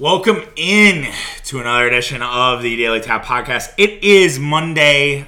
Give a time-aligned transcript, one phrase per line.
[0.00, 1.12] Welcome in
[1.44, 3.74] to another edition of the Daily Tap Podcast.
[3.76, 5.26] It is Monday,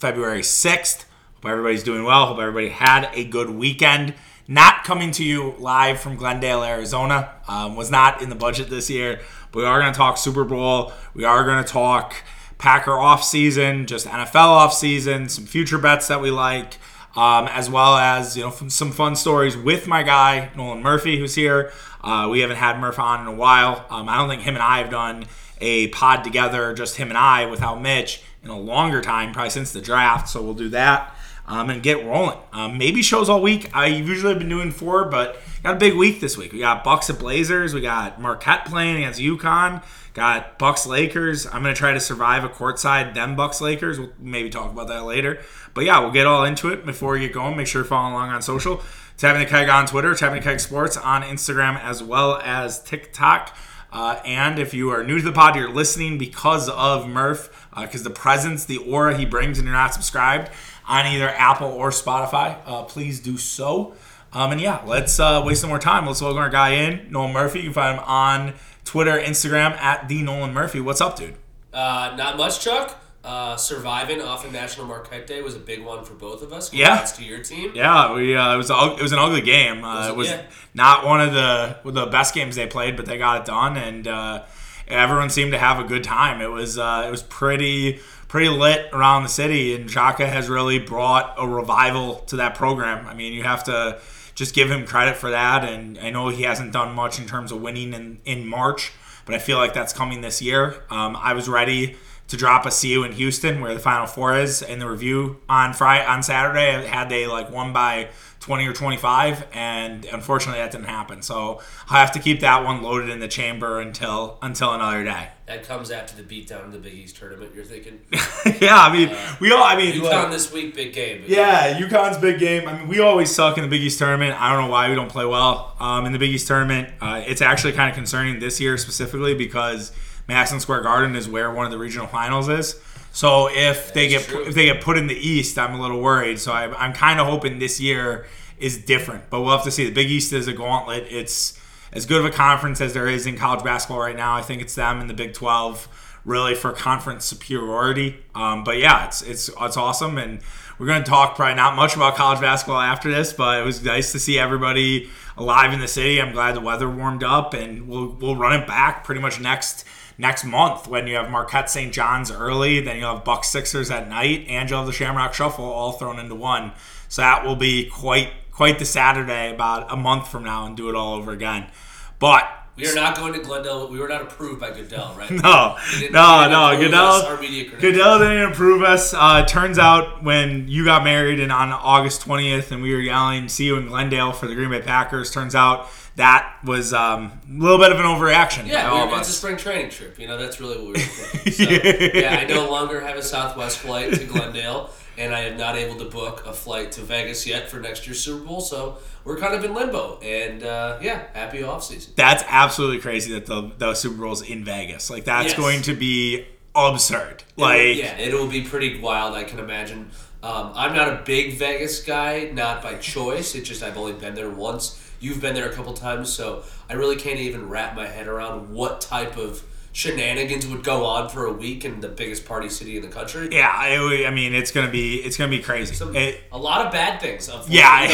[0.00, 1.04] February 6th.
[1.34, 2.26] Hope everybody's doing well.
[2.26, 4.14] Hope everybody had a good weekend.
[4.48, 7.34] Not coming to you live from Glendale, Arizona.
[7.46, 9.20] Um, was not in the budget this year,
[9.52, 10.92] but we are going to talk Super Bowl.
[11.14, 12.24] We are going to talk
[12.58, 16.78] Packer off season, just NFL off season, some future bets that we like,
[17.16, 21.34] um, as well as you know some fun stories with my guy Nolan Murphy, who's
[21.34, 21.72] here.
[22.02, 23.84] Uh, we haven't had Murph on in a while.
[23.90, 25.26] Um, I don't think him and I have done
[25.60, 29.72] a pod together, just him and I, without Mitch, in a longer time, probably since
[29.72, 30.28] the draft.
[30.28, 31.15] So we'll do that
[31.46, 32.38] um, and get rolling.
[32.52, 33.70] Um, maybe shows all week.
[33.74, 36.52] I usually have been doing four, but got a big week this week.
[36.52, 37.72] We got Bucks at Blazers.
[37.72, 39.82] We got Marquette playing against UConn.
[40.12, 41.46] Got Bucks Lakers.
[41.46, 44.00] I'm gonna try to survive a courtside them Bucks Lakers.
[44.00, 45.40] We'll maybe talk about that later.
[45.74, 47.56] But yeah, we'll get all into it before we get going.
[47.56, 48.82] Make sure you're following along on social.
[49.18, 53.56] Tapping the Keg on Twitter, Tapping the Keg Sports on Instagram as well as TikTok.
[53.92, 58.02] Uh, and if you are new to the pod, you're listening because of Murph, because
[58.02, 60.50] uh, the presence, the aura he brings, and you're not subscribed
[60.88, 63.94] on either Apple or Spotify, uh, please do so.
[64.32, 66.06] Um, and yeah, let's uh, waste some more time.
[66.06, 67.60] Let's welcome our guy in, Nolan Murphy.
[67.60, 70.80] You can find him on Twitter, Instagram at the Nolan Murphy.
[70.80, 71.36] What's up, dude?
[71.72, 72.96] Uh, not much, Chuck.
[73.26, 76.70] Uh, surviving off of National Marquette Day was a big one for both of us.
[76.70, 77.72] Congrats yeah, to your team.
[77.74, 79.82] Yeah, we uh, it was a, it was an ugly game.
[79.82, 80.42] Uh, it was yeah.
[80.74, 84.06] not one of the the best games they played, but they got it done, and
[84.06, 84.44] uh,
[84.86, 86.40] everyone seemed to have a good time.
[86.40, 87.98] It was uh, it was pretty
[88.28, 93.06] pretty lit around the city, and Shaka has really brought a revival to that program.
[93.06, 93.98] I mean, you have to
[94.34, 97.52] just give him credit for that, and I know he hasn't done much in terms
[97.52, 98.92] of winning in in March,
[99.24, 100.82] but I feel like that's coming this year.
[100.90, 101.96] Um, I was ready
[102.28, 105.72] to drop a CU in Houston, where the Final Four is, in the review on
[105.72, 106.86] Friday on Saturday.
[106.86, 108.08] Had they like won by
[108.46, 111.20] 20 or 25, and unfortunately that didn't happen.
[111.20, 115.30] So I have to keep that one loaded in the chamber until until another day.
[115.46, 117.56] That comes after the beatdown in the Big East tournament.
[117.56, 117.98] You're thinking?
[118.60, 119.64] yeah, I mean, uh, we all.
[119.64, 121.24] I mean, UConn like, this week, big game.
[121.26, 122.68] Yeah, UConn's big game.
[122.68, 124.40] I mean, we always suck in the Big East tournament.
[124.40, 126.88] I don't know why we don't play well um, in the Big East tournament.
[127.00, 129.90] Uh, it's actually kind of concerning this year specifically because
[130.28, 132.80] Madison Square Garden is where one of the regional finals is.
[133.10, 136.38] So if they get if they get put in the East, I'm a little worried.
[136.38, 138.26] So I, I'm kind of hoping this year
[138.58, 139.84] is different, but we'll have to see.
[139.86, 141.06] The Big East is a gauntlet.
[141.10, 141.58] It's
[141.92, 144.34] as good of a conference as there is in college basketball right now.
[144.34, 145.88] I think it's them in the Big 12
[146.26, 148.18] really for conference superiority.
[148.34, 150.40] Um, but yeah, it's it's it's awesome, and
[150.78, 153.82] we're going to talk probably not much about college basketball after this, but it was
[153.82, 156.20] nice to see everybody alive in the city.
[156.20, 159.84] I'm glad the weather warmed up, and we'll we'll run it back pretty much next
[160.18, 161.92] next month when you have Marquette St.
[161.92, 165.64] John's early, then you'll have Buck Sixers at night, and you'll have the Shamrock Shuffle
[165.64, 166.72] all thrown into one.
[167.08, 170.88] So that will be quite quite the Saturday about a month from now and do
[170.88, 171.70] it all over again.
[172.18, 173.88] But we are not going to Glendale.
[173.88, 175.30] We were not approved by Goodell, right?
[175.42, 175.76] No,
[176.10, 176.76] no, no.
[176.78, 177.38] Goodell,
[177.80, 179.14] Goodell didn't approve us.
[179.14, 183.48] Uh, turns out when you got married and on August 20th, and we were yelling
[183.48, 185.30] "See you in Glendale" for the Green Bay Packers.
[185.30, 188.66] Turns out that was um, a little bit of an overreaction.
[188.66, 190.18] Yeah, it's a spring training trip.
[190.18, 190.94] You know, that's really what we were
[191.44, 191.52] doing.
[191.52, 195.76] So, yeah, I no longer have a Southwest flight to Glendale, and I am not
[195.76, 198.60] able to book a flight to Vegas yet for next year's Super Bowl.
[198.60, 200.18] So we're kind of in limbo.
[200.20, 202.12] And uh, yeah, happy off season.
[202.16, 205.10] That's absolutely crazy that the, the Super Bowl's in Vegas.
[205.10, 205.56] Like that's yes.
[205.56, 207.44] going to be absurd.
[207.56, 209.34] It like will, yeah, it will be pretty wild.
[209.34, 210.10] I can imagine.
[210.42, 213.54] Um, I'm not a big Vegas guy, not by choice.
[213.54, 216.94] It's just I've only been there once You've been there a couple times, so I
[216.94, 219.62] really can't even wrap my head around what type of
[219.96, 223.48] shenanigans would go on for a week in the biggest party city in the country.
[223.50, 225.94] Yeah, I, I mean it's gonna be it's gonna be crazy.
[225.94, 227.48] Some, it, a lot of bad things.
[227.66, 228.08] Yeah, you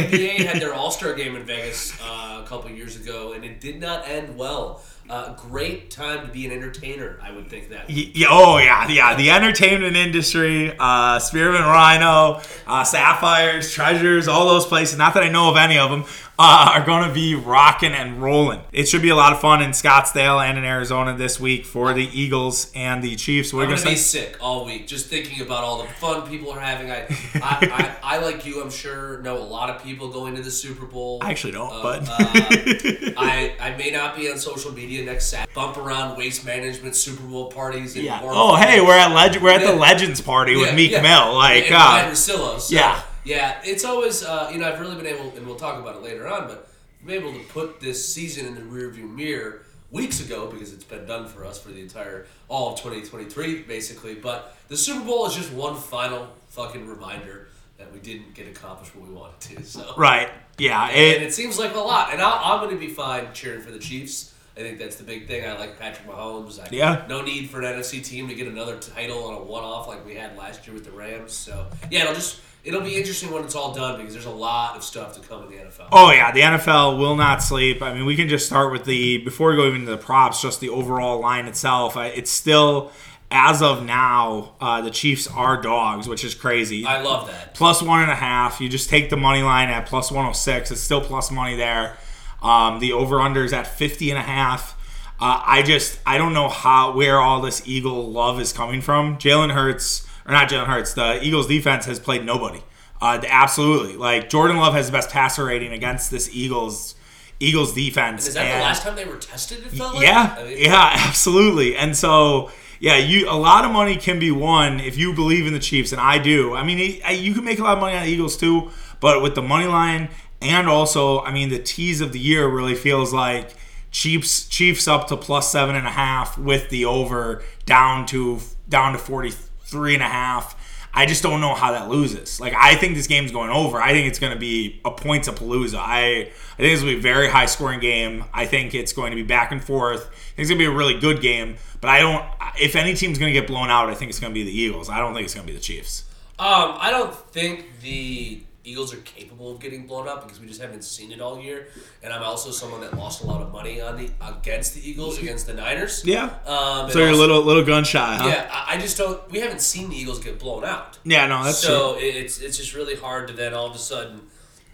[0.00, 3.32] know, the NBA had their All Star game in Vegas uh, a couple years ago,
[3.32, 4.82] and it did not end well.
[5.10, 7.90] Uh, great time to be an entertainer, I would think that.
[7.90, 9.14] Yeah, oh yeah, yeah.
[9.14, 14.96] The entertainment industry, uh, Spearmint Rhino, uh, Sapphires, Treasures, all those places.
[14.96, 16.04] Not that I know of any of them,
[16.38, 18.60] uh, are going to be rocking and rolling.
[18.72, 21.94] It should be a lot of fun in Scottsdale and in Arizona this week for
[21.94, 23.52] the Eagles and the Chiefs.
[23.52, 26.58] We're going to be sick all week just thinking about all the fun people are
[26.58, 26.90] having.
[26.90, 27.02] I,
[27.34, 30.50] I, I, I, like you, I'm sure, know a lot of people going to the
[30.50, 31.18] Super Bowl.
[31.22, 32.16] I actually don't, uh, but uh,
[33.16, 35.52] I, I may not be on social media next Saturday.
[35.54, 37.96] Bump around waste management Super Bowl parties.
[37.96, 38.20] yeah.
[38.22, 39.72] Oh, hey, we're at leg- we're at yeah.
[39.72, 41.02] the Legends party with Meek yeah.
[41.02, 41.34] Mill.
[41.34, 42.58] Like, and, uh, and so.
[42.68, 43.02] yeah.
[43.24, 46.02] Yeah, it's always uh, you know I've really been able, and we'll talk about it
[46.02, 46.68] later on, but
[47.02, 49.62] I'm able to put this season in the rearview mirror
[49.92, 54.14] weeks ago because it's been done for us for the entire all of 2023 basically.
[54.14, 57.48] But the Super Bowl is just one final fucking reminder
[57.78, 59.64] that we didn't get accomplished what we wanted to.
[59.64, 62.80] So right, yeah, it, and it seems like a lot, and i am going to
[62.80, 64.31] be fine cheering for the Chiefs.
[64.56, 65.44] I think that's the big thing.
[65.48, 66.60] I like Patrick Mahomes.
[66.60, 67.04] I, Yeah.
[67.08, 70.14] No need for an NFC team to get another title on a one-off like we
[70.14, 71.32] had last year with the Rams.
[71.32, 74.76] So yeah, it'll just it'll be interesting when it's all done because there's a lot
[74.76, 75.88] of stuff to come in the NFL.
[75.90, 77.80] Oh yeah, the NFL will not sleep.
[77.82, 80.42] I mean, we can just start with the before we go even to the props,
[80.42, 81.96] just the overall line itself.
[81.96, 82.92] I- It's still,
[83.30, 86.84] as of now, uh, the Chiefs are dogs, which is crazy.
[86.84, 87.54] I love that.
[87.54, 88.60] plus one and a half.
[88.60, 90.70] You just take the money line at plus 106.
[90.70, 91.96] It's still plus money there.
[92.42, 94.76] Um, the over under is at 50 and a half.
[95.20, 99.18] Uh, I just I don't know how where all this Eagle love is coming from.
[99.18, 100.94] Jalen Hurts or not Jalen Hurts.
[100.94, 102.60] The Eagles defense has played nobody.
[103.00, 106.94] Uh, absolutely, like Jordan Love has the best passer rating against this Eagles
[107.40, 108.26] Eagles defense.
[108.28, 109.58] Is that and- the last time they were tested?
[109.58, 110.04] It felt like.
[110.04, 111.76] yeah, I mean, yeah, absolutely.
[111.76, 115.52] And so, yeah, you a lot of money can be won if you believe in
[115.52, 116.54] the Chiefs, and I do.
[116.54, 116.78] I mean,
[117.10, 119.66] you can make a lot of money on the Eagles too, but with the money
[119.66, 120.08] line
[120.42, 123.50] and also, I mean, the tease of the year really feels like
[123.90, 128.92] Chiefs Chiefs up to plus seven and a half with the over down to down
[128.92, 129.30] to forty
[129.64, 130.58] three and a half.
[130.94, 132.38] I just don't know how that loses.
[132.40, 133.80] Like I think this game's going over.
[133.80, 135.78] I think it's going to be a points of palooza.
[135.78, 138.24] I I think this will be a very high scoring game.
[138.32, 140.00] I think it's going to be back and forth.
[140.00, 141.56] I think it's going to be a really good game.
[141.80, 142.24] But I don't.
[142.60, 144.56] If any team's going to get blown out, I think it's going to be the
[144.56, 144.90] Eagles.
[144.90, 146.04] I don't think it's going to be the Chiefs.
[146.38, 150.60] Um, I don't think the Eagles are capable of getting blown up because we just
[150.60, 151.66] haven't seen it all year.
[152.02, 155.18] And I'm also someone that lost a lot of money on the against the Eagles
[155.18, 156.02] against the Niners.
[156.04, 156.26] Yeah.
[156.46, 158.28] Um, So you're a little little gun shy, huh?
[158.28, 159.28] Yeah, I I just don't.
[159.32, 160.98] We haven't seen the Eagles get blown out.
[161.04, 161.26] Yeah.
[161.26, 161.70] No, that's true.
[161.74, 164.20] so it- it's it's just really hard to then all of a sudden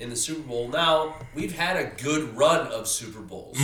[0.00, 0.69] in the Super Bowl.
[0.69, 3.58] Now we've had a good run of Super Bowls.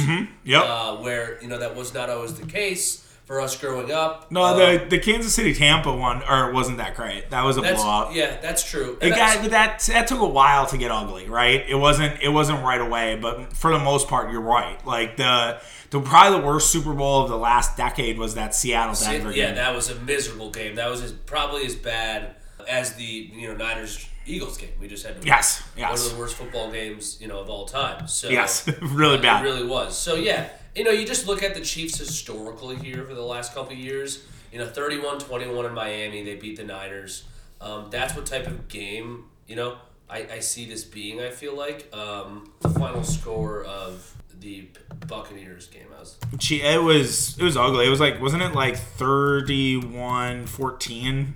[0.44, 0.62] Yep.
[0.66, 4.30] Uh, where you know that was not always the case for us growing up.
[4.30, 7.30] no, Uh, the the Kansas City Tampa one, or it wasn't that great.
[7.30, 8.14] That was a blowout.
[8.14, 8.98] yeah, that's true.
[9.00, 11.64] It got, but that that took a while to get ugly, right?
[11.68, 14.84] It wasn't it wasn't right away, but for the most part, you're right.
[14.86, 15.60] Like the
[15.90, 19.46] the probably the worst Super Bowl of the last decade was that Seattle Denver yeah,
[19.46, 19.54] game.
[19.56, 20.74] that was a miserable game.
[20.74, 22.34] That was as, probably as bad
[22.68, 24.70] as the you know Niners Eagles game.
[24.80, 25.90] We just had to Yes, yes.
[25.90, 28.06] one of the worst football games you know of all time.
[28.08, 29.44] So Yes, really uh, bad.
[29.44, 29.96] It really was.
[29.96, 33.54] So yeah, you know, you just look at the Chiefs historically here for the last
[33.54, 34.24] couple of years.
[34.52, 37.24] You know, 31-21 in Miami, they beat the Niners.
[37.60, 39.76] Um, that's what type of game you know
[40.08, 41.20] I, I see this being.
[41.20, 44.68] I feel like um, the final score of the
[45.06, 45.86] Buccaneers game.
[45.96, 46.18] I was
[46.62, 47.86] It was it was ugly.
[47.86, 51.32] It was like wasn't it like 31-14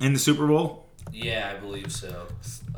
[0.00, 0.86] in the Super Bowl?
[1.12, 2.26] Yeah, I believe so.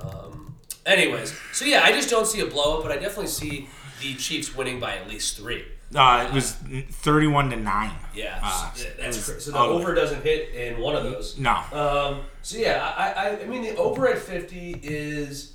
[0.01, 3.69] Um, anyways, so yeah, I just don't see a blow up, but I definitely see
[4.01, 5.65] the Chiefs winning by at least three.
[5.95, 7.93] Uh, it was thirty-one to nine.
[8.15, 9.77] Yeah, Uh, so- that's was cra- so the ugly.
[9.83, 11.37] over doesn't hit in one of those.
[11.39, 15.55] No, Um, so yeah, I, I, I mean the over at fifty is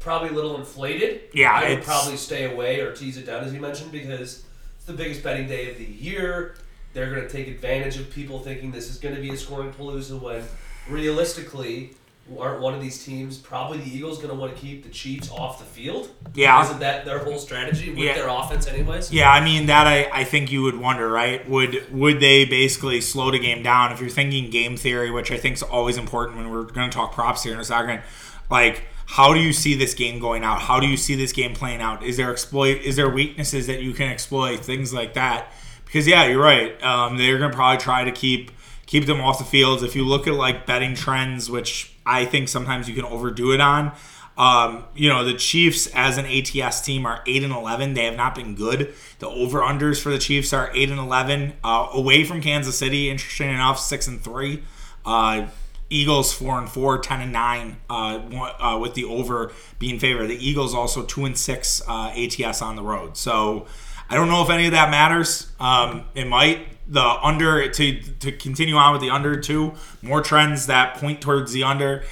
[0.00, 1.20] probably a little inflated.
[1.32, 4.44] Yeah, I would probably stay away or tease it down as you mentioned because
[4.76, 6.56] it's the biggest betting day of the year.
[6.92, 9.70] They're going to take advantage of people thinking this is going to be a scoring
[9.72, 10.42] palooza when
[10.88, 11.92] realistically
[12.40, 15.30] aren't one of these teams probably the Eagles going to want to keep the Chiefs
[15.30, 16.10] off the field?
[16.34, 16.62] Yeah.
[16.64, 18.14] isn't that their whole strategy with Yeah.
[18.14, 19.12] their offense anyways?
[19.12, 21.48] Yeah, I mean that I, I think you would wonder, right?
[21.48, 25.36] Would would they basically slow the game down if you're thinking game theory, which I
[25.36, 28.02] think is always important when we're going to talk props here in a second.
[28.50, 30.60] Like, how do you see this game going out?
[30.62, 32.02] How do you see this game playing out?
[32.02, 32.82] Is there exploit?
[32.82, 34.64] Is there weaknesses that you can exploit?
[34.64, 35.52] Things like that.
[35.84, 36.82] Because yeah, you're right.
[36.82, 38.50] Um, they're going to probably try to keep
[38.86, 39.82] keep them off the fields.
[39.82, 43.60] If you look at like betting trends, which I think sometimes you can overdo it
[43.60, 43.92] on.
[44.38, 47.94] Um, you know, the Chiefs as an ATS team are 8 and 11.
[47.94, 48.94] They have not been good.
[49.18, 51.54] The over unders for the Chiefs are 8 and 11.
[51.64, 54.62] Uh, away from Kansas City, interesting enough, 6 and 3.
[55.06, 55.46] Uh,
[55.88, 60.26] Eagles 4 and 4, 10 and 9 uh, uh, with the over being favored.
[60.26, 63.16] The Eagles also 2 and 6 uh, ATS on the road.
[63.16, 63.66] So
[64.08, 65.50] I don't know if any of that matters.
[65.58, 66.68] Um, it might.
[66.88, 71.52] The under to to continue on with the under two more trends that point towards
[71.52, 72.04] the under.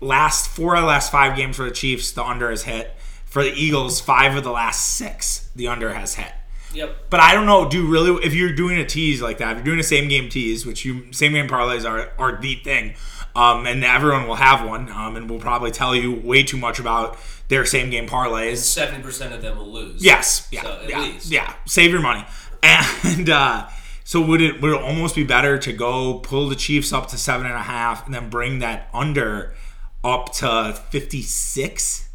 [0.00, 2.94] Last four of the last five games for the Chiefs, the under has hit.
[3.24, 6.32] For the Eagles, five of the last six, the under has hit.
[6.74, 7.10] Yep.
[7.10, 7.68] But I don't know.
[7.68, 10.08] Do you really if you're doing a tease like that, if you're doing a same
[10.08, 12.94] game tease, which you same game parlays are are the thing,
[13.34, 16.78] um, and everyone will have one, um, and will probably tell you way too much
[16.78, 17.18] about
[17.50, 18.56] their same game parlays.
[18.58, 20.02] Seventy percent of them will lose.
[20.02, 21.30] Yes, yeah, So, yeah, least.
[21.30, 21.54] yeah.
[21.66, 22.24] Save your money,
[22.62, 23.68] and uh,
[24.04, 27.18] so would it would it almost be better to go pull the Chiefs up to
[27.18, 29.54] seven and a half, and then bring that under
[30.02, 32.08] up to fifty six?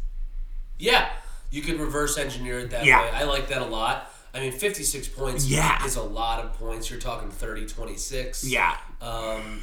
[0.78, 1.08] Yeah,
[1.50, 3.00] you could reverse engineer it that Yeah.
[3.02, 3.10] way.
[3.10, 4.12] I like that a lot.
[4.34, 5.82] I mean, 56 points Yeah.
[5.86, 6.90] is a lot of points.
[6.90, 8.44] You're talking 30, 26.
[8.44, 9.62] Yeah, Um,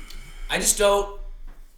[0.50, 1.20] I just don't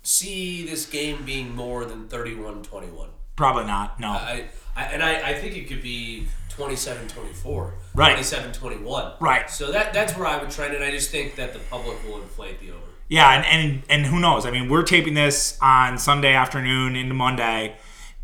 [0.01, 3.09] see this game being more than 31 21.
[3.35, 3.99] Probably not.
[3.99, 8.17] No, I, I, and I, I think it could be 27-24, Right.
[8.17, 9.19] 27-21.
[9.19, 9.49] Right.
[9.49, 12.21] So that that's where I would trend, and I just think that the public will
[12.21, 12.79] inflate the over.
[13.07, 14.45] Yeah, and, and and who knows?
[14.45, 17.75] I mean, we're taping this on Sunday afternoon into Monday.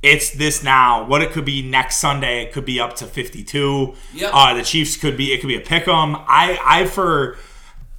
[0.01, 1.05] It's this now.
[1.05, 3.93] What it could be next Sunday, it could be up to fifty-two.
[4.15, 4.31] Yep.
[4.33, 5.33] Uh, the Chiefs could be.
[5.33, 6.15] It could be a pick 'em.
[6.15, 7.37] I I for.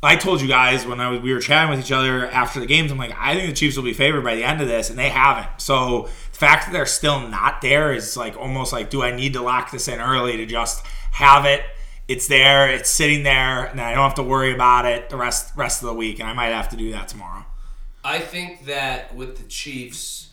[0.05, 2.67] I told you guys when I was we were chatting with each other after the
[2.67, 2.91] games.
[2.91, 4.99] I'm like, I think the Chiefs will be favored by the end of this, and
[4.99, 5.61] they haven't.
[5.61, 9.35] So the fact that they're still not there is like almost like, do I need
[9.35, 11.63] to lock this in early to just have it?
[12.09, 15.53] It's there, it's sitting there, and I don't have to worry about it the rest
[15.57, 16.19] rest of the week.
[16.19, 17.45] And I might have to do that tomorrow.
[18.05, 20.31] I think that with the Chiefs,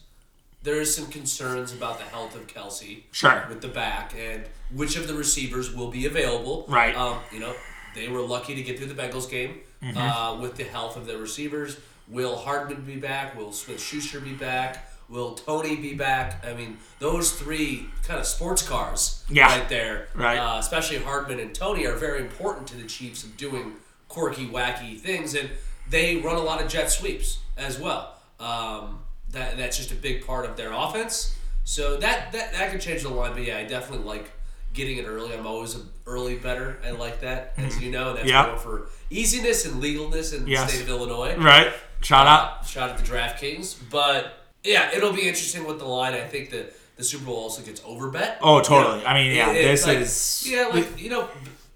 [0.63, 3.03] there is some concerns about the health of Kelce.
[3.11, 3.45] Sure.
[3.47, 6.65] With the back and which of the receivers will be available.
[6.67, 6.95] Right.
[6.95, 7.53] Um, you know,
[7.99, 9.97] they were lucky to get through the Bengals game Mm-hmm.
[9.97, 11.77] uh, with the health of their receivers.
[12.09, 13.37] Will Hardman be back?
[13.37, 14.91] Will Smith Schuster be back?
[15.07, 16.45] Will Toney be back?
[16.45, 19.47] I mean, those three kind of sports cars Yeah.
[19.57, 20.37] right there, Right.
[20.37, 23.75] Uh, especially Hardman and Toney, are very important to the Chiefs of doing
[24.09, 25.49] quirky, wacky things, and
[25.89, 28.15] they run a lot of jet sweeps as well.
[28.39, 28.99] Um,
[29.31, 31.35] that that's just a big part of their offense.
[31.63, 34.29] So that that that could change the line, but yeah, I definitely like
[34.73, 35.33] getting it early.
[35.33, 36.79] I'm always an early better.
[36.85, 38.13] I like that, as you know.
[38.13, 38.55] That's Yeah.
[38.57, 40.65] for easiness and legalness in Yes.
[40.71, 41.35] the state of Illinois.
[41.37, 41.71] Right.
[42.01, 42.59] Shout out.
[42.61, 43.75] Uh, shout out to DraftKings.
[43.89, 44.33] But
[44.63, 46.13] yeah, it'll be interesting with the line.
[46.13, 48.35] I think that the Super Bowl also gets overbet.
[48.41, 49.05] Oh, totally.
[49.05, 51.27] I mean, yeah, It- this like- is- yeah, like you know,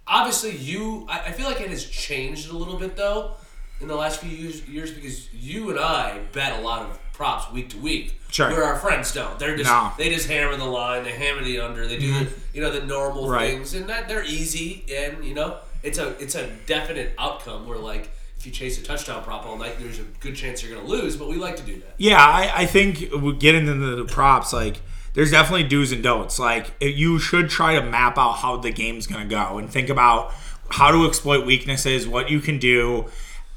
[0.07, 1.05] obviously you.
[1.09, 3.31] I, I feel like it has changed a little bit though
[3.81, 7.51] in the last few years, years because you and I bet a lot of props
[7.51, 8.19] week to week.
[8.33, 8.49] Sure.
[8.49, 9.37] Where our friends don't.
[9.37, 9.91] They're just No.
[9.97, 12.23] they just hammer the line, they hammer the under, they do mm-hmm.
[12.25, 13.51] the you know the normal Right.
[13.51, 17.77] things, and that they're easy, and you know it's a it's a definite outcome where
[17.77, 18.09] like.
[18.35, 20.91] If you chase a touchdown prop all night, there's a good chance you're going to
[20.91, 21.93] lose, but we like to do that.
[21.97, 24.81] Yeah, I, I think we getting into the props, like
[25.13, 26.39] there's definitely do's and don'ts.
[26.39, 29.87] Like it- you should try to map out how the game's gonna go and think
[29.87, 30.33] about
[30.71, 33.05] how to exploit weaknesses, what you can do.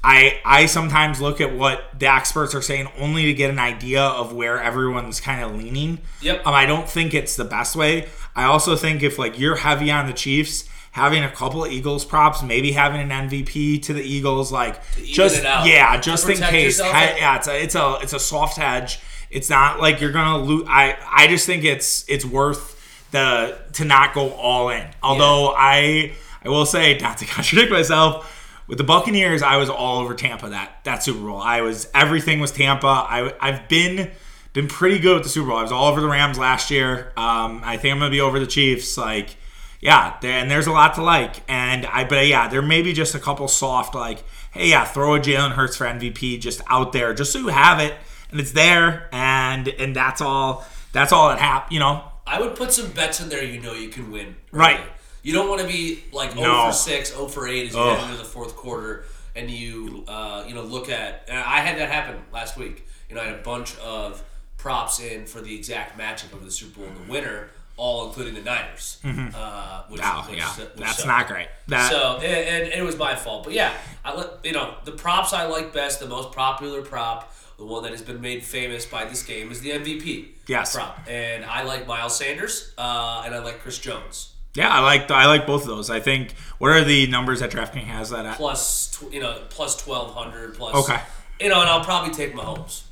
[0.09, 4.03] I I sometimes look at what the experts are saying only to get an idea
[4.03, 5.99] of where everyone's kind of leaning.
[6.23, 6.47] Yep.
[6.47, 8.07] Um, I don't think it's the best way.
[8.37, 12.05] I also think if like you're heavy on the Chiefs, having a couple of Eagles
[12.05, 15.67] props, maybe having an MVP to the Eagles, like just it out.
[15.67, 16.79] yeah, just in case.
[16.79, 19.01] he- yeah, it's a it's a it's a soft hedge.
[19.29, 20.67] It's not like you're gonna lose.
[20.69, 22.75] I I just think it's it's worth
[23.11, 24.87] the to not go all in.
[25.03, 26.13] Although I
[26.45, 28.33] I will say not to contradict myself.
[28.67, 31.41] With the Buccaneers, I was all over Tampa that that Super Bowl.
[31.41, 32.87] I was everything was Tampa.
[32.87, 34.11] I I've been
[34.53, 35.59] been pretty good with the Super Bowl.
[35.59, 37.13] I was all over the Rams last year.
[37.17, 38.97] Um, I think I'm gonna be over the Chiefs.
[38.97, 39.37] Like,
[39.81, 41.37] yeah, there, and there's a lot to like.
[41.49, 45.15] And I, but yeah, there may be just a couple soft like, hey, yeah, throw
[45.15, 47.95] a Jalen Hurts for MVP just out there, just so you have it
[48.31, 50.67] and it's there, and and that's all.
[50.93, 51.73] That's all that happened.
[51.73, 54.37] You know, I would put some bets in there you know you can win.
[54.51, 54.81] Right.
[55.27, 56.67] You don't want to be like 0 No.
[56.67, 57.99] for 6, 0 for 8 as you Ugh.
[57.99, 59.05] head into the fourth quarter
[59.35, 62.87] and you uh, you know look at I had that happen last week.
[63.09, 64.23] You know, I had a bunch of
[64.57, 68.35] props in for the exact matchup of the Super Bowl and the winner, all including
[68.35, 68.99] the Niners.
[69.05, 71.09] Uh, which, oh which, yeah, which that's sucked.
[71.09, 71.49] not great.
[71.69, 73.73] That So and, and it was my fault, but yeah,
[74.05, 75.99] I you know the props I like best.
[75.99, 79.61] The most popular prop, the one that has been made famous by this game, is
[79.61, 80.29] the MVP.
[80.47, 80.75] Yes.
[80.77, 84.33] prop, and I like Miles Sanders, uh, and I like Chris Jones.
[84.57, 85.91] Yeah, I like I like both of those.
[85.91, 88.37] I think what are the numbers that DraftKings has that at?
[88.37, 90.75] Plus, tw- you know, plus twelve hundred plus.
[90.75, 91.01] Okay.
[91.41, 92.83] You know, and I'll probably take Mahomes.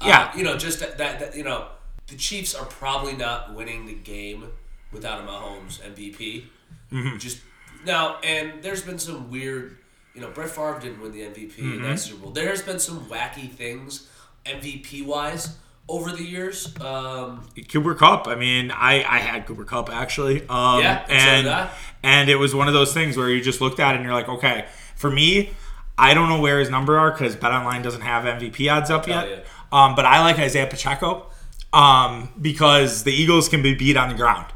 [0.00, 0.34] Uh, Yeah.
[0.36, 1.68] you know, just that, that, that you know,
[2.06, 4.46] the Chiefs are probably not winning the game
[4.90, 6.44] without a Mahomes MVP.
[6.90, 7.18] Mm-hmm.
[7.18, 7.40] Just
[7.84, 9.76] now, and there's been some weird.
[10.14, 11.82] You know, Brett Favre didn't win the MVP in Mm-hmm.
[11.84, 12.32] that Super Bowl.
[12.32, 14.08] There's been some wacky things
[14.44, 15.56] MVP wise
[15.90, 16.72] over the years.
[16.80, 18.26] Um, Cooper Kupp.
[18.28, 20.42] I mean, I I had Cooper Kupp actually.
[20.48, 21.70] Um, Yeah, and so and did I.
[22.02, 24.14] and it was one of those things where you just looked at it and you're
[24.14, 24.66] like, okay,
[24.96, 25.50] for me,
[25.98, 29.46] I don't know where his number are because BetOnline doesn't have MVP odds up yet.
[29.72, 31.26] Um, but I like Isaiah Pacheco
[31.72, 34.46] um, because the Eagles can be beat on the ground,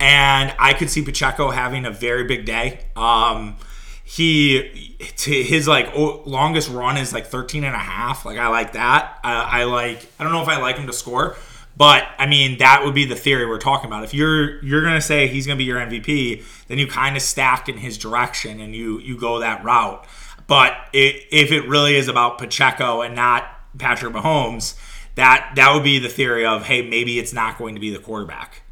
[0.00, 2.86] and I could see Pacheco having a very big day.
[2.96, 3.56] Um,
[4.04, 8.72] he to his like longest run is like 13 and a half like i like
[8.72, 11.36] that I, I like i don't know if i like him to score
[11.76, 15.00] but i mean that would be the theory we're talking about if you're you're gonna
[15.00, 18.74] say he's gonna be your mvp then you kind of stack in his direction and
[18.74, 20.06] you you go that route
[20.46, 23.44] but it, if it really is about pacheco and not
[23.78, 24.78] patrick mahomes
[25.14, 27.98] that that would be the theory of hey maybe it's not going to be the
[27.98, 28.62] quarterback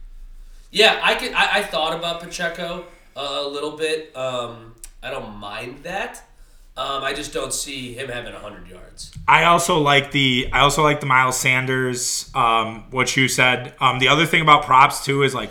[0.71, 1.33] Yeah, I could.
[1.33, 2.85] I, I thought about Pacheco
[3.17, 4.15] uh, a little bit.
[4.17, 4.70] Um,
[5.03, 6.23] I don't mind that.
[6.77, 9.13] Um, I just don't see him having hundred yards.
[9.29, 12.31] I also like the I also like the Miles Sanders.
[12.35, 13.75] Um, what you said.
[13.81, 15.51] Um, the other thing about props too is like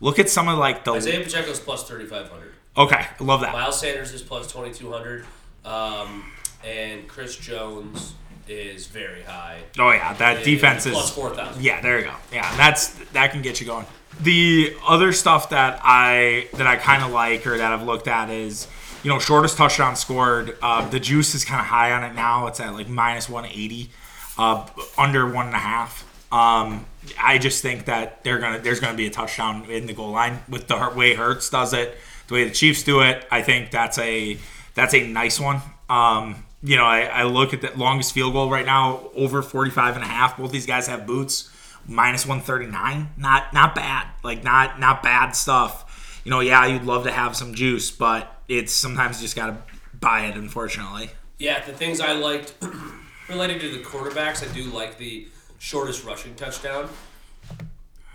[0.00, 0.92] Look at some of like the.
[0.92, 2.52] Isaiah Pacheco's plus 3,500.
[2.76, 3.52] Okay, I love that.
[3.52, 5.24] Miles Sanders is plus 2,200.
[5.64, 6.30] Um,
[6.64, 8.14] and Chris Jones
[8.46, 9.60] is very high.
[9.78, 11.62] Oh yeah, that defense is plus 4,000.
[11.62, 12.14] Yeah, there you go.
[12.32, 13.86] Yeah, that's that can get you going.
[14.20, 18.30] The other stuff that I that I kind of like or that I've looked at
[18.30, 18.68] is
[19.02, 20.56] you know shortest touchdown scored.
[20.62, 22.46] Uh, the juice is kind of high on it now.
[22.46, 23.90] It's at like minus one eighty,
[24.36, 26.04] uh, under one and a half.
[26.32, 26.86] Um,
[27.18, 30.40] I just think that they're gonna there's gonna be a touchdown in the goal line
[30.48, 31.96] with the way Hurts does it,
[32.28, 33.26] the way the Chiefs do it.
[33.30, 34.38] I think that's a
[34.74, 35.60] that's a nice one.
[35.88, 39.94] Um, you know, I, I look at the longest field goal right now over 45
[39.94, 40.36] and a half.
[40.36, 41.50] Both these guys have boots
[41.86, 43.10] minus 139.
[43.16, 44.08] Not not bad.
[44.22, 46.20] Like not not bad stuff.
[46.24, 49.46] You know, yeah, you'd love to have some juice, but it's sometimes you just got
[49.46, 49.56] to
[49.98, 51.10] buy it unfortunately.
[51.38, 52.54] Yeah, the things I liked
[53.28, 55.28] related to the quarterbacks, I do like the
[55.58, 56.88] shortest rushing touchdown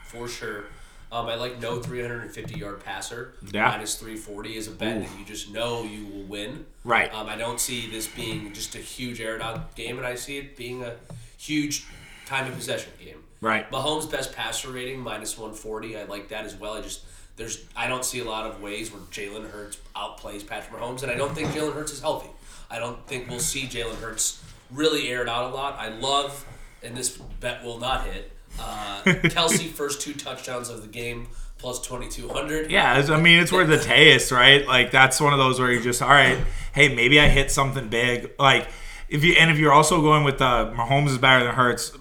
[0.05, 0.65] for sure.
[1.11, 3.35] Um, I like no 350 yard passer.
[3.51, 3.69] Yeah.
[3.69, 6.65] Minus 340 is a bet that you just know you will win.
[6.83, 7.13] Right.
[7.13, 10.39] Um, I don't see this being just a huge air out game, and I see
[10.39, 10.95] it being a
[11.37, 11.85] huge
[12.25, 13.23] time of possession game.
[13.41, 13.69] Right.
[13.69, 15.97] Mahomes' best passer rating minus 140.
[15.97, 16.73] I like that as well.
[16.73, 17.03] I just
[17.35, 21.11] there's I don't see a lot of ways where Jalen Hurts outplays Patrick Mahomes, and
[21.11, 22.29] I don't think Jalen Hurts is healthy.
[22.69, 25.77] I don't think we'll see Jalen Hurts really aired out a lot.
[25.77, 26.45] I love,
[26.81, 28.31] and this bet will not hit.
[28.59, 32.69] Uh, Kelce first two touchdowns of the game plus 2200.
[32.69, 34.67] Yeah, I mean it's where the taste, right?
[34.67, 36.37] Like that's one of those where you just all right,
[36.73, 38.31] hey, maybe I hit something big.
[38.37, 38.67] Like
[39.13, 41.93] if you and if you're also going with the Mahomes is better than Hurts,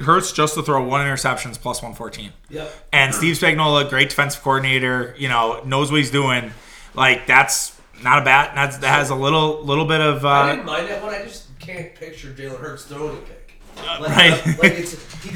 [0.00, 2.32] Hurts just to throw one interceptions plus 114.
[2.50, 2.72] Yep.
[2.92, 6.52] And Steve Spagnuolo, great defensive coordinator, you know, knows what he's doing.
[6.94, 8.56] Like that's not a bad.
[8.56, 10.24] That's that has a little little bit of.
[10.24, 11.14] I Uh, didn't mind that one.
[11.14, 13.60] I just can't picture Jalen Hurts throwing a pick.
[13.76, 14.46] Like, right.
[14.62, 15.30] like it's, he,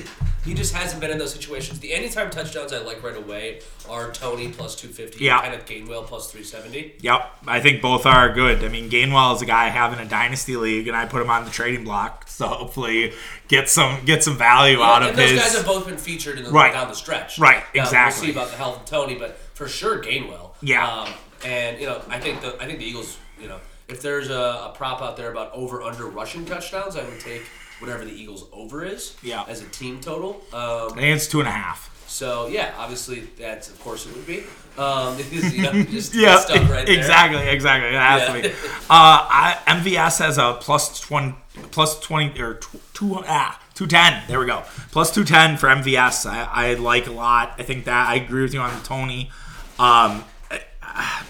[0.48, 1.78] he just hasn't been in those situations.
[1.80, 5.40] The anytime touchdowns I like right away are Toney plus 250 Yeah.
[5.42, 6.94] and Kenneth Gainwell plus 370.
[7.00, 8.64] Yep, I think both are good.
[8.64, 11.20] I mean, Gainwell is a guy I have in a dynasty league, and I put
[11.22, 13.12] him on the trading block, so hopefully
[13.48, 15.40] get some get some value out and of those his.
[15.40, 16.72] guys have both been featured in the, Right.
[16.72, 17.38] down the stretch.
[17.38, 18.26] Right, Now, exactly.
[18.28, 20.50] We'll see about the health of Toney, but for sure Gainwell.
[20.62, 20.86] Yeah.
[20.88, 21.08] Um,
[21.44, 23.16] and you know, I think the I think the Eagles.
[23.40, 24.34] You know, if there's a,
[24.70, 27.42] a prop out there about over under rushing touchdowns, I would take
[27.80, 29.16] whatever the Eagles over is.
[29.22, 29.44] Yeah.
[29.48, 30.42] As a team total.
[30.52, 31.94] Um, think it's two and a half.
[32.08, 34.44] So yeah, obviously that's of course it would be.
[34.78, 36.36] Um, you know, just Yeah,
[36.70, 36.96] right there.
[36.98, 37.88] exactly, exactly.
[37.90, 38.34] It has Yeah.
[38.34, 38.48] to be.
[38.48, 38.54] Uh,
[38.90, 41.34] I, MVS has a plus twenty,
[41.70, 44.22] plus twenty or tw- two ah two ten.
[44.28, 44.62] There we go.
[44.90, 46.24] Plus two ten for MVS.
[46.30, 47.54] I, I like a lot.
[47.58, 49.30] I think that I agree with you on Toney.
[49.78, 50.24] Um,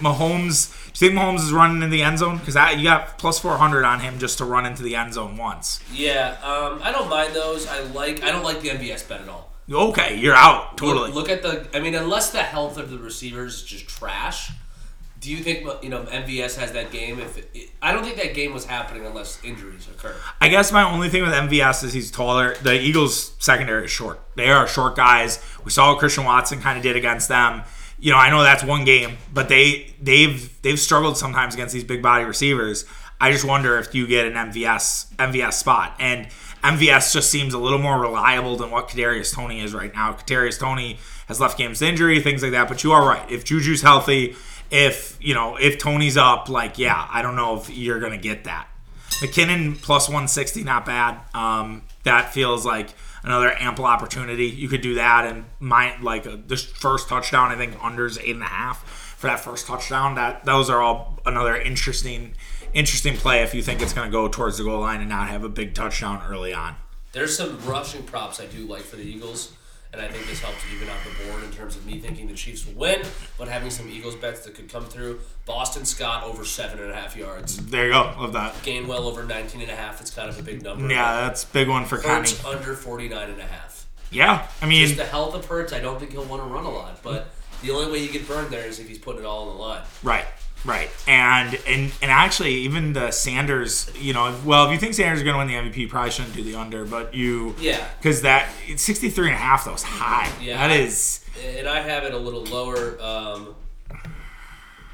[0.00, 0.74] Mahomes.
[0.92, 2.38] Do you think Mahomes is running in the end zone?
[2.38, 5.36] Because you got plus four hundred on him just to run into the end zone
[5.36, 5.80] once.
[5.92, 7.66] Yeah, um, I don't mind those.
[7.66, 8.22] I like.
[8.22, 9.52] I don't like the MVS bet at all.
[9.70, 11.10] Okay, you're out totally.
[11.12, 11.68] Look, look at the.
[11.76, 14.50] I mean, unless the health of the receivers is just trash.
[15.20, 17.18] Do you think you know MVS has that game?
[17.18, 20.14] If it, I don't think that game was happening unless injuries occur.
[20.40, 22.54] I guess my only thing with MVS is he's taller.
[22.56, 24.20] The Eagles secondary is short.
[24.36, 25.44] They are short guys.
[25.64, 27.62] We saw what Christian Watson kind of did against them.
[28.00, 31.84] You know, I know that's one game, but they they've they've struggled sometimes against these
[31.84, 32.84] big body receivers.
[33.20, 36.28] I just wonder if you get an MVS MVS spot and
[36.62, 40.12] MVS just seems a little more reliable than what Kadarius Toney is right now.
[40.12, 42.68] Kadarius Toney has left games injury, things like that.
[42.68, 43.30] But you are right.
[43.30, 44.36] If Juju's healthy,
[44.70, 48.44] if you know if Toney's up, like yeah, I don't know if you're gonna get
[48.44, 48.68] that.
[49.20, 51.18] McKinnon plus 160, not bad.
[51.34, 52.90] Um, that feels like
[53.22, 54.46] another ample opportunity.
[54.46, 57.50] You could do that and my like uh, this first touchdown.
[57.50, 58.82] I think unders eight and a half
[59.16, 60.14] for that first touchdown.
[60.14, 62.34] That those are all another interesting
[62.74, 65.28] interesting play if you think it's going to go towards the goal line and not
[65.28, 66.76] have a big touchdown early on.
[67.12, 69.52] There's some rushing props I do like for the Eagles,
[69.92, 72.34] and I think this helps even out the board in terms of me thinking the
[72.34, 73.00] Chiefs will win,
[73.38, 75.20] but having some Eagles bets that could come through.
[75.46, 77.56] Boston Scott over seven and a half yards.
[77.56, 78.14] There you go.
[78.18, 78.52] Love that.
[78.62, 80.00] Gainwell over 19 and a half.
[80.00, 80.88] It's kind of a big number.
[80.92, 82.20] Yeah, that's a big one for Connie.
[82.20, 83.86] Hurts under 49 and a half.
[84.10, 86.64] Yeah, I mean, Just the health of Hurts, I don't think he'll want to run
[86.64, 87.28] a lot, but
[87.62, 89.62] the only way you get burned there is if he's putting it all on the
[89.62, 89.82] line.
[90.02, 90.24] Right,
[90.64, 95.18] right, and and and actually, even the Sanders, you know, well, if you think Sanders
[95.20, 97.86] is going to win the MVP, you probably shouldn't do the under, but you, Yeah.
[98.00, 100.30] because that it's 63 and a half though is high.
[100.42, 100.56] Yeah.
[100.68, 101.24] that is.
[101.56, 103.00] And I have it a little lower.
[103.00, 103.54] Um,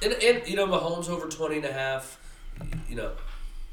[0.02, 2.18] and, and, you know, Mahomes over 20 and a half,
[2.88, 3.12] you know,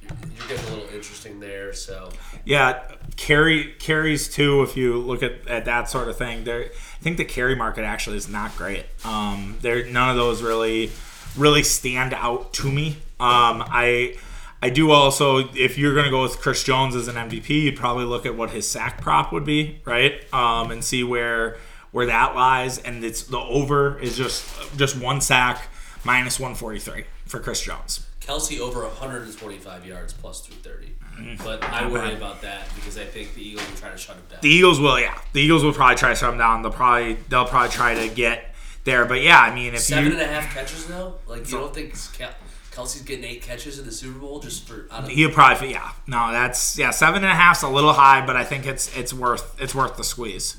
[0.01, 2.09] you're getting a little interesting there, so.
[2.45, 2.81] Yeah,
[3.17, 4.61] carry carries too.
[4.63, 7.83] If you look at, at that sort of thing, there, I think the carry market
[7.83, 8.85] actually is not great.
[9.03, 10.91] Um, there, none of those really,
[11.37, 12.97] really stand out to me.
[13.19, 14.17] Um, I,
[14.61, 17.77] I do also, if you're going to go with Chris Jones as an MVP, you'd
[17.77, 20.21] probably look at what his sack prop would be, right?
[20.33, 21.57] Um, and see where
[21.91, 24.45] where that lies, and it's the over is just
[24.77, 25.67] just one sack
[26.05, 28.07] minus 143 for Chris Jones.
[28.21, 30.95] Kelce over 145 yards plus 230.
[31.43, 34.23] But I worry about that because I think the Eagles will try to shut him
[34.29, 34.39] down.
[34.41, 35.19] The Eagles will, yeah.
[35.33, 36.61] The Eagles will probably try to shut him down.
[36.61, 38.50] They'll probably they'll probably try to get
[38.83, 39.05] there.
[39.05, 41.15] But yeah, I mean, if Seven you and a half catches now?
[41.27, 42.33] Like, you don't think Kel-
[42.71, 45.91] Kelce's getting eight catches in the Super Bowl just for out of he'll probably yeah
[46.07, 49.13] no that's yeah seven and a half's a little high, but I think it's it's
[49.13, 50.57] worth it's worth the squeeze.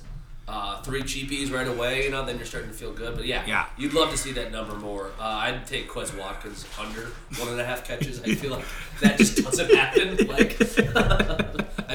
[0.49, 3.15] uh, three cheapies right away, you know, then you're starting to feel good.
[3.17, 3.67] But yeah, Yeah.
[3.79, 5.07] you'd love to see that number more.
[5.19, 7.07] Uh, I'd take Quez Watkins under
[7.39, 8.21] one and a half catches.
[8.23, 8.65] I feel like
[9.01, 10.17] that just doesn't happen.
[10.29, 10.65] Like, I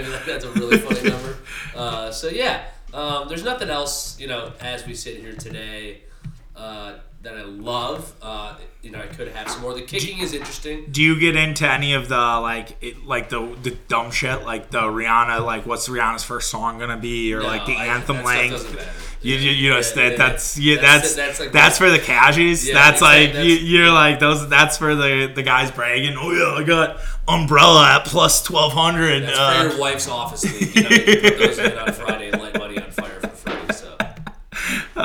[0.01, 1.37] feel like that's a really funny number.
[1.75, 6.01] Uh, so yeah, um, there's nothing else, you know, as we sit here today.
[6.58, 6.93] Uh,
[7.24, 9.74] that I love, uh, you know, I could have some more.
[9.74, 10.86] The kicking is interesting.
[10.91, 14.70] Do you get into any of the like it, like the the dumb shit like
[14.70, 18.24] the Rihanna like what's Rihanna's first song gonna be or No, like the I- anthem
[18.24, 19.04] length?
[19.24, 20.76] You, you, you know Yeah, that, yeah, that's yeah.
[20.76, 22.72] That's- that's that's that's, for the cashies.
[22.72, 23.50] That's like exactly.
[23.50, 24.48] you, That's- you're like those.
[24.48, 26.15] That's for the the guys bragging.
[26.17, 29.24] Oh yeah, I got umbrella at plus twelve hundred.
[29.24, 30.76] That's Uh, for your wife's office league.
[30.76, 32.66] You know, you put those in on Friday and light money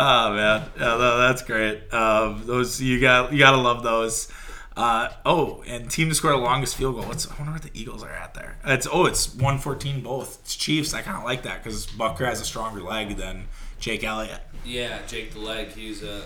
[0.04, 1.94] Oh man, yeah, no, that's great.
[1.94, 4.28] Um, those you got you gotta love those.
[4.76, 7.04] Uh, oh, and team to score the longest field goal.
[7.04, 8.56] What's I wonder what the Eagles are at there.
[8.64, 10.40] It's oh, it's one fourteen both.
[10.42, 10.92] It's Chiefs.
[10.92, 13.46] I kind of like that because Butker has a stronger leg than
[13.78, 14.40] Jake Elliott.
[14.64, 15.68] yeah, Jake the leg.
[15.68, 16.22] He's a,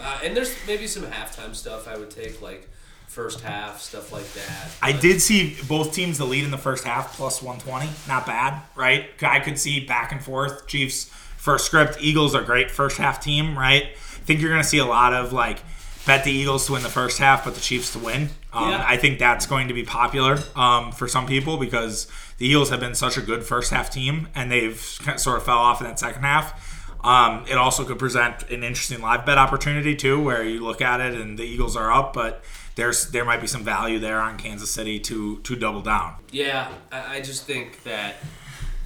[0.00, 2.68] uh, and there's maybe some halftime stuff I would take like
[3.08, 4.68] first half stuff like that.
[4.80, 7.90] I did see both teams the lead in the first half plus one twenty.
[8.06, 9.06] Not bad, right?
[9.20, 10.68] I could see back and forth.
[10.68, 11.96] Chiefs first script.
[12.00, 13.84] Eagles are great first half team, right?
[13.84, 15.60] I think you're gonna see a lot of like
[16.06, 18.30] bet the Eagles to win the first half, but the Chiefs to win.
[18.52, 18.84] Um, Yeah.
[18.86, 22.06] I think that's going to be popular um, for some people because
[22.38, 24.80] the Eagles have been such a good first half team and they've
[25.16, 26.78] sort of fell off in that second half.
[27.04, 31.00] Um, it also could present an interesting live bet opportunity too, where you look at
[31.00, 34.36] it and the Eagles are up, but there's there might be some value there on
[34.38, 36.14] Kansas City to to double down.
[36.30, 38.16] Yeah, I just think that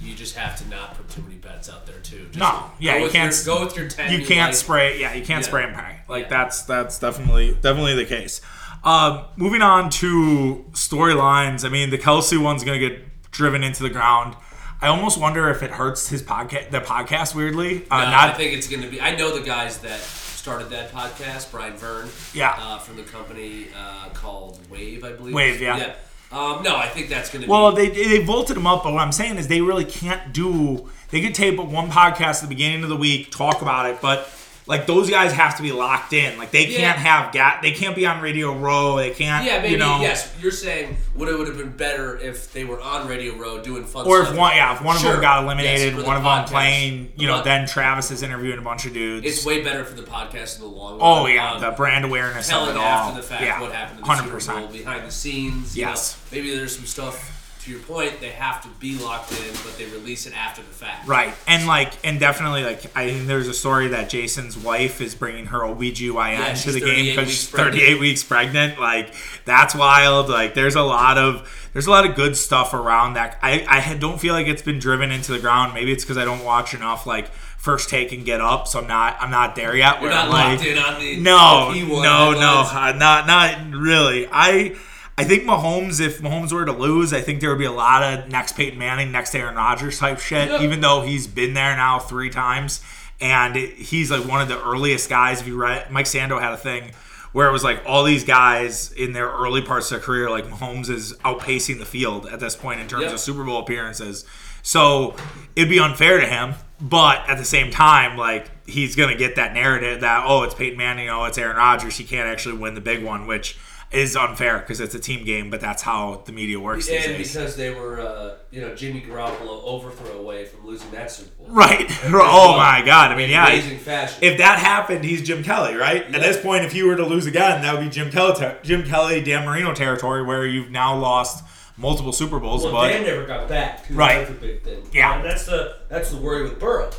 [0.05, 2.25] you just have to not put too many bets out there too.
[2.27, 4.11] Just No, yeah, you can't Your, go with your ten.
[4.11, 4.55] You can't like.
[4.55, 4.99] spray.
[4.99, 5.47] Yeah, you can't Yeah.
[5.47, 5.99] spray and pray.
[6.07, 6.29] Like Yeah.
[6.29, 8.41] that's that's definitely definitely the case.
[8.83, 11.65] Um, moving on to storylines.
[11.65, 14.35] I mean, the Kelce one's gonna get driven into the ground.
[14.81, 17.33] I almost wonder if it hurts his podcast, the podcast.
[17.33, 18.99] Weirdly, uh, No, not I think it's going to be.
[19.01, 22.09] I know the guys that started that podcast, Brian Vern.
[22.33, 22.53] Yeah.
[22.59, 25.33] Uh, from the company uh, called Wave, I believe.
[25.33, 25.77] Wave, yeah.
[25.77, 25.93] Yeah.
[26.31, 27.87] Um, no, I think that's going to be Well, be.
[27.89, 30.89] they they vaulted him up, but what I'm saying is they really can't do.
[31.11, 34.27] They could tape one podcast at the beginning of the week, talk about it, but
[34.67, 36.37] like those guys have to be locked in.
[36.37, 36.77] Like they Yeah.
[36.79, 37.59] can't have gat.
[37.61, 38.95] They can't be on Radio Row.
[38.97, 39.45] They can't.
[39.45, 39.73] yeah, maybe.
[39.73, 43.07] You know, yes, you're saying would it would have been better if they were on
[43.07, 44.33] Radio Row doing fun Or stuff.
[44.33, 46.47] if one, yeah, if one of them got Yes, eliminated, the one of them podcast.
[46.47, 49.25] playing, you know, then Travis is interviewing a bunch of dudes.
[49.25, 50.99] It's way better for the podcast in the long run.
[51.01, 52.83] oh yeah, Um, the brand awareness of telling it all.
[52.83, 55.77] after the fact yeah, what happened Hundred percent behind the scenes.
[55.77, 55.89] you know.
[55.91, 56.17] Yes.
[56.31, 57.34] maybe there's some stuff.
[57.65, 60.67] To your point, they have to be locked in, but they release it after the
[60.67, 61.07] fact.
[61.07, 65.15] Right, and like, and definitely, like, I think there's a story that Jason's wife is
[65.15, 67.81] bringing her OBGYN Yeah, to the game because she's pregnant.
[67.81, 68.79] 38 weeks pregnant.
[68.79, 70.29] Like, that's wild.
[70.29, 73.39] Like, there's a lot of there's a lot of good stuff around that.
[73.41, 75.73] I I don't feel like it's been driven into the ground.
[75.73, 78.87] Maybe it's because I don't watch enough like first take and get up, so I'm
[78.87, 80.01] not I'm not there yet.
[80.01, 84.27] We're not I'm locked like, in on the No, no, no, uh, not not really.
[84.31, 84.75] I
[85.17, 88.03] I think Mahomes, if Mahomes were to lose, I think there would be a lot
[88.03, 90.49] of next Peyton Manning, next Aaron Rodgers type shit.
[90.49, 90.61] Yeah.
[90.61, 92.81] Even though he's been there now three times,
[93.21, 95.39] and it- he's like one of the earliest guys.
[95.39, 96.91] If you read, Mike Sando had a thing
[97.31, 100.49] where it was like all these guys in their early parts of their career, like
[100.49, 103.13] Mahomes is outpacing the field at this point in terms Yep.
[103.13, 104.25] of Super Bowl appearances.
[104.63, 105.15] So
[105.55, 109.53] it'd be unfair to him, but at the same time, like he's gonna get that
[109.53, 111.97] narrative that oh, it's Peyton Manning, oh, it's Aaron Rodgers.
[111.97, 113.57] He can't actually win the big one, which
[113.95, 115.49] is unfair because it's a team game.
[115.49, 119.01] But that's how the media works these And because they were, uh, you know, Jimmy
[119.01, 121.47] Garoppolo overthrow away from losing that Super Bowl.
[121.49, 121.85] Right.
[122.05, 123.11] oh my God.
[123.11, 123.47] I mean, yeah.
[123.47, 124.19] Amazing fashion.
[124.21, 126.03] If that happened, he's Jim Kelly, right?
[126.13, 128.59] At this point, if you were to lose again, that would be Jim Kelly, ter-
[128.63, 131.43] Jim Kelly, Dan Marino territory, where you've now lost
[131.77, 132.63] multiple Super Bowls.
[132.63, 133.85] Well, but Dan never got back.
[133.89, 134.27] Right.
[134.27, 134.83] That's big thing.
[134.93, 135.15] Yeah.
[135.15, 136.91] And that's the that's the worry with Burrow.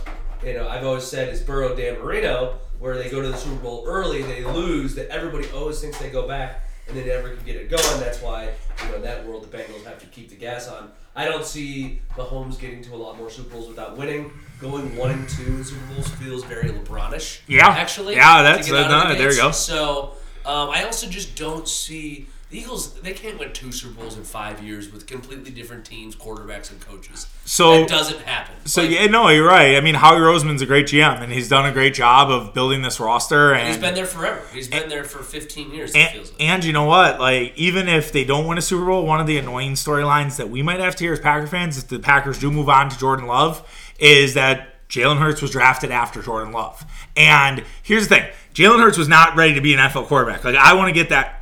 [0.45, 3.63] you know, I've always said is Burrow, Dan Marino, where they go to the Super
[3.63, 7.45] Bowl early, they lose, that everybody always thinks they go back, and they never can
[7.45, 8.01] get it going.
[8.01, 8.51] That's why,
[8.83, 10.91] you know, in that world, the Bengals have to keep the gas on.
[11.15, 14.31] I don't see Mahomes getting to a lot more Super Bowls without winning.
[14.61, 17.41] Going one and two in Super Bowls feels very LeBronish.
[17.47, 17.69] Yeah.
[17.69, 18.15] actually.
[18.15, 19.51] Yeah, that's- uh, the there you go.
[19.51, 22.95] So, Um, I also just don't see the Eagles.
[23.01, 26.81] They can't win two Super Bowls in five years with completely different teams, quarterbacks, and
[26.81, 27.27] coaches.
[27.45, 28.55] So- it doesn't happen.
[28.65, 29.77] So Like, yeah, no, you're right.
[29.77, 32.83] I mean, Howie Roseman's a great GM, and he's done a great job of building
[32.83, 33.53] this roster.
[33.55, 34.43] And he's been there forever.
[34.53, 35.91] He's been there for 15 years.
[35.95, 36.41] It And, feels like.
[36.43, 37.21] and you know what?
[37.21, 40.49] Like, even if they don't win a Super Bowl, one of the annoying storylines that
[40.51, 42.99] we might have to hear as Packer fans, if the Packers do move on to
[42.99, 43.67] Jordan Love,
[43.99, 46.85] is that Jalen Hurts was drafted after Jordan Love.
[47.17, 50.45] And here's the thing Jalen Hurts was not ready to be an NFL quarterback.
[50.45, 51.36] Like, I want to get that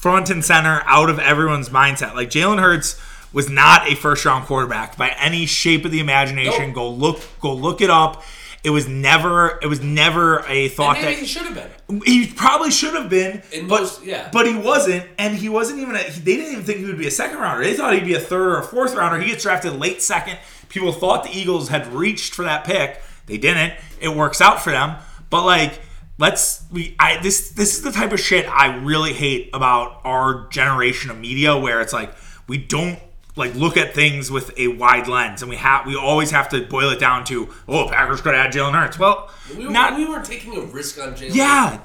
[0.00, 2.14] front and center out of everyone's mindset.
[2.14, 2.98] Like, Jalen Hurts
[3.32, 6.68] was not a first round quarterback by any shape of the imagination.
[6.68, 6.74] Nope.
[6.74, 8.22] Go look go look it up.
[8.62, 12.00] It was never it was never a thought that he should have been.
[12.04, 14.28] he probably should have been, In but most- yeah.
[14.32, 15.96] but he wasn't, and he wasn't even.
[15.96, 17.62] A, they didn't even think he would be a second rounder.
[17.64, 19.18] They thought he'd be a third or a fourth rounder.
[19.20, 20.38] He gets drafted late second.
[20.68, 23.00] People thought the Eagles had reached for that pick.
[23.26, 23.74] They didn't.
[24.00, 24.96] It works out for them,
[25.30, 25.78] but like.
[26.20, 30.46] Let's we I this this is the type of shit I really hate about our
[30.50, 32.14] generation of media where it's like
[32.46, 32.98] we don't
[33.36, 36.66] like look at things with a wide lens and we have we always have to
[36.66, 40.04] boil it down to oh Packers could add Jalen Hurts well We, were, not we
[40.06, 41.34] weren't taking a risk on Jalen.
[41.34, 41.80] yeah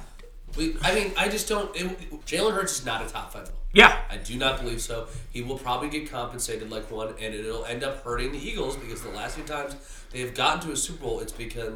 [0.58, 1.74] We, I mean, I just don't.
[1.76, 3.50] It, Jalen Hurts is not a top five.
[3.74, 5.08] yeah I do not believe so.
[5.32, 9.02] He will probably get compensated like one, and it'll end up hurting the Eagles because
[9.02, 9.76] the last few times
[10.12, 11.74] they have gotten to a Super Bowl, it's because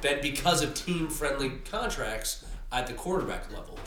[0.00, 3.78] that because of team friendly contracts at the quarterback level.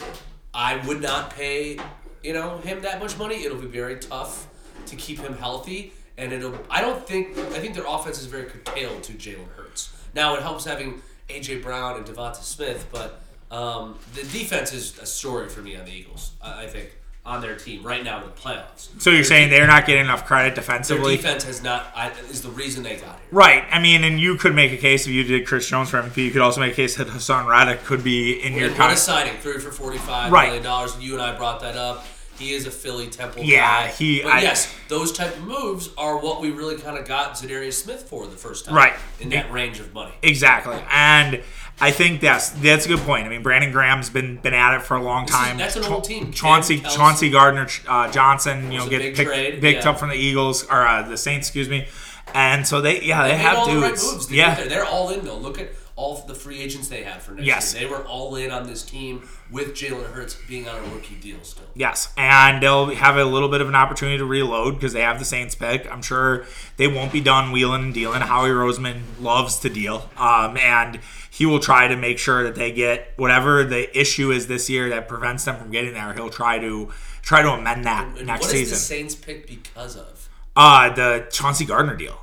[0.53, 1.77] I would not pay,
[2.23, 3.43] you know, him that much money.
[3.43, 4.47] It'll be very tough
[4.85, 6.57] to keep him healthy, and it'll.
[6.69, 7.37] I don't think.
[7.37, 9.91] I think their offense is very curtailed to Jalen Hurts.
[10.13, 13.19] Now it helps having AJ Brown and DeVonta Smith, but
[13.51, 16.31] um, the defense is a story for me on the Eagles.
[16.41, 18.89] I, I think on their team right now in the playoffs.
[19.01, 21.15] So you're saying they're not getting enough credit defensively?
[21.15, 23.27] Their defense has not I, is the reason they got here.
[23.31, 23.63] Right.
[23.71, 26.17] I mean, and you could make a case if you did Chris Jones for MVP.
[26.17, 28.95] You could also make a case that Haason Reddick could be in your What a
[28.97, 30.45] signing, three for forty-five Right.
[30.47, 30.95] million dollars.
[30.99, 32.05] You and I brought that up.
[32.37, 33.87] He is a Philly Temple Yeah, guy.
[33.93, 37.33] he- But I- yes, those type of moves are what we really kind of got
[37.35, 38.75] Za'Darius Smith for the first time.
[38.75, 38.93] Right.
[39.21, 40.11] In that range of money.
[40.21, 40.75] Exactly.
[40.91, 41.41] And
[41.81, 43.25] I think that's that's a good point.
[43.25, 45.57] I mean, Brandon Graham's been been at it for a long is- time.
[45.57, 46.31] that's an Cha- old team.
[46.31, 46.79] Chauncey.
[46.79, 49.89] Chauncey Gardner uh, Johnson, you know, get big picked, trade, picked yeah.
[49.89, 51.87] up from the Eagles or uh, the Saints, excuse me.
[52.33, 54.27] And so they yeah they, They have all the right moves.
[54.27, 54.63] to yeah.
[54.67, 55.37] They're all in though.
[55.37, 57.73] Look at all the free agents they have for next Yes.
[57.73, 57.87] year.
[57.87, 61.41] They were all in on this team with Jalen Hurts being on a rookie deal
[61.43, 61.63] still.
[61.73, 65.19] Yes, and they'll have a little bit of an opportunity to reload because they have
[65.19, 65.89] the Saints pick.
[65.89, 68.19] I'm sure they won't be done wheeling and dealing.
[68.21, 70.99] Howie Roseman loves to deal, um, and
[71.35, 74.87] he will try to make sure that they get whatever the issue is this year
[74.89, 76.13] that prevents them from getting there.
[76.13, 78.73] He'll try to try to amend that And next what is season.
[78.75, 80.29] the Saints pick because of?
[80.55, 82.21] Uh, the Chauncey Gardner deal.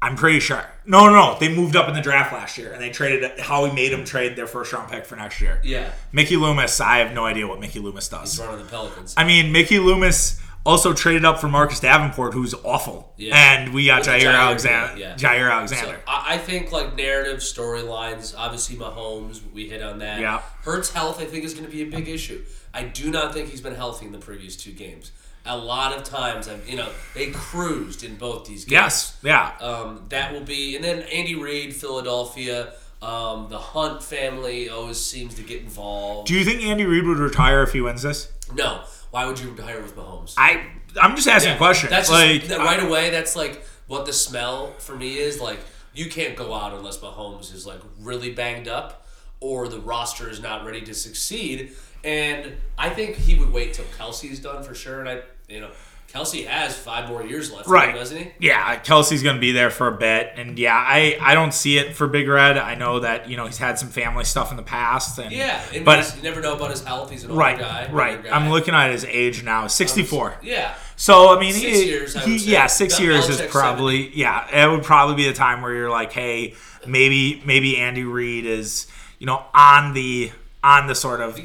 [0.00, 0.64] I'm pretty sure.
[0.84, 1.38] No, no, no.
[1.40, 3.38] They moved up in the draft last year, and they traded.
[3.38, 5.60] Howie made them trade their first round pick for next year.
[5.62, 5.92] Yeah.
[6.12, 6.80] Mickey Loomis.
[6.80, 8.32] I have no idea what Mickey Loomis does.
[8.32, 9.14] He's running the Pelicans.
[9.16, 13.12] I mean, Mickey Loomis also traded up for Marcus Davenport, who's awful.
[13.16, 13.36] Yeah.
[13.36, 14.98] And we got Jaire Jaire Alexander.
[15.00, 15.14] yeah.
[15.16, 16.00] Jaire Alexander.
[16.06, 20.20] I I think like narrative storylines, obviously Mahomes, we hit on that.
[20.20, 20.40] Yeah.
[20.62, 22.42] Hurts health, I think, is going to be a big issue.
[22.72, 25.10] I do not think he's been healthy in the previous two games.
[25.44, 28.70] A lot of times, I'm, you know, they cruised in both these games.
[28.70, 29.18] yes.
[29.24, 29.50] Yeah.
[29.60, 32.72] Um, that will be, and then Andy Reid, Philadelphia.
[33.02, 36.28] Um, the Hunt family always seems to get involved.
[36.28, 38.30] Do you think Andy Reid would retire if he wins this?
[38.54, 40.34] no, why would you retire with Mahomes?
[40.36, 40.66] I.
[41.00, 41.88] I'm just asking a question.
[41.88, 43.10] That's like just, right away.
[43.10, 45.40] That's like what the smell for me is.
[45.40, 45.60] Like
[45.94, 49.06] you can't go out unless Mahomes is like really banged up,
[49.38, 51.72] or the roster is not ready to succeed.
[52.02, 55.00] And I think he would wait till Kelce's done for sure.
[55.00, 55.70] And I, you know,
[56.12, 57.94] Kelce has five more years left, Right.
[57.94, 58.30] Doesn't he?
[58.38, 61.78] Yeah, Kelce's going to be there for a bit, and yeah, I, I don't see
[61.78, 62.58] it for Big Red.
[62.58, 65.62] I know that you know he's had some family stuff in the past, and Yeah,
[65.72, 67.10] and but you never know about his health.
[67.10, 67.88] He's an older right, guy.
[67.90, 68.22] right.
[68.22, 68.30] guy.
[68.30, 70.36] I'm looking at his age now, um, 64.
[70.42, 72.50] Yeah, So I mean, Six he, years, I he- would say.
[72.50, 74.66] yeah, six Bel- years is Belichick's probably yeah.
[74.66, 76.54] It would probably be the time where you're like, hey,
[76.86, 78.86] maybe maybe Andy Reid is
[79.18, 80.30] you know on the
[80.62, 81.38] on the sort of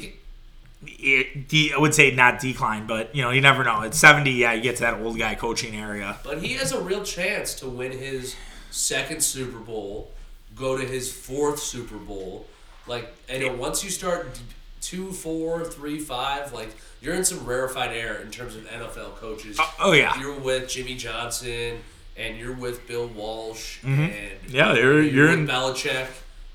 [0.98, 3.82] it, de, I would say not decline, but you know you never know.
[3.82, 6.18] At 70, yeah, you get to that old guy coaching area.
[6.24, 8.34] but he has a real chance to win his
[8.70, 10.10] second Super Bowl,
[10.56, 12.46] go to his fourth Super Bowl.
[12.86, 14.40] Like, and know, once you start
[14.80, 19.58] two, four, three, five, like you're in some rarefied air in terms of NFL coaches.
[19.78, 20.18] oh, yeah.
[20.20, 21.78] you're with Jimmy Johnson,
[22.16, 24.54] and you're with Bill Walsh, and Mm-hmm.
[24.56, 26.06] Yeah, you're you're with in Belichick.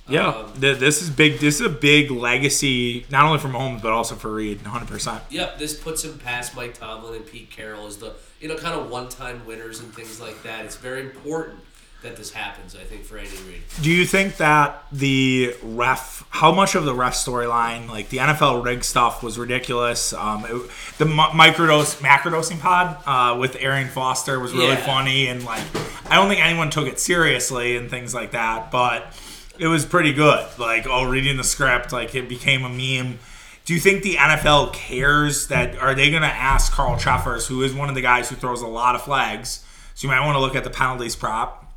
[0.08, 0.28] Yeah.
[0.30, 1.40] Um, th- this is big.
[1.40, 4.88] This is a big legacy, not only for Mahomes but also for Reid, 100.
[4.88, 8.56] percent Yep, this puts him past Mike Tomlin and Pete Carroll as the you know
[8.56, 10.66] kind of one-time winners and things like that.
[10.66, 11.60] It's very important
[12.02, 12.76] that this happens.
[12.76, 13.62] I think for Andy Reid.
[13.82, 18.62] Do you think that the ref, how much of the ref storyline, like the NFL
[18.66, 20.12] rig stuff, was ridiculous?
[20.12, 24.86] Um, it, the mi- microdose macrodosing pod uh, with Arian Foster was really Yeah.
[24.86, 25.64] funny, and like
[26.12, 29.14] I don't think anyone took it seriously and things like that, but
[29.60, 30.48] it was pretty good.
[30.58, 33.20] Like oh, reading the script, like it became a meme.
[33.66, 37.64] Do you think the NFL cares that are they going to ask Carl Cheffers, who
[37.64, 39.66] is one of the guys who throws a lot of flags?
[39.96, 41.72] So you might want to look at the penalties prop.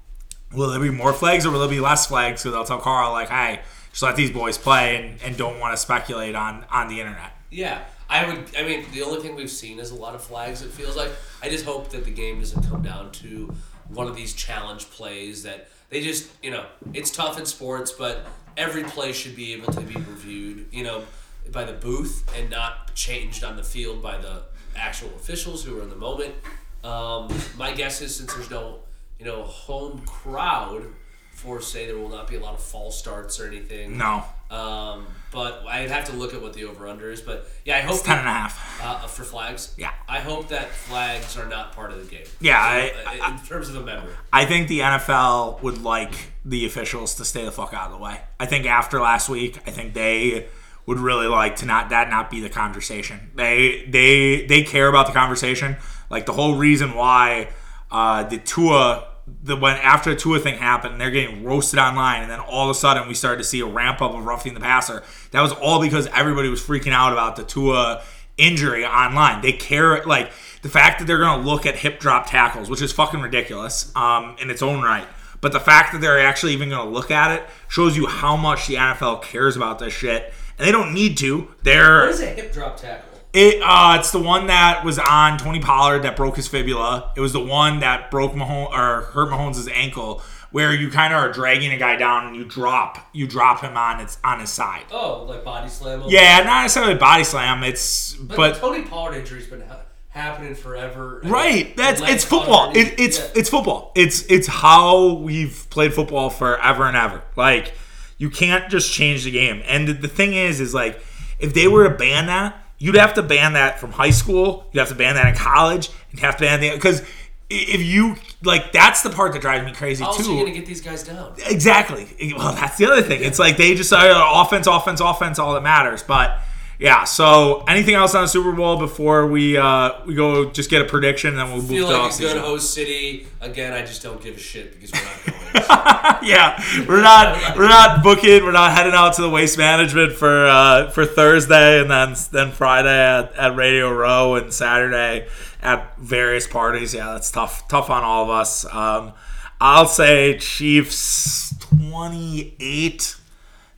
[0.53, 2.41] Will there be more flags or will there be less flags?
[2.41, 3.61] So they'll tell Carl like, "Hey,
[3.91, 7.33] just let these boys play and, and don't want to speculate on on the internet."
[7.51, 8.57] Yeah, I would.
[8.57, 10.63] I mean, the only thing we've seen is a lot of flags.
[10.63, 11.11] It feels like.
[11.43, 13.55] I just hope that the game doesn't come down to
[13.89, 18.27] one of these challenge plays that they just, you know, it's tough in sports, but
[18.57, 21.05] every play should be able to be reviewed, you know,
[21.53, 24.43] by the booth and not changed on the field by the
[24.75, 26.35] actual officials who are in the moment.
[26.83, 28.81] Um, my guess is since there's no,
[29.19, 30.85] you know, home crowd,
[31.31, 33.99] for say there will not be a lot of false starts or anything.
[33.99, 37.21] No, Um, but I'd have to look at what the over under is.
[37.21, 38.81] But yeah, I hope it's ten and a half.
[38.83, 39.75] uh, for flags.
[39.77, 39.93] Yeah.
[40.09, 42.25] I hope that flags are not part of the game.
[42.41, 44.11] Yeah, I- Uh, in terms of a member.
[44.33, 47.99] I think the NFL would like the officials to stay the fuck out of the
[47.99, 48.21] way.
[48.39, 50.47] I think after last week, I think they
[50.87, 53.31] would really like to not that not be the conversation.
[53.35, 55.77] They they they care about the conversation.
[56.09, 57.49] Like the whole reason why
[57.91, 59.09] uh, the Tua
[59.43, 62.77] the when after the Tua thing happened, they're getting roasted online, and then all of
[62.77, 65.03] a sudden we started to see a ramp up of roughing the passer.
[65.33, 68.03] That was all because everybody was freaking out about the Tua
[68.39, 69.43] injury online.
[69.43, 70.31] They care like
[70.63, 73.95] the fact that they're going to look at hip drop tackles, which is fucking ridiculous
[73.97, 75.07] um, in its own right.
[75.41, 78.37] But the fact that they're actually even going to look at it shows you how
[78.37, 80.33] much the NFL cares about this shit.
[80.59, 81.49] And they don't need to.
[81.63, 83.06] They're What is a hip drop tackle?
[83.37, 87.13] It, uh, it's the one that was on Tony Pollard that broke his fibula.
[87.17, 90.23] It was the one that broke Mahomes or hurt Mahomes' ankle,
[90.53, 93.77] where you kind of are dragging a guy down and you drop you drop him
[93.77, 94.85] on its on his side.
[94.91, 96.01] Oh, like body slam.
[96.01, 97.63] over- Yeah, not necessarily body slam.
[97.63, 99.65] It's But, but Tony Pollard injury's been
[100.09, 101.21] happening forever.
[101.23, 101.77] Right.
[101.77, 102.71] That's it's football.
[102.75, 103.31] It, it's yeah.
[103.35, 103.93] it's football.
[103.95, 107.23] It's it's how we've played football forever and ever.
[107.37, 107.75] Like
[108.17, 109.63] you can't just change the game.
[109.67, 110.99] And the, the thing is, is like
[111.39, 114.67] if they were to ban that, you'd have to ban that from high school.
[114.73, 115.91] You'd have to ban that in college.
[116.11, 117.03] You'd have to ban that because
[117.49, 120.33] if you like, that's the part that drives me crazy are too.
[120.33, 121.35] you gonna get these guys down?
[121.47, 122.35] Exactly.
[122.37, 123.23] Well, that's the other thing.
[123.23, 126.03] It's like they just uh, offense, offense, offense, all that matters.
[126.03, 126.39] But
[126.79, 127.05] yeah.
[127.05, 130.85] So anything else on the Super Bowl before we uh, we go just get a
[130.85, 133.27] prediction and then we'll move Feel to like a good host city.
[133.41, 135.37] Again, I just don't give a shit because we're not going.
[136.23, 138.45] yeah, we're not we're not booking.
[138.45, 142.53] We're not heading out to the waste management for uh, for Thursday and then then
[142.53, 145.29] Friday at, at Radio Row and Saturday
[145.63, 146.93] at various parties.
[146.93, 148.65] Yeah, that's tough tough on all of us.
[148.73, 149.15] Um,
[149.61, 153.17] I'll say Chiefs twenty eight.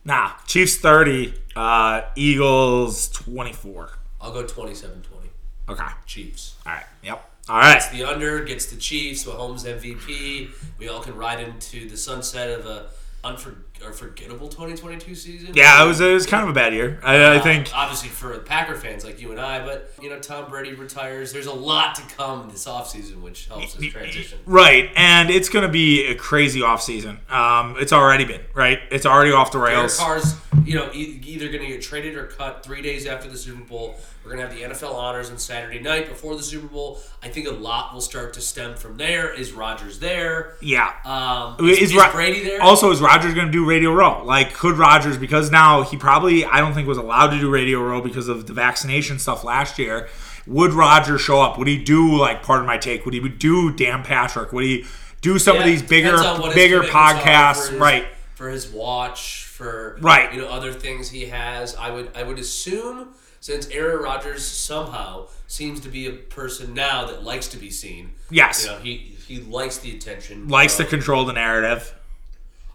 [0.03, 1.33] Nah, Chiefs thirty.
[1.59, 3.89] Uh, Eagles twenty four.
[4.21, 4.93] I'll go 27-20.
[5.67, 5.83] Okay.
[6.05, 6.55] Chiefs.
[6.65, 6.85] All right.
[7.03, 7.29] Yep.
[7.49, 7.81] All right.
[7.91, 9.25] The under gets the Chiefs.
[9.25, 10.49] Mahomes MVP.
[10.77, 12.87] We all can ride into the sunset of a
[13.25, 15.51] unfor- or forgettable 2022 season.
[15.53, 16.99] Yeah, it was it was kind of a bad year.
[17.03, 17.69] I, I Uh, think.
[17.73, 21.31] obviously for Packer fans like you and I, but you know Tom Brady retires.
[21.33, 24.39] There's a lot to come this offseason, which helps us transition.
[24.45, 27.29] Right, and it's going to be a crazy offseason.
[27.31, 28.79] Um, it's already been, right?
[28.91, 29.97] It's already off the Derek rails.
[29.97, 33.37] Carr's, you know, e- either going to get traded or cut three days after the
[33.37, 33.95] Super Bowl.
[34.23, 36.99] We're going to have the NFL honors on Saturday night before the Super Bowl.
[37.23, 39.33] I think a lot will start to stem from there.
[39.33, 40.55] Is Rodgers there?
[40.61, 40.93] Yeah.
[41.05, 42.61] Um, Is, is, is Brady there?
[42.61, 44.23] Also, is Rodgers going to do Radio Row?
[44.25, 47.81] Like, could Rodgers, because now he probably, I don't think was allowed to do Radio
[47.81, 50.09] Row because of the vaccination stuff last year.
[50.47, 51.57] Would Rodgers show up?
[51.57, 53.05] Would he do, like, Pardon My Take?
[53.05, 54.51] Would he do Dan Patrick?
[54.51, 54.85] Would he
[55.21, 57.69] do some of these bigger, depends on what his bigger podcasts?
[57.69, 58.07] his- right.
[58.35, 60.33] for his watch, for Right.
[60.33, 61.75] you know other things he has.
[61.75, 63.09] I would I would assume
[63.41, 68.13] since Aaron Rodgers somehow seems to be a person now that likes to be seen.
[68.31, 68.63] Yes.
[68.63, 70.47] You know he he likes the attention.
[70.47, 71.93] Likes to Um, control the narrative.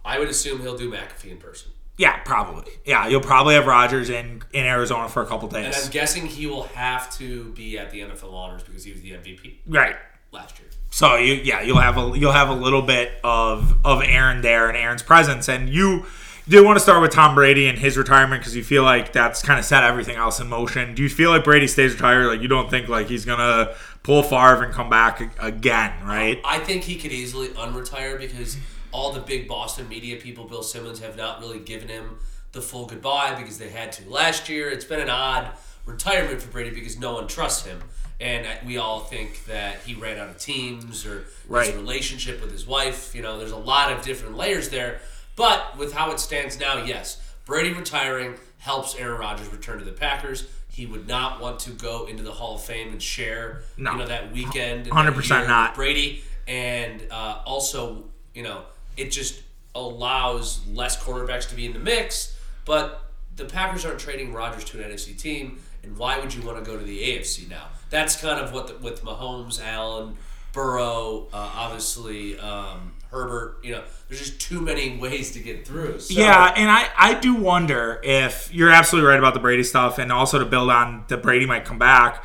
[0.04, 2.72] I would assume he'll do McAfee in person, Yeah, probably.
[2.84, 5.66] Yeah, you'll probably have Rodgers in, in Arizona for a couple days.
[5.76, 5.84] and.
[5.86, 9.12] I'm guessing he will have to be at the NFL honors because he was the
[9.12, 9.96] MVP Right.
[10.32, 10.68] last year.
[10.90, 14.68] So you yeah, you'll have a you'll have a little bit of of Aaron there
[14.68, 16.06] and Aaron's presence, and you
[16.48, 19.42] do want to start with Tom Brady and his retirement because you feel like that's
[19.42, 20.94] kind of set everything else in motion.
[20.94, 22.26] Do you feel like Brady stays retired?
[22.28, 23.74] Like you don't think like he's gonna
[24.04, 26.40] pull Favre and come back again, right?
[26.44, 28.56] I think he could easily unretire because
[28.94, 32.16] all the big Boston media people, Bill Simmons, have not really given him
[32.52, 34.70] the full goodbye because they had to last year.
[34.70, 35.48] It's been an odd
[35.84, 37.82] retirement for Brady because no one trusts him.
[38.20, 41.66] And we all think that he ran out of teams or Right.
[41.66, 43.12] his relationship with his wife.
[43.16, 45.00] You know, there's a lot of different layers there.
[45.34, 49.90] But with how it stands now, yes, Brady retiring helps Aaron Rodgers return to the
[49.92, 50.44] Packers.
[50.68, 53.92] He would not want to go into the Hall of Fame and share, No.
[53.92, 54.86] you know, that weekend.
[54.86, 55.74] 100% that not.
[55.74, 58.62] Brady, and uh, also, you know,
[58.96, 59.42] it just
[59.74, 62.38] allows less quarterbacks to be in the mix.
[62.64, 63.04] But
[63.36, 66.64] the Packers aren't trading Rodgers to an NFC team, and why would you want to
[66.64, 67.68] go to the AFC now?
[67.90, 70.16] That's kind of what the, with Mahomes, Allen,
[70.52, 73.58] Burrow, uh, obviously um, Herbert.
[73.62, 76.00] You know, there's just too many ways to get through.
[76.00, 79.98] So, Yeah, and I, I do wonder if you're absolutely right about the Brady stuff,
[79.98, 82.24] and also to build on that Brady might come back.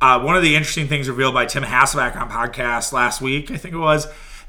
[0.00, 3.56] Uh, one of the interesting things revealed by Tim Hasselbeck on podcast last week, I
[3.56, 4.06] think it was,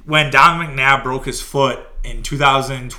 [0.08, 2.90] when Don McNabb broke his foot in 2000,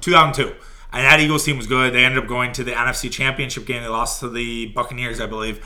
[0.00, 0.54] 2002.
[0.92, 1.92] And that Eagles team was good.
[1.92, 3.82] They ended up going to the NFC Championship game.
[3.82, 5.60] They lost to the Buccaneers, I believe.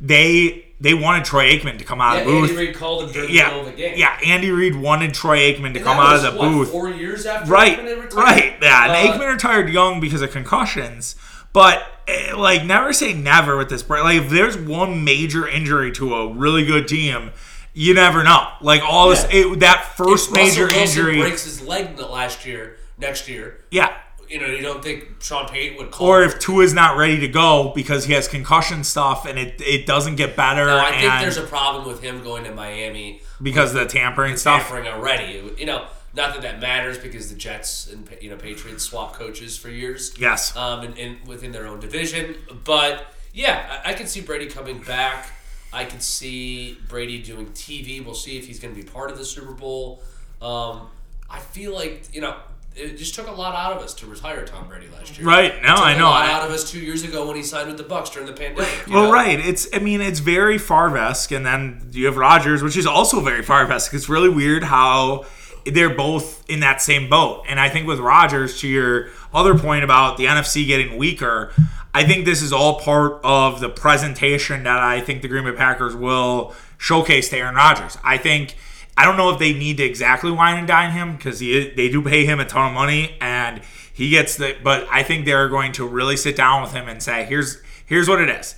[0.00, 2.50] They they wanted Troy Aikman to come out Yeah, of the booth.
[2.50, 3.98] Andy Reid called him during the middle yeah, of the game.
[3.98, 4.18] yeah.
[4.24, 6.70] Andy Reid wanted Troy Aikman to And come out was, of the what, booth.
[6.70, 8.14] Four years after Right, Aikman had retired?
[8.14, 8.56] right.
[8.62, 11.16] Yeah, and Uh, Aikman retired young because of concussions.
[11.52, 13.88] But eh, like, never say never with this.
[13.88, 17.30] Like, if there's one major injury to a really good team,
[17.74, 18.48] you never know.
[18.60, 19.52] Like all this, Yeah.
[19.52, 23.28] it, that first if Russell major Wilson injury, breaks his leg the last year, next
[23.28, 23.58] year.
[23.70, 23.92] yeah.
[24.28, 26.06] You know, you don't think Sean Payton would call?
[26.06, 29.86] Or if is not ready to go because he has concussion stuff and it it
[29.86, 33.74] doesn't get better, No, I think there's a problem with him going to Miami because
[33.74, 34.68] of the tampering stuff.
[34.68, 35.52] tampering already.
[35.58, 39.56] You know, not that that matters because the Jets and you know Patriots swap coaches
[39.58, 40.14] for years.
[40.16, 40.56] Yes.
[40.56, 44.78] Um, and, and within their own division, but yeah, I, I can see Brady coming
[44.80, 45.32] back.
[45.72, 48.04] I can see Brady doing TV.
[48.04, 50.02] We'll see if he's going to be part of the Super Bowl.
[50.42, 50.88] Um,
[51.30, 52.36] I feel like you know.
[52.76, 55.26] It just took a lot out of us to retire Tom Brady last year.
[55.26, 55.60] Right.
[55.60, 56.04] No, It took I a know.
[56.04, 58.28] lot I- out of us two years ago when he signed with the Bucs during
[58.28, 58.68] the pandemic.
[58.88, 59.12] Well, know?
[59.12, 59.40] right.
[59.40, 63.42] It's I mean it's very Favre-esque, and then you have Rodgers, which is also very
[63.42, 63.92] Favre-esque.
[63.92, 65.26] It's really weird how
[65.66, 67.44] they're both in that same boat.
[67.48, 71.52] And I think with Rodgers, to your other point about the NFC getting weaker,
[71.92, 75.52] I think this is all part of the presentation that I think the Green Bay
[75.52, 77.98] Packers will showcase to Aaron Rodgers.
[78.04, 78.56] I think.
[78.96, 82.02] I don't know if they need to exactly wine and dine him because they do
[82.02, 83.62] pay him a ton of money and
[83.92, 84.56] he gets the.
[84.62, 88.08] But I think they're going to really sit down with him and say, "Here's here's
[88.08, 88.56] what it is.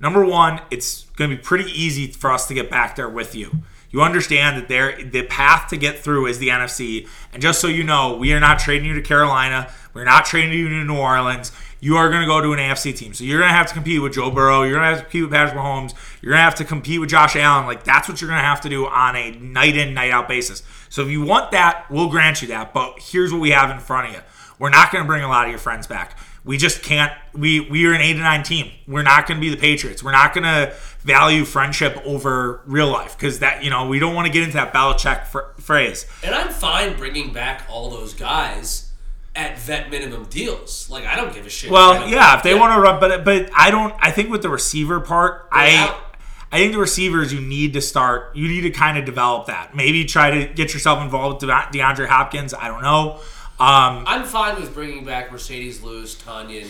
[0.00, 3.34] Number one, it's going to be pretty easy for us to get back there with
[3.34, 3.62] you.
[3.90, 7.68] You understand that there the path to get through is the NFC, and just so
[7.68, 9.70] you know, we are not trading you to Carolina.
[9.94, 11.52] We're not trading you to New Orleans.
[11.82, 13.74] You are going to go to an AFC team, so you're going to have to
[13.74, 14.62] compete with Joe Burrow.
[14.62, 15.94] You're going to have to compete with Patrick Mahomes.
[16.22, 17.66] You're going to have to compete with Josh Allen.
[17.66, 20.28] Like that's what you're going to have to do on a night in, night out
[20.28, 20.62] basis.
[20.90, 22.72] So if you want that, we'll grant you that.
[22.72, 24.20] But here's what we have in front of you.
[24.60, 26.16] We're not going to bring a lot of your friends back.
[26.44, 27.12] We just can't.
[27.34, 28.70] We we are an eight to nine team.
[28.86, 30.04] We're not going to be the Patriots.
[30.04, 34.14] We're not going to value friendship over real life because that you know we don't
[34.14, 36.06] want to get into that Belichick fr- phrase.
[36.22, 38.81] And I'm fine bringing back all those guys
[39.34, 40.88] at vet minimum deals.
[40.90, 41.70] Like I don't give a shit.
[41.70, 43.94] Well, yeah, if they want to run, but but I don't.
[43.98, 45.96] I think with the receiver part, I out.
[46.50, 48.36] I think the receivers you need to start.
[48.36, 49.74] You need to kind of develop that.
[49.74, 52.52] Maybe try to get yourself involved with DeAndre Hopkins.
[52.52, 53.20] I don't know.
[53.58, 56.66] Um, I'm fine with bringing back Marcedes Lewis, Tonyan,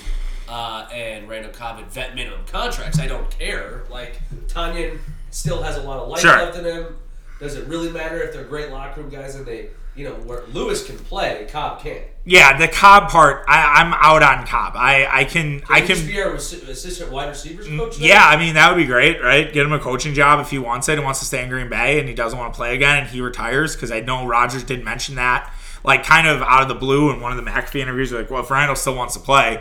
[0.49, 2.99] uh, and Randall Cobb at vet minimum contracts.
[3.01, 3.83] I don't care.
[3.91, 4.99] Like Tonyan
[5.31, 6.31] still has a lot of life Sure.
[6.37, 6.97] left in him.
[7.41, 10.45] Does it really matter if they're great locker room guys and they, you know, where
[10.53, 12.05] Lewis can play, Cobb can't?
[12.25, 14.75] yeah, the Cobb part, I, I'm out on Cobb.
[14.77, 17.97] I I can I Can he can be our assistant wide receivers coach?
[17.97, 18.09] then?
[18.09, 19.53] Yeah, I mean that would be great, right?
[19.53, 21.69] Get him a coaching job if he wants it and wants to stay in Green
[21.69, 24.65] Bay and he doesn't want to play again and he retires because I know Rodgers
[24.65, 25.53] did mention that,
[25.85, 28.13] like kind of out of the blue in one of the McAfee interviews.
[28.13, 29.61] Like, well, if Randall still wants to play,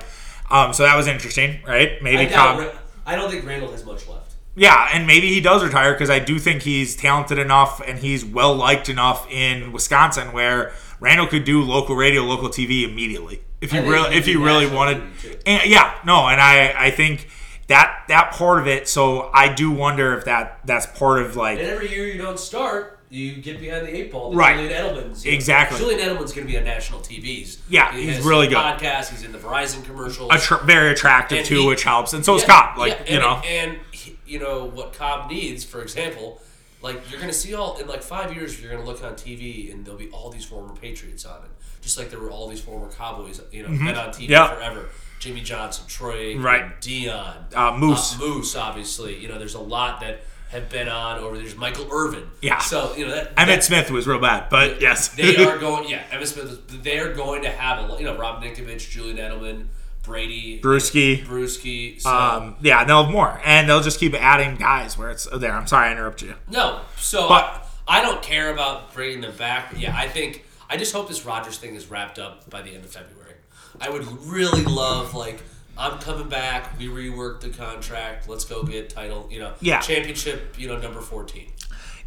[0.49, 2.01] um, so that was interesting, right?
[2.01, 2.75] Maybe doubt Cobb,
[3.05, 4.30] I don't think Randall has much left.
[4.55, 8.25] Yeah, and maybe he does retire because I do think he's talented enough and he's
[8.25, 13.71] well liked enough in Wisconsin where Randall could do local radio, local TV immediately if
[13.73, 15.01] you really if you really wanted.
[15.45, 17.27] And yeah, no, and I I think
[17.67, 18.87] that that part of it.
[18.87, 22.37] So I do wonder if that that's part of like And every year you don't
[22.39, 24.31] start, you get behind the eight ball.
[24.31, 24.57] The Right.
[24.57, 25.25] Julian Edelman's.
[25.25, 25.35] you know.
[25.35, 27.59] exactly Julian Edelman's going to be on national TVs.
[27.69, 28.57] Yeah, He he's really good.
[28.57, 29.09] Podcast.
[29.09, 30.31] He's in the Verizon commercials.
[30.31, 32.77] Attr- very attractive And too, he- which helps, and so is Yeah, Cobb.
[32.77, 36.41] Like yeah, you and, know, and he- you know what Cobb needs, for example,
[36.81, 39.85] like you're gonna see all in like five years, you're gonna look on TV and
[39.85, 41.51] there'll be all these former Patriots on it,
[41.81, 44.55] just like there were all these former Cowboys, you know, been on TV Mm-hmm.
[44.55, 44.89] Forever.
[45.19, 46.81] Jimmy Johnson, Troy, Right.
[46.81, 48.17] Deion, Uh, Moose.
[48.17, 49.17] Moose, obviously.
[49.19, 51.37] You know, there's a lot that have been on over.
[51.37, 52.23] There's Michael Irvin.
[52.41, 52.57] Yeah.
[52.57, 53.35] So you know that.
[53.35, 55.87] Emmitt that- Smith was real bad, but yes, they are going.
[55.87, 56.83] Yeah, Emmitt Smith.
[56.83, 57.97] They are going to have a.
[57.99, 59.67] You know, Rob Ninkovich, Julian Edelman,
[60.03, 61.23] Brady, Bruschi.
[61.25, 62.01] Bruschi.
[62.01, 65.37] So, Um, yeah, they'll have more, and they'll just keep adding guys where it's oh,
[65.37, 65.53] there.
[65.53, 66.35] I'm sorry, I interrupted you.
[66.49, 69.73] no, so But- I, I don't care about bringing them back.
[69.77, 72.85] Yeah, I think I just hope this Rodgers thing is wrapped up by the end
[72.85, 73.35] of February.
[73.79, 75.41] I would really love like
[75.77, 76.77] I'm coming back.
[76.79, 78.27] We reworked the contract.
[78.29, 79.27] Let's go get title.
[79.31, 79.79] You know, Yeah.
[79.79, 80.55] championship.
[80.57, 81.47] You know, number fourteen.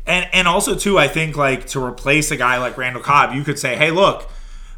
[0.06, 3.42] And and also too, I think like to replace a guy like Randall Cobb, you
[3.44, 4.30] could say, hey, look,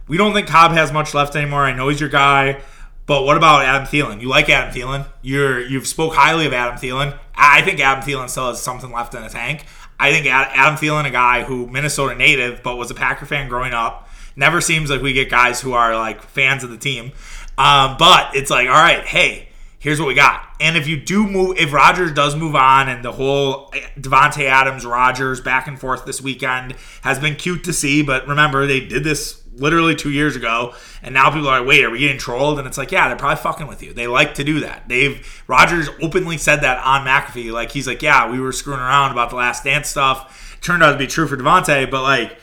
[0.08, 1.62] we don't think Cobb has much left anymore.
[1.64, 2.60] I know he's your guy,
[3.07, 4.20] but what about Adam Thielen?
[4.20, 5.07] You like Adam Thielen?
[5.22, 7.18] You're you've spoke highly of Adam Thielen.
[7.34, 9.64] I think Adam Thielen still has something left in the tank.
[9.98, 13.72] I think Adam Thielen, a guy who Minnesota native but was a Packer fan growing
[13.72, 17.12] up, never seems like we get guys who are like fans of the team.
[17.59, 19.45] Um, but it's like, all right, hey,
[19.87, 20.45] here's what we got.
[20.59, 24.43] And if you do move, if Rodgers does move on, and the whole eh, Davante
[24.43, 28.80] Adams Rodgers back and forth this weekend has been cute to see, but remember they
[28.80, 30.74] did this literally two years ago,
[31.05, 32.59] and now people are like, wait, are we getting trolled?
[32.59, 33.93] And it's like, yeah, they're probably fucking with you.
[33.93, 34.89] They like to do that.
[34.89, 39.12] They've Rodgers openly said that on McAfee, like he's like, yeah, we were screwing around
[39.12, 40.59] about the Last Dance stuff.
[40.62, 42.39] Turned out to be true for Davante, but like.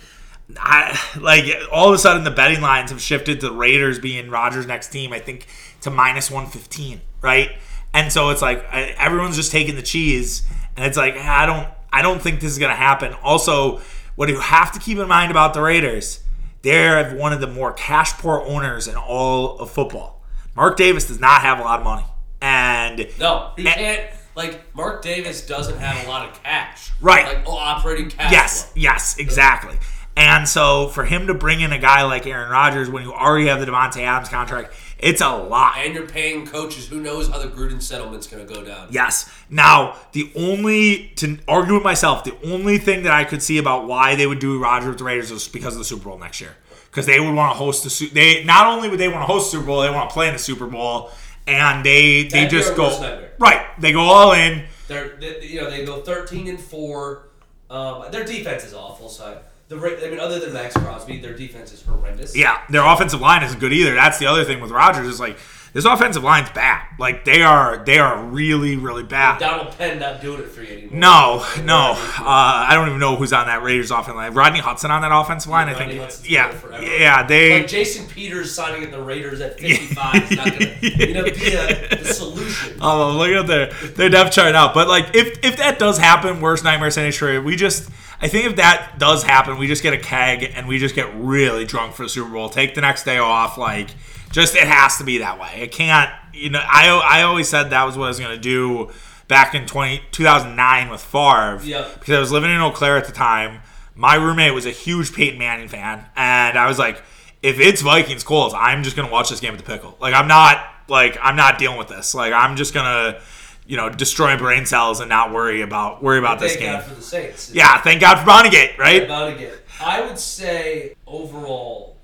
[0.59, 4.67] I like all of a sudden the betting lines have shifted to Raiders being Rodgers'
[4.67, 5.13] next team.
[5.13, 5.47] I think
[5.81, 7.49] to minus one fifteen, right?
[7.93, 10.43] And so it's like everyone's just taking the cheese,
[10.77, 13.13] and it's like I don't, I don't think this is gonna happen.
[13.23, 13.81] Also,
[14.15, 16.21] what you have to keep in mind about the Raiders,
[16.61, 20.23] they're one of the more cash poor owners in all of football.
[20.55, 22.05] Mark Davis does not have a lot of money,
[22.41, 24.09] and No, he And- can't.
[24.35, 26.89] Like Mark Davis doesn't have a lot of cash.
[26.99, 27.23] Right.
[27.27, 28.31] Like oh, operating cash.
[28.31, 28.81] Yes, flow.
[28.81, 29.77] yes, exactly.
[30.17, 33.45] And so for him to bring in a guy like Aaron Rodgers when you already
[33.47, 34.73] have the Davante Adams contract,
[35.03, 35.77] it's a lot.
[35.77, 36.87] And you're paying coaches.
[36.87, 38.87] Who knows how the Gruden settlement's going to go down?
[38.89, 39.29] Yes.
[39.49, 43.87] Now, the only to argue with myself, the only thing that I could see about
[43.87, 46.41] why they would do Rodgers with the Raiders is because of the Super Bowl next
[46.41, 46.55] year.
[46.89, 49.25] Because they would want to host the Su- they not only would they want to
[49.25, 51.09] host the Super Bowl, they want to play in the Super Bowl,
[51.47, 53.65] and they they That'd just go right.
[53.79, 54.65] They go all in.
[54.87, 57.29] They're they, you know they go 13 and four.
[57.69, 59.09] Um, their defense is awful.
[59.09, 59.39] So
[59.79, 62.35] the I mean, other than Maxx Crosby, their defense is horrendous.
[62.35, 63.93] Yeah, their offensive line isn't good either.
[63.93, 65.37] That's the other thing with Rodgers is like
[65.73, 66.85] this offensive line's bad.
[66.99, 69.39] Like they are they are really really bad.
[69.39, 70.99] Donald Penn not doing it for you anymore.
[70.99, 71.91] No, no.
[71.97, 74.33] Uh, I don't even know who's on that Raiders offensive line.
[74.33, 75.67] Rodney Hudson on that offensive line.
[75.67, 76.01] I Rodney think.
[76.01, 76.83] Hudson's Yeah, forever.
[76.83, 77.25] yeah.
[77.25, 77.59] They.
[77.59, 81.23] Like Jason Peters signing at the Raiders at 55 is not going to you know,
[81.23, 82.77] be a, the solution.
[82.81, 84.73] Oh, look at their their depth chart out.
[84.73, 87.89] But like, if if that does happen, worst nightmare scenario, we just.
[88.21, 91.13] I think if that does happen, we just get a keg and we just get
[91.15, 92.47] really drunk for the Super Bowl.
[92.49, 93.57] Take the next day off.
[93.57, 93.89] Like,
[94.33, 95.61] just it has to be that way.
[95.61, 96.11] It can't.
[96.33, 98.91] You know, I I always said that was what I was gonna do
[99.29, 101.59] back in 20, 2009 with Favre.
[101.63, 101.99] Yep.
[101.99, 103.61] Because I was living in Eau Claire at the time.
[103.95, 107.03] My roommate was a huge Peyton Manning fan, and I was like,
[107.43, 109.95] if it's Vikings Colts, I'm just gonna watch this game at the pickle.
[110.01, 112.15] Like I'm not like I'm not dealing with this.
[112.15, 113.21] Like I'm just gonna,
[113.67, 116.73] you know, destroy brain cells and not worry about worry about this Thank game.
[116.73, 117.53] God for the Saints.
[117.53, 119.01] Yeah, thank God for Bountygate, right?
[119.01, 119.59] To get.
[119.79, 121.97] I would say overall,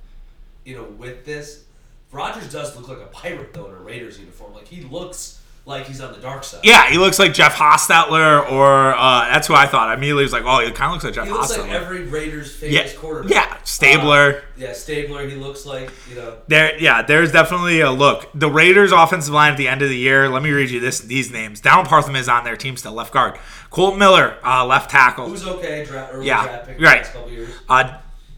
[0.64, 1.64] you know, with this,
[2.12, 4.54] Rodgers does look like a pirate though in a Raiders uniform.
[4.54, 6.62] Like he looks like he's on the dark side.
[6.64, 9.90] Yeah, he looks like Jeff Hostetler, or uh, that's who I thought.
[9.90, 11.62] I immediately was like, oh, he kind of looks like Jeff He looks Hostetler.
[11.64, 13.32] like every Raiders yeah, famous quarterback.
[13.32, 14.38] yeah, Stabler.
[14.38, 15.28] Uh, yeah, Stabler.
[15.28, 16.38] He looks like you know.
[16.48, 18.28] There, yeah, there's definitely a look.
[18.34, 20.28] The Raiders' offensive line at the end of the year.
[20.28, 21.60] Let me read you this these names.
[21.62, 23.38] Down Parham is on their team still, left guard.
[23.70, 25.30] Colt Miller, uh, left tackle.
[25.30, 25.86] Who's okay?
[25.88, 27.06] Early Yeah, draft pick right.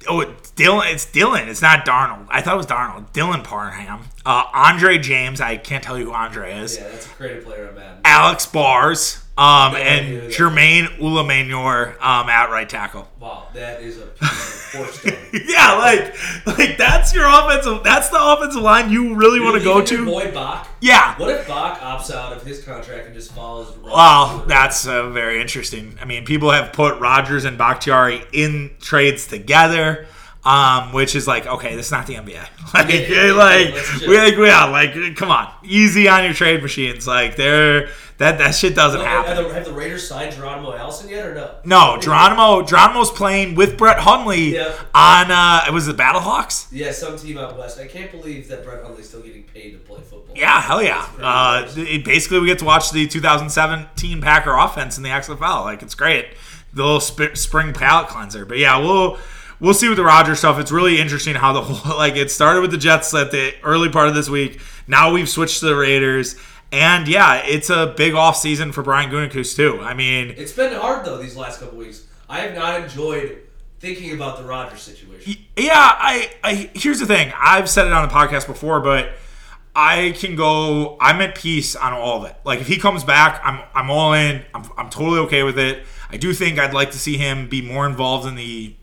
[0.06, 0.30] The last couple years.
[0.30, 0.94] Oh, it's Dylan.
[0.94, 1.48] It's Dylan.
[1.48, 2.28] It's not Darnold.
[2.30, 3.12] I thought it was Darnold.
[3.14, 4.04] Dylan Parham.
[4.26, 5.42] Uh, Andre James.
[5.42, 6.78] I can't tell you who Andre is.
[6.78, 8.02] Yeah, that's a creative player Madden.
[8.06, 9.24] Alex Bars.
[9.42, 13.08] Um, and Jermaine Eluemunor um, at right tackle.
[13.20, 15.18] Wow, that is a piece of.
[15.34, 16.16] Yeah, like,
[16.46, 17.84] like that's your offensive.
[17.84, 20.06] That's the offensive line you really want to go to.
[20.06, 20.68] Boy Bak.
[20.80, 21.18] Yeah.
[21.18, 23.76] What if Bak opts out of his contract and just follows?
[23.78, 25.98] Well, that's uh, very interesting.
[26.00, 30.06] I mean, people have put Rodgers and Bakhtiari in trades together,
[30.44, 32.46] um, which is like, okay, this is not the NBA.
[32.74, 34.10] Like, Yeah, yeah, yeah, like let's chill.
[34.10, 37.06] we like, yeah, like, come on, easy on your trade machines.
[37.06, 39.44] Like, they're that that shit doesn't Have happen.
[39.48, 41.56] the, have the Raiders signed Geronimo Allison yet or no?
[41.66, 44.74] No, Geronimo, Geronimo's playing with Brett Hundley Yeah.
[44.94, 45.32] on.
[45.32, 46.68] Uh, it was the Battlehawks.
[46.72, 47.80] Yeah, some team out west.
[47.80, 50.36] I can't believe that Brett Hundley's still getting paid to play football.
[50.38, 51.08] Yeah, hell yeah.
[51.20, 55.64] Uh, it- basically, we get to watch the 2017 Packer offense in the XFL.
[55.66, 56.28] Like, it's great.
[56.74, 58.46] The little sp- spring palate cleanser.
[58.46, 59.18] But yeah, we'll
[59.62, 60.60] we'll see with the Rodgers stuff.
[60.60, 63.88] It's really interesting how the whole like it started with the Jets at the early
[63.88, 64.60] part of this week.
[64.88, 66.36] Now we've switched to the Raiders.
[66.74, 69.82] And yeah, it's a big off season for Brian Gutekunst too.
[69.82, 72.06] I mean, It's been hard though these last couple weeks.
[72.30, 73.40] I have not enjoyed
[73.80, 75.36] thinking about the Rodgers situation.
[75.58, 77.34] Yeah, I, I here's the thing.
[77.38, 79.12] I've said it on the podcast before, but
[79.76, 80.98] I can go.
[81.02, 82.38] I'm at peace on all of it.
[82.46, 84.44] Like if he comes back, I'm I'm all in.
[84.54, 85.84] I'm I'm totally okay with it.
[86.10, 88.76] I do think I'd like to see him be more involved in the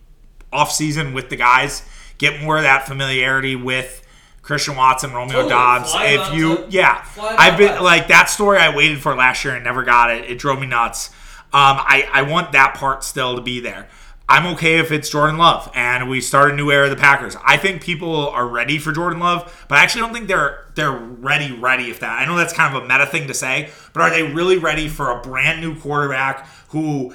[0.53, 1.82] off season with the guys,
[2.18, 4.05] get more of that familiarity with
[4.42, 5.51] Christian Watson, Romeo Totally.
[5.51, 5.92] Doubs.
[5.92, 9.55] Fly if you, to- yeah, I've been like that story I waited for last year
[9.55, 10.24] and never got it.
[10.30, 11.11] It drove me nuts.
[11.51, 13.88] Um, I I want that part still to be there.
[14.30, 17.34] I'm okay if it's Jordan Love and we start a new era of the Packers.
[17.42, 20.92] I think people are ready for Jordan Love, but I actually don't think they're they're
[20.92, 22.20] ready ready if that.
[22.20, 24.88] I know that's kind of a meta thing to say, but are they really ready
[24.88, 27.14] for a brand new quarterback who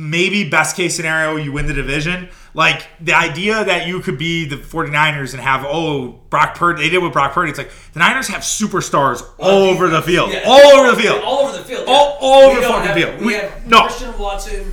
[0.00, 2.28] maybe best case scenario you win the division?
[2.54, 6.88] Like the idea that you could be the 49ers and have oh Brock Purdy they
[6.90, 7.50] did with Brock Purdy.
[7.50, 10.32] It's like the Niners have superstars all over the field.
[10.32, 10.42] Yeah.
[10.46, 11.22] All over the field.
[11.22, 11.84] All over the field.
[11.86, 12.26] All- yeah.
[12.26, 13.20] all over We the fucking have- field.
[13.20, 13.82] We, We- have no.
[13.82, 14.72] Christian Watson,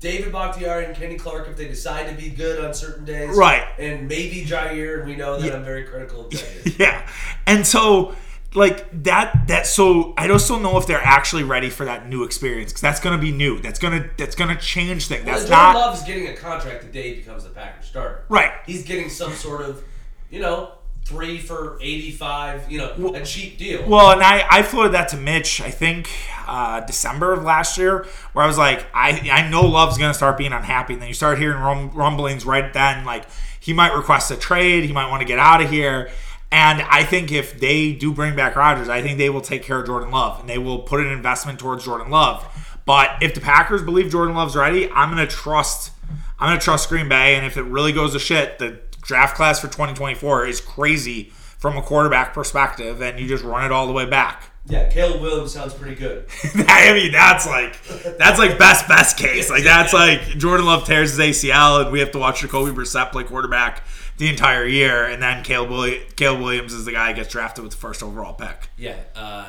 [0.00, 3.36] David Bakhtiari, and Kenny Clark if they decide to be good on certain days.
[3.36, 3.64] Right.
[3.78, 6.78] And maybe Jaire, and we know that I'm very critical of Jaire.
[6.78, 7.08] yeah.
[7.46, 8.14] And so
[8.54, 12.24] like that that so I just don't know if they're actually ready for that new
[12.24, 13.60] experience because that's gonna be new.
[13.60, 15.24] That's gonna that's gonna change things.
[15.24, 18.24] Well, That's not Love getting a contract the day he becomes the Packers starter.
[18.28, 18.52] right.
[18.66, 19.84] He's getting some sort of,
[20.30, 20.72] you know,
[21.04, 23.88] three for 85, you know, a cheap deal.
[23.88, 26.10] Well, and I, I floated that to Mitch, I think
[26.46, 30.14] uh, December of last year, where I was like, I, I know Love's going to
[30.14, 30.92] start being unhappy.
[30.92, 31.60] And then you start hearing
[31.94, 33.24] rumblings right then, like
[33.58, 36.10] he might request a trade, he might want to get out of here.
[36.50, 39.80] And I think if they do bring back Rodgers, I think they will take care
[39.80, 42.46] of Jordan Love and they will put an investment towards Jordan Love.
[42.86, 45.92] But if the Packers believe Jordan Love's ready, I'm to trust.
[46.38, 47.36] I'm to trust Green Bay.
[47.36, 51.24] And if it really goes to shit, the draft class for 2024 is crazy
[51.58, 54.50] from a quarterback perspective, and you just run it all the way back.
[54.68, 56.26] Yeah, Caleb Williams sounds pretty good.
[56.68, 57.82] I mean, that's like
[58.18, 59.48] that's like best best case.
[59.48, 63.10] Like that's like Jordan Love tears his ACL, and we have to watch Jacoby Brissett
[63.10, 63.82] play quarterback
[64.18, 67.62] the entire year, and then Caleb, Willi- Caleb Williams is the guy who gets drafted
[67.62, 68.68] with the first overall pick.
[68.76, 69.46] Yeah, uh,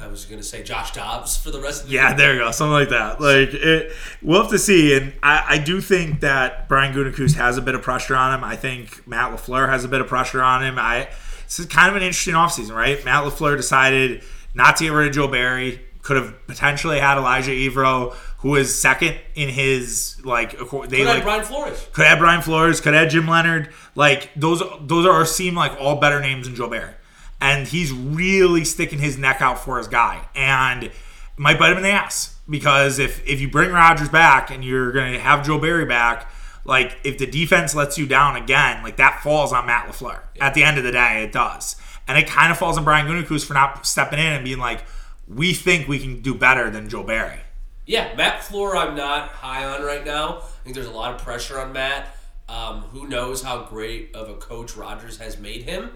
[0.00, 2.40] I was going to say Josh Dobbs for the rest of the Yeah, there you
[2.40, 3.20] go, something like that.
[3.20, 3.92] Like it,
[4.22, 7.74] we'll have to see, and I, I do think that Brian Gutekunst has a bit
[7.74, 8.44] of pressure on him.
[8.44, 10.78] I think Matt Lafleur has a bit of pressure on him.
[10.78, 11.08] I
[11.44, 13.04] this is kind of an interesting offseason, right?
[13.04, 14.22] Matt Lafleur decided
[14.54, 15.80] not to get rid of Joe Barry.
[16.02, 20.50] Could have potentially had Ejiro Evero, who is second in his like.
[20.52, 21.88] They Could like have Brian Flores.
[21.92, 23.70] could have Brian Flores, could have Jim Leonhard.
[23.94, 26.92] Like those, those are seem like all better names than Joe Barry,
[27.40, 30.90] and he's really sticking his neck out for his guy, and
[31.38, 34.92] might bite him in the ass because if if you bring Rodgers back and you're
[34.92, 36.30] gonna have Joe Barry back,
[36.66, 40.20] like if the defense lets you down again, like that falls on Matt Lafleur.
[40.38, 41.76] At the end of the day, it does,
[42.06, 44.84] and it kind of falls on Brian Gutekunst for not stepping in and being like,
[45.26, 47.40] we think we can do better than Joe Barry.
[47.86, 50.38] Yeah, Matt Floor, I'm not high on right now.
[50.38, 52.16] I think there's a lot of pressure on Matt.
[52.48, 55.90] Um, who knows how great of a coach Rodgers has made him,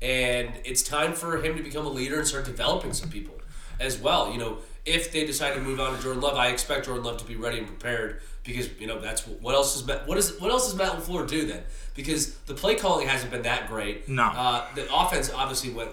[0.00, 3.40] and it's time for him to become a leader and start developing some people
[3.78, 4.32] as well.
[4.32, 7.18] You know, if they decide to move on to Jordan Love, I expect Jordan Love
[7.18, 10.38] to be ready and prepared because you know that's what else is Matt, what is
[10.40, 11.62] what else does Matt Lafleur do then?
[11.94, 14.08] Because the play calling hasn't been that great.
[14.08, 14.24] No.
[14.24, 15.90] uh, the offense obviously went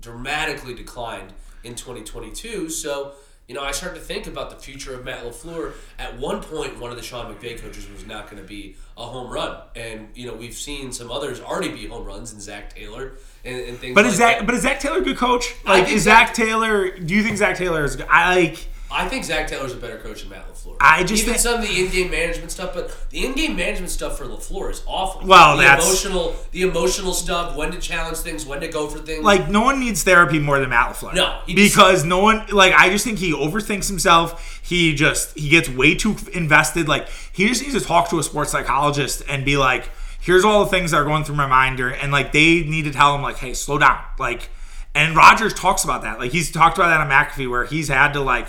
[0.00, 1.32] dramatically declined
[1.64, 2.68] in 2022.
[2.70, 3.12] So,
[3.48, 5.72] you know, I start to think about the future of Matt LaFleur.
[5.98, 9.04] At one point, one of the Sean McVay coaches was not going to be a
[9.04, 9.56] home run.
[9.74, 13.12] And, you know, we've seen some others already be home runs in Zac Taylor
[13.44, 14.38] and, and things But like is Zac?
[14.38, 14.46] that.
[14.46, 15.54] But is Zac Taylor a good coach?
[15.64, 16.90] Like, is Zac- Zac Taylor?
[16.98, 18.00] Do you think Zac Taylor is?
[18.08, 18.68] I like.
[18.90, 20.76] I think Zac Taylor's a better coach than Matt LaFleur.
[20.80, 24.16] I just Even think- some of the in-game management stuff, but the in-game management stuff
[24.16, 25.26] for LaFleur is awful.
[25.26, 29.24] Well, the emotional, the emotional stuff, when to challenge things, when to go for things.
[29.24, 31.14] Like no one needs therapy more than Matt Lafleur.
[31.14, 34.60] No, because no one like I just think he overthinks himself.
[34.62, 36.86] He just he gets way too invested.
[36.88, 40.64] Like he just needs to talk to a sports psychologist and be like, "Here's all
[40.64, 43.14] the things that are going through my mind," or, and like they need to tell
[43.16, 44.48] him like, "Hey, slow down." Like,
[44.94, 46.20] and Rodgers talks about that.
[46.20, 48.46] Like he's talked about that on McAfee where he's had to like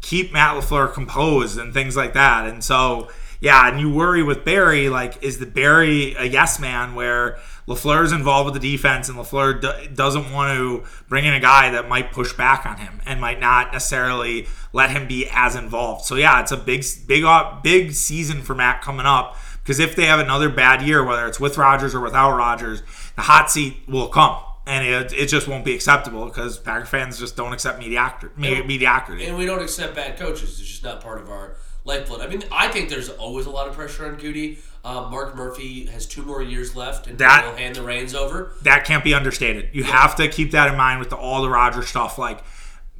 [0.00, 2.46] keep Matt Lafleur composed and things like that.
[2.46, 3.08] And so
[3.40, 7.38] yeah, and you worry with Barry, like, is the Barry a yes man where
[7.68, 11.40] LaFleur is involved with the defense and LaFleur do- doesn't want to bring in a
[11.40, 15.54] guy that might push back on him and might not necessarily let him be as
[15.54, 16.04] involved.
[16.06, 19.96] So yeah, it's a big, big, uh, big season for Matt coming up because if
[19.96, 22.82] they have another bad year, whether it's with Rodgers or without Rodgers,
[23.16, 24.38] the hot seat will come.
[24.68, 28.34] And it, it just won't be acceptable because Packer fans just don't accept mediocrity.
[28.36, 29.24] me- mediocrity.
[29.26, 30.58] and we don't accept bad coaches.
[30.60, 32.20] It's just not part of our lifeblood.
[32.20, 34.58] I mean, I think there's always a lot of pressure on Goody.
[34.84, 38.52] Um, Mark Murphy has two more years left, and That- he'll hand the reins over.
[38.62, 39.68] that can't be understated.
[39.72, 42.18] You have to keep that in mind with the, all the Rodgers stuff.
[42.18, 42.40] Like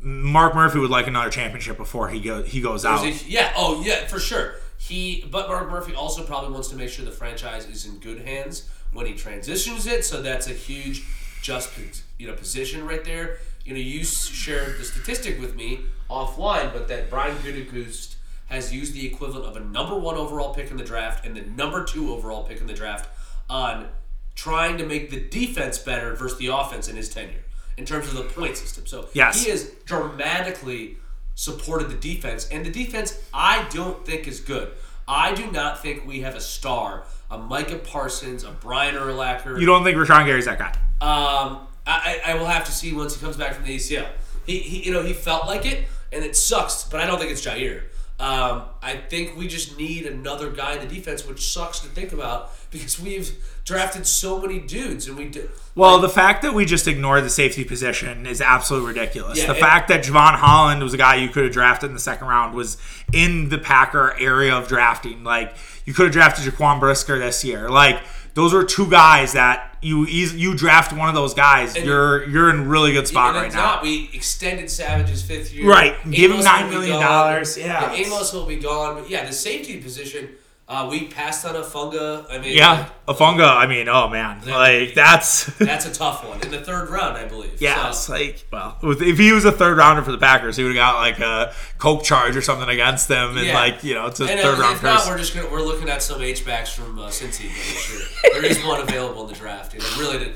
[0.00, 3.04] Mark Murphy would like another championship before he go he goes out.
[3.04, 4.54] A- yeah, oh yeah, for sure.
[4.78, 8.20] He, but Mark Murphy also probably wants to make sure the franchise is in good
[8.20, 10.04] hands when he transitions it.
[10.04, 11.02] So that's a huge
[11.42, 11.70] just
[12.18, 13.38] you know position right there.
[13.64, 18.14] You know, you shared the statistic with me offline, but that Brian Gutekunst
[18.46, 21.40] has used the equivalent of a number one overall pick in the draft and the
[21.42, 23.08] number two overall pick in the draft
[23.50, 23.88] on
[24.36, 27.42] trying to make the defense better versus the offense in his tenure
[27.76, 28.86] in terms of the point system.
[28.86, 29.42] So Yes.
[29.42, 30.96] he has dramatically
[31.34, 34.72] supported the defense, and the defense I don't think is good.
[35.08, 39.58] I do not think we have a star, a Micah Parsons, a Brian Urlacher.
[39.58, 40.72] You don't think Rashan Gary's that guy?
[41.00, 44.08] Um, I, I will have to see once he comes back from the ACL.
[44.44, 46.84] He, he you know he felt like it, and it sucks.
[46.84, 47.82] But I don't think it's Jaire.
[48.18, 52.12] Um, I think we just need another guy in the defense, which sucks to think
[52.12, 55.50] about because we've drafted so many dudes, and we did.
[55.74, 59.36] Well, the fact that we just ignored the safety position is absolutely ridiculous.
[59.38, 61.94] Yeah, the and- fact that Jevon Holland was a guy you could have drafted in
[61.94, 62.78] the second round was
[63.12, 65.22] in the Packer area of drafting.
[65.24, 65.54] Like
[65.84, 67.68] you could have drafted Jaquan Brisker this year.
[67.68, 68.00] Like
[68.34, 72.68] those were two guys that you you draft one of those guys, you're you're in
[72.68, 73.62] really good spot and right it's now.
[73.74, 73.82] not.
[73.82, 75.68] We extended Savage's fifth year.
[75.68, 75.94] Right.
[76.10, 77.58] Give him Amos $9 will be dollars.
[77.58, 77.92] Yeah.
[77.92, 78.94] Amos will be gone.
[79.00, 80.30] But yeah, the safety position.
[80.68, 82.26] Uh, we passed on a funga.
[82.28, 83.46] I mean, Yeah, a funga.
[83.48, 87.24] I mean, oh man, like that's that's a tough one in the third round, I
[87.28, 87.62] believe.
[87.62, 87.92] yeah.
[87.92, 90.94] So- like well, if he was a third rounder for the Packers, he would have
[90.94, 93.54] got like a coke charge or something against them, and Yeah.
[93.54, 95.62] like you know, it's a And third uh, round if not, we're just gonna we're
[95.62, 97.48] looking at some H backs from uh, Cincy.
[97.48, 98.00] Sure,
[98.32, 99.72] there is one available in the draft.
[99.74, 100.34] And it really did.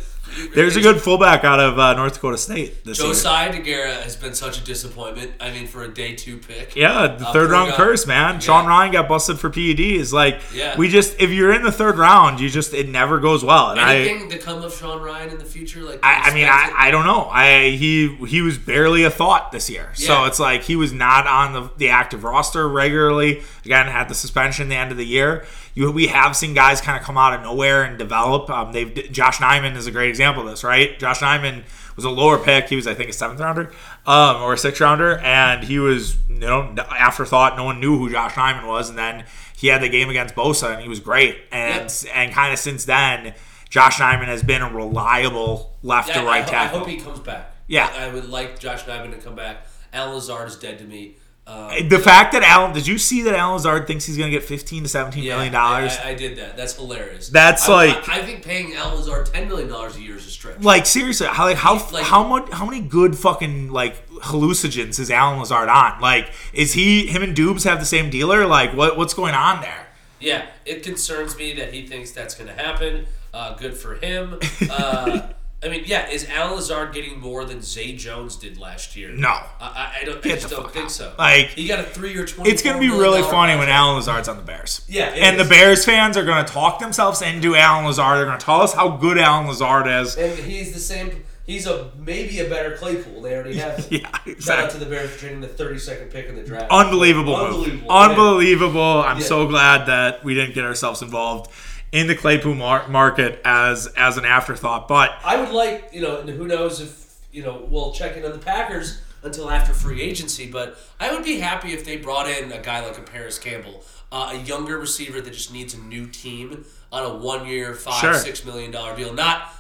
[0.54, 3.08] There's a good fullback out of uh, North Dakota State this year.
[3.08, 5.32] Josiah DeGuara has been such a disappointment.
[5.40, 6.76] I mean, for a day two pick.
[6.76, 8.34] Yeah, the Uh, third round curse, man.
[8.34, 8.38] Yeah.
[8.40, 10.12] Sean Rhyan got busted for PEDs.
[10.12, 10.76] Like, Yeah.
[10.76, 13.70] we just if you're in the third round, you just it never goes well.
[13.70, 15.80] And I, Anything to come of Sean Rhyan in the future?
[15.82, 16.46] Like I, I mean.
[16.46, 17.28] I, I don't know.
[17.30, 21.26] I he he was barely a thought this year, so it's like he was not
[21.26, 23.42] on the, the active roster regularly.
[23.64, 25.44] Again, had the suspension the end of the year.
[25.74, 28.50] You we have seen guys kind of come out of nowhere and develop.
[28.50, 31.00] Um, they've Yosh Nijman is a great example of this, right?
[31.00, 31.64] Yosh Nijman
[31.96, 32.68] was a lower pick.
[32.68, 33.72] He was, I think, a seventh rounder
[34.06, 37.56] um, or a sixth rounder, and he was you know afterthought.
[37.56, 39.24] No one knew who Yosh Nijman was, and then
[39.56, 41.38] he had the game against Bosa, and he was great.
[41.52, 43.34] And and kind of since then.
[43.72, 46.76] Yosh Nijman has been a reliable left Yeah, to right I, tackle.
[46.76, 47.54] I hope he comes back.
[47.68, 47.88] Yeah.
[47.94, 49.64] I, I would like Yosh Nijman to come back.
[49.92, 51.18] Allen Lazard is dead to me.
[51.50, 54.36] Um, The fact that Allen, did you see that Allen Lazard thinks he's going to
[54.38, 55.96] get 15 to 17 yeah, million dollars?
[56.02, 56.56] I, I, I did that.
[56.56, 57.28] That's hilarious.
[57.28, 60.26] That's I- like- I, I think paying Allen Lazard ten million dollars a year is
[60.26, 60.60] a stretch.
[60.62, 65.10] Like seriously, how like how Like- how much how many good fucking like hallucinogens is
[65.10, 66.00] Allen Lazard on?
[66.00, 68.46] Like, is he him and Dubes have the same dealer?
[68.46, 69.88] Like, what what's going on there?
[70.20, 73.06] Yeah, it concerns me that he thinks that's going to happen.
[73.32, 74.38] Uh, good for him.
[74.70, 75.28] Uh,
[75.62, 79.10] I mean, yeah, is Allen Lazard getting more than Zay Jones did last year?
[79.10, 79.28] No.
[79.28, 80.24] I, I, don't.
[80.24, 80.90] I just don't think out.
[80.90, 81.14] so.
[81.18, 82.50] Like, he got a three-year, twenty.
[82.50, 84.86] It's going to be really funny when Allen Lazard's on the Bears.
[84.88, 85.44] Yeah, and the.
[85.44, 88.18] Bears fans are going to talk themselves into Allen Lazard.
[88.18, 90.16] They're going to tell us how good Allen Lazard is.
[90.16, 91.24] And he's the same.
[91.44, 93.20] He's a maybe a better Claypool.
[93.20, 93.84] They already have.
[93.84, 94.00] him.
[94.02, 96.70] Yeah, Shout out to the Bears for trading the 32nd pick in the draft.
[96.70, 97.36] Unbelievable.
[97.36, 97.56] move.
[97.66, 97.90] Unbelievable.
[97.90, 99.02] Unbelievable.
[99.02, 99.24] I'm Yeah.
[99.24, 101.50] so glad that we didn't get ourselves involved
[101.92, 104.88] in the Claypool mar- market as as an afterthought.
[104.88, 108.24] But I would like, you know, and who knows if, you know, we'll check in
[108.24, 112.26] on the Packers until after free agency, but I would be happy if they brought
[112.28, 115.78] in a guy like a Parris Campbell, uh, a younger receiver that just needs a
[115.78, 118.14] new team on a one year, five, Sure.
[118.14, 119.12] six million dollar deal.
[119.12, 119.54] Not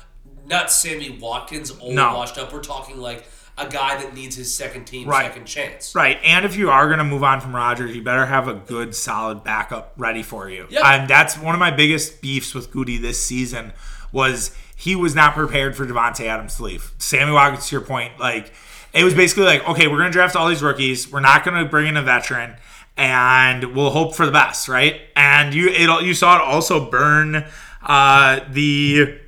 [0.46, 2.14] not Sammy Watkins, old No.
[2.16, 2.52] washed up.
[2.52, 3.24] We're talking like
[3.58, 5.26] a guy that needs his second team, Right.
[5.26, 5.94] second chance.
[5.94, 8.54] right, and if you are going to move on from Rodgers, you better have a
[8.54, 10.66] good, solid backup ready for you.
[10.70, 10.82] Yep.
[10.84, 13.72] And that's one of my biggest beefs with Goody this season
[14.12, 16.92] was he was not prepared for Davante Adams to leave.
[16.98, 18.52] Sammy Watkins, to your point, like
[18.92, 21.10] it was basically like, okay, we're going to draft all these rookies.
[21.12, 22.56] We're not going to bring in a veteran.
[22.96, 25.00] And we'll hope for the best, right?
[25.16, 27.44] And you it you saw it also burn
[27.82, 29.18] uh, the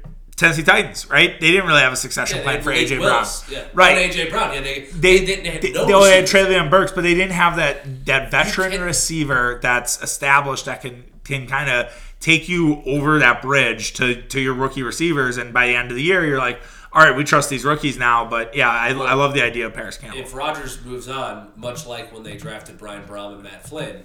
[0.43, 1.41] Tennessee Titans, right?
[1.41, 3.65] They didn't really have a succession Yeah, plan for AJ Malik Brown, Yeah.
[3.73, 3.97] right?
[3.99, 4.53] And AJ Brown.
[4.55, 6.25] Yeah, they, they, they didn't have they, no they only had.
[6.25, 11.47] Treylon Burks, but they didn't have that that veteran receiver that's established that can can
[11.47, 15.37] kind of take you over that bridge to to your rookie receivers.
[15.39, 16.61] And by the end of the year, you're like,
[16.93, 18.25] all right, we trust these rookies now.
[18.29, 20.21] But yeah, I, I love the idea of Parris Campbell.
[20.21, 24.05] if Rodgers moves on, much like when they drafted Brian Brohm and Matt Flynn,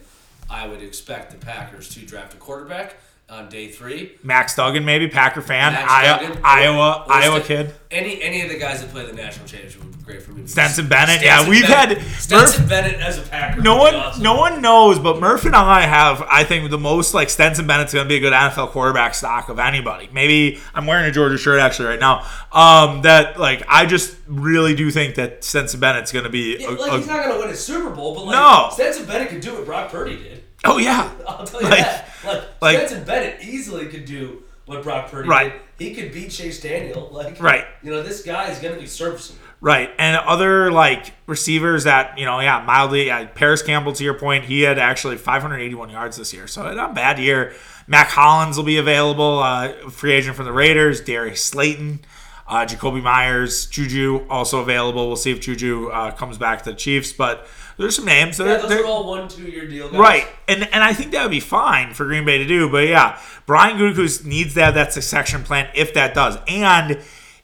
[0.50, 2.96] I would expect the Packers to draft a quarterback
[3.30, 4.14] on day three.
[4.24, 7.76] Max Duggan, maybe Packer fan, Max Iowa, Duggan, Iowa, or Iowa Sten- kid.
[7.92, 10.46] Any any of the guys that play the national championship would be great for me.
[10.48, 13.62] Stetson Bennett, yeah, Stetson we've Bennett- had- Stetson Bennett as a Packer.
[13.62, 14.24] No would be one, awesome.
[14.24, 17.94] no one knows, but Murph and I have, I think, the most like Stetson Bennett's
[17.94, 20.10] going to be a good NFL quarterback stock of anybody.
[20.14, 22.26] Maybe I'm wearing a Georgia shirt actually right now.
[22.54, 26.58] Um, that like I just really do think that Stetson Bennett's going to be.
[26.60, 28.70] Yeah, a- like a- he's not going to win a Super Bowl, but like No.
[28.72, 30.44] Stetson Bennett could do what Brock Purdy did.
[30.68, 32.04] Oh yeah, I'll tell you Like- that.
[32.26, 35.54] Like, like- Stetson Bennett easily could do what Brock Purdy Right.
[35.78, 35.88] did.
[35.90, 37.10] He could beat Chase Daniel.
[37.14, 37.64] Like, Right.
[37.82, 39.40] You know, this guy is going to be serviceable.
[39.62, 39.90] Right.
[39.98, 44.44] And other like receivers that, you know, yeah, mildly yeah, Parris Campbell to your point,
[44.46, 46.48] he had actually 581 yards this year.
[46.48, 47.54] So not bad year.
[47.88, 52.02] Mack Hollins will be available, uh, free agent from the Raiders, Darius Slayton,
[52.48, 55.08] uh, Jakobi Meyers, Juju also available.
[55.08, 57.48] We'll see if Juju uh, comes back to the Chiefs, but
[57.78, 58.40] there's some names.
[58.40, 60.00] Yeah, They're- those they're- are all one, two year deal guys.
[60.00, 62.70] Right, and and I think that would be fine for Green Bay to do.
[62.70, 67.00] But yeah, Brian Gutekunst needs to have that succession plan if that does, and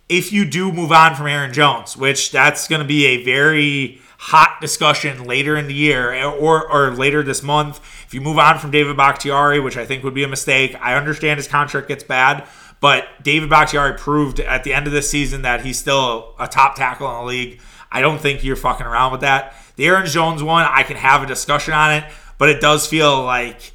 [0.09, 3.99] if you do move on from Aaron Jones, which that's going to be a very
[4.17, 7.79] hot discussion later in the year or or later this month.
[8.07, 10.95] If you move on from David Bakhtiari, which I think would be a mistake, I
[10.95, 12.45] understand his contract gets bad.
[12.79, 16.75] But David Bakhtiari proved at the end of this season that he's still a top
[16.75, 17.61] tackle in the league.
[17.91, 19.55] I don't think you're fucking around with that.
[19.75, 22.03] The Aaron Jones one, I can have a discussion on it,
[22.37, 23.71] but it does feel like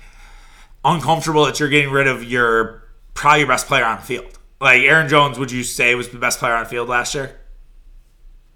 [0.84, 2.84] uncomfortable that you're getting rid of your
[3.14, 4.38] probably your best player on the field.
[4.60, 7.36] Like Aaron Jones, would you say was the best player on the field last year?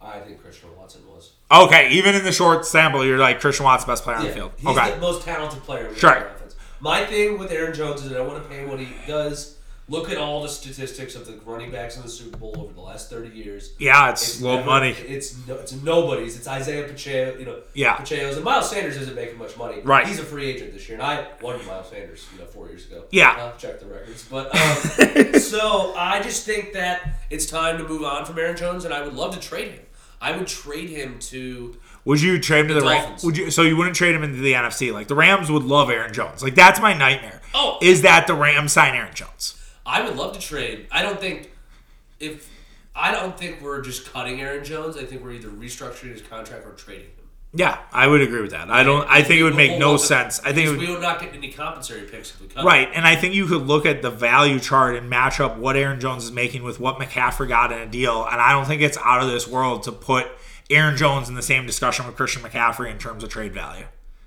[0.00, 1.32] I think Christian Watson was.
[1.50, 4.30] Okay, even in the short sample, you're like Christian Watt's the best player on the
[4.32, 4.52] field.
[4.56, 5.94] he's Okay, the most talented player.
[5.94, 6.28] Sure.
[6.80, 9.56] My thing with Aaron Jones is that I want to pay what he does.
[9.92, 12.80] Look at all the statistics of the running backs in the Super Bowl over the
[12.80, 13.74] last thirty years.
[13.78, 14.90] yeah, it's, low never- money.
[15.06, 16.34] It's no, it's nobody's.
[16.36, 17.38] It's Isaiah Pacheco.
[17.38, 17.96] You know, Yeah.
[17.96, 19.82] Pacheco's and Miles Sanders isn't making much money.
[19.82, 20.06] Right.
[20.06, 22.26] He's a free agent this year, and I wanted Miles Sanders.
[22.32, 23.04] You know, four years ago.
[23.10, 23.36] Yeah.
[23.38, 28.02] I'll check the records, but um, so I just think that it's time to move
[28.02, 29.84] on from Aaron Jones, and I would love to trade him.
[30.22, 31.76] I would trade him to.
[32.06, 33.24] Would you trade him to the, The Rams?
[33.24, 33.50] Would you?
[33.50, 34.90] So you wouldn't trade him into the NFC?
[34.90, 36.42] Like the Rams would love Aaron Jones.
[36.42, 37.40] Like that's my nightmare.
[37.54, 37.76] Oh.
[37.82, 39.58] is that the Rams sign Aaron Jones?
[39.84, 40.86] I would love to trade.
[40.90, 41.50] I don't think
[42.20, 42.50] if
[42.94, 44.96] I don't think we're just cutting Aaron Jones.
[44.96, 47.22] I think we're either restructuring his contract or trading him.
[47.54, 48.70] Yeah, I would agree with that.
[48.70, 49.06] I don't.
[49.08, 50.40] I think it would make no sense.
[50.40, 52.64] I think would, we would not get any compensatory picks if we cut.
[52.64, 55.76] Right, and I think you could look at the value chart and match up what
[55.76, 58.80] Aaron Jones is making with what McCaffrey got in a deal, and I don't think
[58.80, 60.28] it's out of this world to put
[60.70, 63.84] Aaron Jones in the same discussion with Christian McCaffrey in terms of trade value.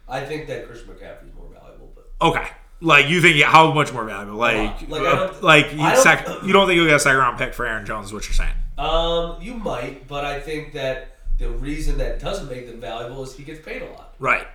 [0.08, 2.48] I think that Christian McCaffrey is more valuable, but Okay,
[2.86, 4.38] like you think how much more valuable?
[4.38, 7.18] Like, Like, uh, don't- like I don't- sec, you don't think you'll get a second
[7.20, 8.08] round pick for Aaron Jones?
[8.08, 8.54] Is what you're saying?
[8.78, 10.08] um, you might.
[10.08, 13.82] But I think that the reason that doesn't make them valuable is he gets paid
[13.82, 14.14] a lot.
[14.20, 14.48] Right.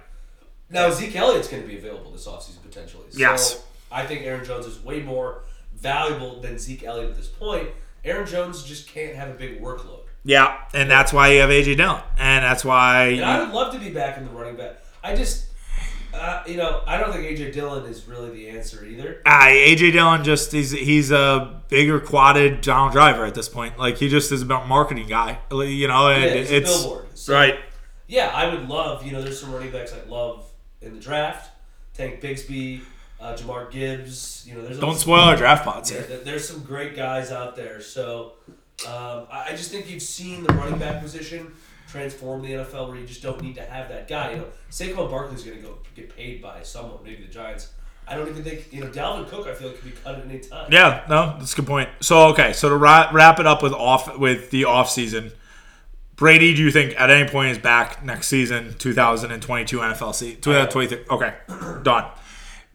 [0.71, 3.05] Now Zeke Elliott's going to be available this offseason potentially.
[3.11, 3.63] So Yes.
[3.91, 5.43] I think Aaron Jones is way more
[5.75, 7.69] valuable than Zeke Elliott at this point.
[8.05, 10.01] Aaron Jones just can't have a big workload.
[10.25, 13.05] Yeah, and that's why you have AJ Dillon, and that's why.
[13.07, 14.77] And I would love to be back in the running back.
[15.03, 15.47] I just,
[16.13, 19.23] uh, you know, I don't think AJ Dillon is really the answer either.
[19.27, 23.79] I AJ Dillon just he's he's a bigger quadded Donald Driver at this point.
[23.79, 26.09] Like he just is about marketing guy, you know.
[26.09, 27.07] And Yeah, it's, it's a billboard.
[27.19, 27.59] So, right.
[28.07, 29.05] Yeah, I would love.
[29.07, 30.51] You know, there's some running backs I love
[30.83, 31.51] in the draft.
[31.95, 32.81] Tank Bigsby,
[33.21, 34.45] uh, Jahmyr Gibbs.
[34.49, 36.19] You know, there's Don't spoil our draft pods Yeah, here.
[36.25, 37.81] there's some great guys out there.
[37.81, 38.33] So
[38.87, 41.53] um, I I just think you've seen the running back position
[41.91, 44.33] transform the NFL where you just don't need to have that guy.
[44.33, 47.73] You know, Saquon Barkley's going to go get paid by someone, maybe the Giants.
[48.07, 49.47] I don't even think you know Dalvin Cook.
[49.47, 50.73] I feel like could be cut at any time.
[50.73, 51.89] Yeah, no, that's a good point.
[52.01, 55.31] So okay, so to wrap, wrap it up with off with the off season,
[56.17, 61.05] Brady, do you think at any point is back next season, 2022 NFL season, 2023?
[61.09, 61.35] Okay,
[61.83, 62.11] done.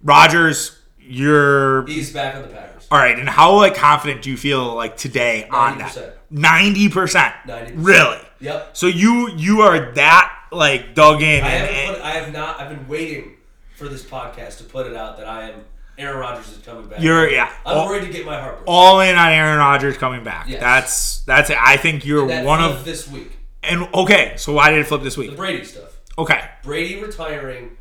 [0.01, 2.87] Rodgers, you're He's back on the Packers.
[2.89, 3.17] all right.
[3.19, 6.14] And how like confident do you feel like today on that?
[6.31, 6.39] 90%.
[6.39, 7.33] Ninety percent.
[7.47, 7.71] 90%.
[7.75, 8.17] Really?
[8.41, 8.75] Yep.
[8.77, 11.95] So you you are that like dug in I and, haven't.
[11.95, 12.59] Put, I have not.
[12.59, 13.37] I've been waiting
[13.77, 15.65] for this podcast to put it out that I am.
[15.97, 16.99] Aaron Rodgers is coming back.
[17.01, 17.49] You're- yeah.
[17.65, 18.65] I'm All- ready to get my heart broken.
[18.67, 20.49] all in on Aaron Rodgers coming back.
[20.49, 20.59] Yes.
[20.59, 21.57] That's that's it.
[21.59, 23.37] I think you're one of this week.
[23.63, 24.33] and okay.
[24.37, 25.29] So why did it flip this week?
[25.31, 25.37] The?
[25.37, 25.97] Brady stuff.
[26.17, 26.41] Okay.
[26.63, 27.77] Brady retiring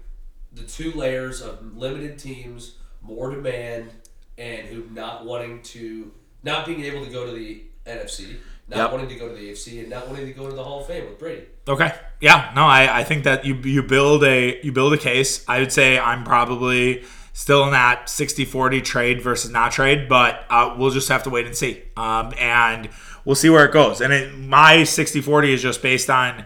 [0.53, 3.91] the two layers of limited teams, more demand,
[4.39, 6.13] and who not wanting to,
[6.45, 8.37] not being able to go to the NFC,
[8.69, 8.93] not Yep.
[8.93, 10.87] wanting to go to the AFC, and not wanting to go to the Hall of
[10.87, 11.43] Fame with Brady.
[11.69, 11.93] Okay.
[12.21, 12.51] Yeah.
[12.55, 15.45] No, I, I think that you you build a you build a case.
[15.49, 17.05] I would say I'm probably
[17.37, 21.47] still in that 60-40 trade versus not trade, but uh, we'll just have to wait
[21.47, 21.83] and see.
[21.97, 22.89] Um, and
[23.25, 24.01] we'll see where it goes.
[24.01, 26.45] And it, my 60-40 is just based on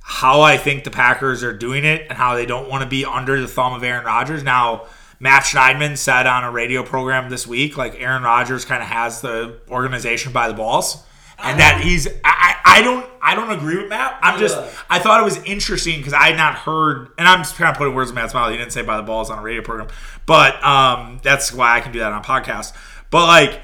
[0.00, 3.04] how I think the Packers are doing it and how they don't want to be
[3.04, 4.42] under the thumb of Aaron Rodgers.
[4.42, 4.86] Now,
[5.22, 9.20] Matt Schneidman said on a radio program this week, like Aaron Rodgers kind of has
[9.20, 11.00] the organization by the balls,
[11.38, 12.08] and that he's.
[12.24, 13.06] I, I don't.
[13.22, 14.18] I don't agree with Matt.
[14.20, 14.58] I'm just.
[14.90, 17.76] I thought it was interesting because I had not heard, and I'm just kind of
[17.76, 18.50] putting words in Matt's mouth.
[18.50, 19.86] He didn't say by the balls on a radio program,
[20.26, 22.74] but um, that's why I can do that on podcast.
[23.10, 23.60] But like,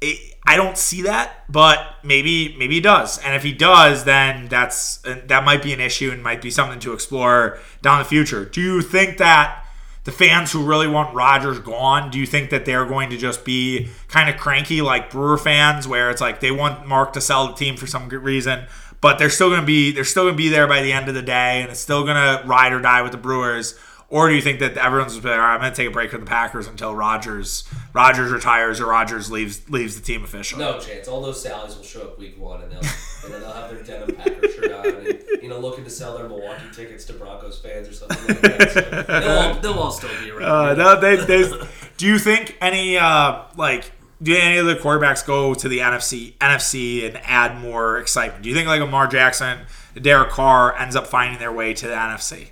[0.00, 3.18] it, I don't see that, but maybe maybe he does.
[3.18, 6.80] And if he does, then that's that might be an issue and might be something
[6.80, 8.46] to explore down the future.
[8.46, 9.62] Do you think that
[10.06, 13.44] the fans who really want Rodgers gone, do you think that they're going to just
[13.44, 17.48] be kind of cranky like Brewer fans, where it's like they want Mark to sell
[17.48, 18.66] the team for some good reason,
[19.00, 21.08] but they're still going to be they're still going to be there by the end
[21.08, 23.76] of the day, and it's still going to ride or die with the Brewers?
[24.08, 25.90] Or do you think that everyone's just like, all right, I'm going to take a
[25.90, 30.62] break from the Packers until Rodgers Rodgers retires or Rodgers leaves leaves the team officially?
[30.62, 31.08] No chance.
[31.08, 33.82] All those Sallies will show up week one, and they'll and then they'll have their
[33.82, 37.58] denim Packer shirt on, and you know, looking to sell their Milwaukee tickets to Broncos
[37.58, 38.66] fans or something like that.
[38.76, 40.44] So they'll, all, they'll all still be around.
[40.44, 41.50] Uh, no, they, they,
[41.96, 43.90] do you think any uh, like
[44.22, 48.42] do any of the quarterbacks go to the NFC NFC and add more excitement?
[48.42, 49.60] Do you think like Lamar Jackson,
[50.00, 52.50] Derek Carr ends up finding their way to the NFC?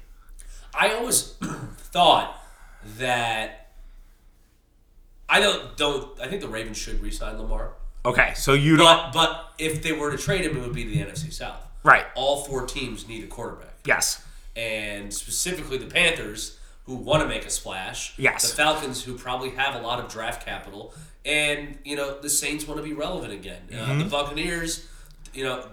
[0.79, 1.22] I always
[1.79, 2.41] thought
[2.99, 3.68] that
[5.29, 7.72] I don't don't I think the Ravens should re-sign Lamar.
[8.07, 10.85] Okay, so you don't But but if they were to trade him, it would be
[10.85, 11.61] the NFC South.
[11.83, 12.05] right?
[12.14, 14.22] All four teams need a quarterback, Yes,
[14.57, 18.12] and specifically the Panthers, who want to make a splash.
[18.18, 18.51] Yes.
[18.51, 20.93] The Falcons, who probably have a lot of draft capital,
[21.25, 23.62] and you know the Saints want to be relevant again.
[23.72, 23.99] Uh, Mm-hmm.
[24.01, 24.87] the Buccaneers,
[25.33, 25.66] you know,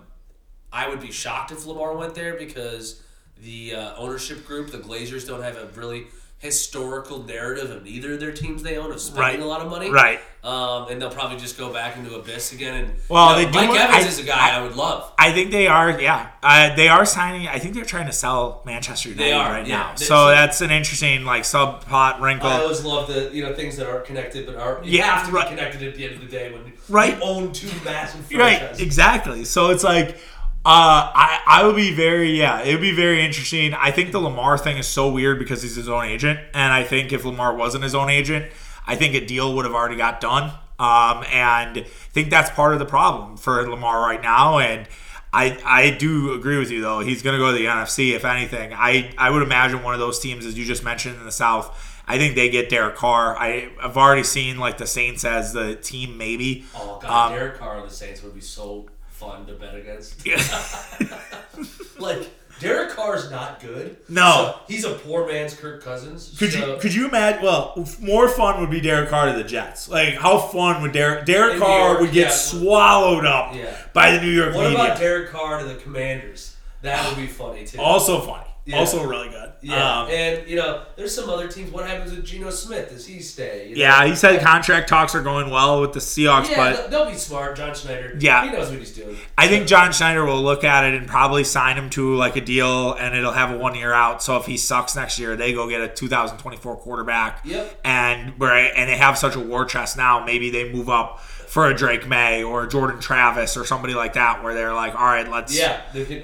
[0.72, 3.02] I would be shocked if Lamar went there because
[3.42, 8.20] the uh, ownership group, the Glazers, don't have a really historical narrative of either of
[8.20, 9.40] their teams they own of spending Right.
[9.40, 9.92] a lot of money.
[9.92, 10.20] right.
[10.44, 12.74] Um, and they'll probably just go back into abyss again.
[12.86, 15.12] And Well, you know, they do Mike Evans I- is a guy I, would love.
[15.20, 16.02] I think they are.
[16.02, 17.48] Yeah, uh, they are signing.
[17.48, 19.78] I think they're trying to sell Manchester United They are, right yeah.
[19.78, 19.96] now.
[19.96, 22.50] So so- that's an interesting like subplot wrinkle.
[22.50, 25.28] I always love the you know things that aren't connected but are you Yeah, have
[25.28, 25.48] to right.
[25.48, 27.18] be connected at the end of the day when Right.
[27.18, 29.46] you own two massive Right, exactly.
[29.46, 30.18] So it's like,
[30.64, 33.74] uh, I I would be very yeah, it would be very interesting.
[33.74, 36.84] I think the Lamar thing is so weird because he's his own agent, and I
[36.84, 38.52] think if Lamar wasn't his own agent,
[38.86, 40.52] I think a deal would have already got done.
[40.80, 44.60] Um, and I think that's part of the problem for Lamar right now.
[44.60, 44.88] And
[45.34, 47.00] I I do agree with you though.
[47.00, 48.72] He's going to go to the NFC if anything.
[48.74, 51.88] I I would imagine one of those teams as you just mentioned in the South.
[52.08, 53.38] I think they get Derek Carr.
[53.38, 56.66] I, I've already seen like the Saints as the team maybe.
[56.76, 58.88] Oh god, Um, Derek Carr the Saints would be so
[59.22, 60.26] fun to bet against.
[62.00, 63.98] Like Derek Carr's not good.
[64.10, 64.32] No.
[64.32, 66.36] So, he's a poor man's Kirk Cousins.
[66.40, 67.44] Could so you could you imagine?
[67.44, 69.88] Well, more fun would be Derek Carr to the Jets.
[69.90, 72.30] Like how fun would Derek Derek In Carr York, would get yeah.
[72.32, 73.76] swallowed up Yeah.
[73.94, 74.84] by the New York What media.
[74.86, 76.56] about Derek Carr to the Commanders?
[76.82, 77.80] That would be funny too.
[77.80, 78.48] also funny.
[78.66, 78.78] Yeah.
[78.78, 79.52] Also really good.
[79.62, 81.72] yeah, Um, and you know, there's some other teams.
[81.72, 82.90] What happens with Geno Smith?
[82.90, 83.70] Does he stay?
[83.70, 83.82] You know?
[83.82, 87.18] yeah, he said contract talks are going well with the Seahawks, Yeah, but they'll, be
[87.18, 87.56] smart.
[87.58, 88.16] John Schneider.
[88.20, 88.46] Yeah.
[88.46, 89.18] he knows what he's doing.
[89.36, 92.42] I think John Schneider will look at it and probably sign him to like a
[92.42, 94.22] deal, and it'll have a one year out.
[94.22, 97.42] So if he sucks next year, they go get a 2024 quarterback.
[97.44, 97.82] Yep.
[97.84, 101.68] And where and they have such a war chest now, maybe they move up for
[101.68, 105.06] a Drake Maye or a Jordan Travis or somebody like that, where they're like, all
[105.06, 105.58] right, let's.
[105.58, 106.24] Yeah, they can,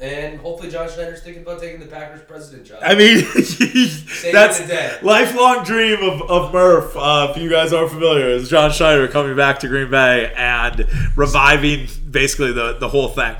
[0.00, 2.78] and hopefully John Schneider's thinking about taking the Packers president job.
[2.82, 3.24] I mean,
[4.32, 6.96] that's lifelong dream of, of Murph.
[6.96, 10.86] Uh, if you guys aren't familiar, is John Schneider coming back to Green Bay and
[11.16, 13.36] reviving basically the, the whole thing.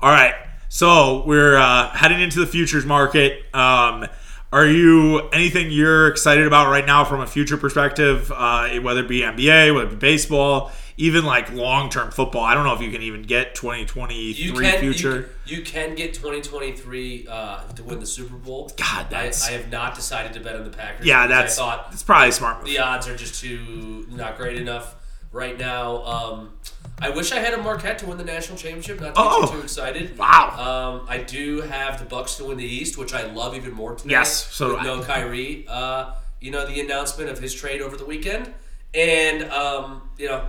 [0.00, 0.34] All right,
[0.68, 3.42] so we're uh, heading into the futures market.
[3.54, 4.06] Um,
[4.52, 8.32] are you anything you're excited about right now from a future perspective?
[8.34, 12.44] Uh, whether it be NBA, whether it be baseball, even like long term football.
[12.44, 15.30] I don't know if you can even get 2023 you can future.
[15.46, 18.70] You, you can get 2023 uh, to win the Super Bowl.
[18.76, 21.06] God, I, that's I have not decided to bet on the Packers.
[21.06, 22.66] yeah, that's I thought that's probably a smart move.
[22.66, 24.94] the odds are just too not great enough
[25.32, 26.04] right now.
[26.04, 26.52] Um,
[27.00, 29.00] I wish I had a Marquette to win the national championship.
[29.00, 29.40] Not to get Oh.
[29.42, 30.16] you too excited.
[30.16, 31.00] Wow.
[31.00, 33.96] Um, I do have the Bucks to win the East, which I love even more
[33.96, 34.12] today.
[34.12, 34.84] Yes, so I.
[34.84, 35.66] no Kyrie.
[35.68, 38.54] Uh, you know the announcement of his trade over the weekend,
[38.94, 40.46] and um, you know.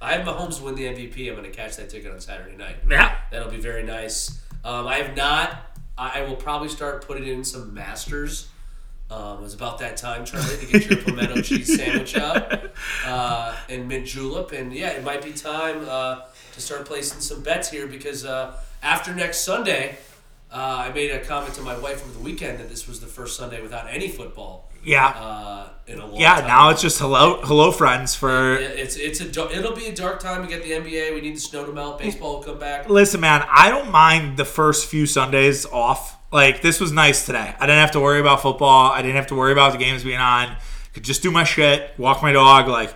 [0.00, 1.28] I have Mahomes win the MVP.
[1.28, 2.76] I'm going to catch that ticket on Saturday night.
[2.88, 3.16] Yeah.
[3.30, 4.40] That'll be very nice.
[4.64, 5.64] Um, I have not.
[5.96, 8.48] I will probably start putting in some masters.
[9.10, 12.70] Um, it was about that time, Charlie, to get your pimento cheese sandwich out
[13.04, 14.52] uh, and mint julep.
[14.52, 16.20] And yeah, it might be time uh,
[16.52, 19.96] to start placing some bets here because uh, after next Sunday,
[20.52, 23.06] uh, I made a comment to my wife over the weekend that this was the
[23.06, 25.08] first Sunday without any football Yeah.
[25.08, 26.46] uh, in a long yeah, time.
[26.46, 30.42] now it's just hello hello friends for it's it's a it'll be a dark time
[30.42, 31.14] to get the NBA.
[31.14, 31.98] We need the snow to melt.
[31.98, 32.88] Baseball will come back.
[32.90, 36.16] Listen, man, I don't mind the first few Sundays off.
[36.30, 37.54] Like this was nice today.
[37.58, 38.90] I didn't have to worry about football.
[38.92, 40.56] I didn't have to worry about the games being on.
[40.92, 42.68] Could just do my shit, walk my dog.
[42.68, 42.94] Like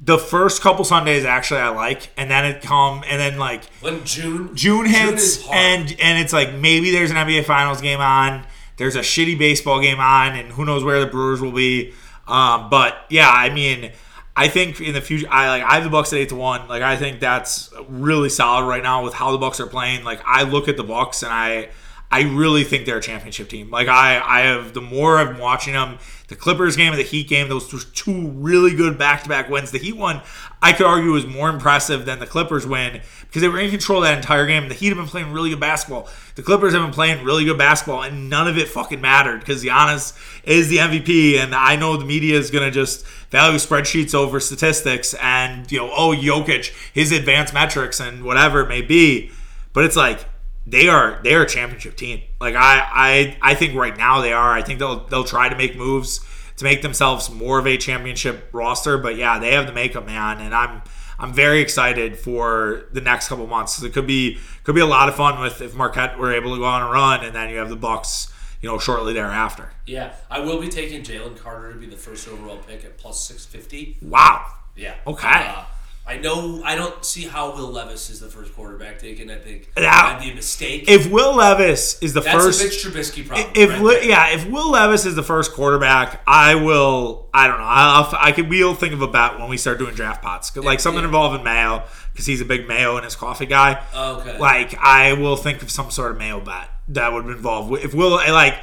[0.00, 4.04] the first couple Sundays, actually, I like, and then it come and then like When
[4.04, 5.56] June June hits hard.
[5.56, 8.44] and and it's like maybe there's an NBA Finals game on.
[8.76, 11.92] There's a shitty baseball game on, and who knows where the Brewers will be.
[12.26, 13.92] Um, but yeah, I mean,
[14.36, 16.66] I think in the future, I like I have the Bucks at eight to one.
[16.68, 20.04] Like I think that's really solid right now with how the Bucks are playing.
[20.04, 21.68] Like I look at the Bucks and I.
[22.14, 23.70] I really think they're a championship team.
[23.70, 25.98] Like I, I have the more I'm watching them,
[26.28, 29.72] the Clippers game and the Heat game, those two really good back-to-back wins.
[29.72, 30.22] The Heat one,
[30.62, 34.02] I could argue, was more impressive than the Clippers win because they were in control
[34.02, 34.68] that entire game.
[34.68, 36.08] The Heat have been playing really good basketball.
[36.36, 39.64] The Clippers have been playing really good basketball, and none of it fucking mattered because
[39.64, 44.38] Giannis is the MVP, and I know the media is gonna just value spreadsheets over
[44.38, 49.32] statistics, and you know, oh Jokic, his advanced metrics and whatever it may be,
[49.72, 50.26] but it's like
[50.66, 52.22] they are they are a championship team.
[52.40, 54.52] Like I I I think right now they are.
[54.52, 56.20] I think they'll they'll try to make moves
[56.56, 58.98] to make themselves more of a championship roster.
[58.98, 60.82] But yeah, they have the makeup, man, and I'm
[61.18, 63.82] I'm very excited for the next couple months.
[63.82, 66.58] It could be could be a lot of fun with if Marquette were able to
[66.58, 69.70] go on a run, and then you have the Bucks, you know, shortly thereafter.
[69.86, 73.24] Yeah, I will be taking Jalen Carter to be the first overall pick at plus
[73.24, 73.98] six fifty.
[74.02, 74.46] Wow.
[74.76, 74.94] Yeah.
[75.06, 75.28] Okay.
[75.28, 75.64] Uh,
[76.06, 76.60] I know.
[76.62, 79.30] I don't see how Will Levis is the first quarterback taken.
[79.30, 80.84] I think That- that'd be a mistake.
[80.86, 83.50] If Will Levis is the That's first, a Mitch Trubisky problem.
[83.54, 87.26] if right yeah, if Will Levis is the first quarterback, I will.
[87.32, 87.64] I don't know.
[87.66, 88.50] I'll, I could.
[88.50, 91.06] We'll think of a bet when we start doing draft pots, like something Yeah.
[91.06, 93.80] involving Mayo, because he's a big Mayo and his coffee guy.
[93.94, 94.38] Oh, okay.
[94.38, 98.10] Like I will think of some sort of Mayo bet that would involve if Will
[98.10, 98.58] like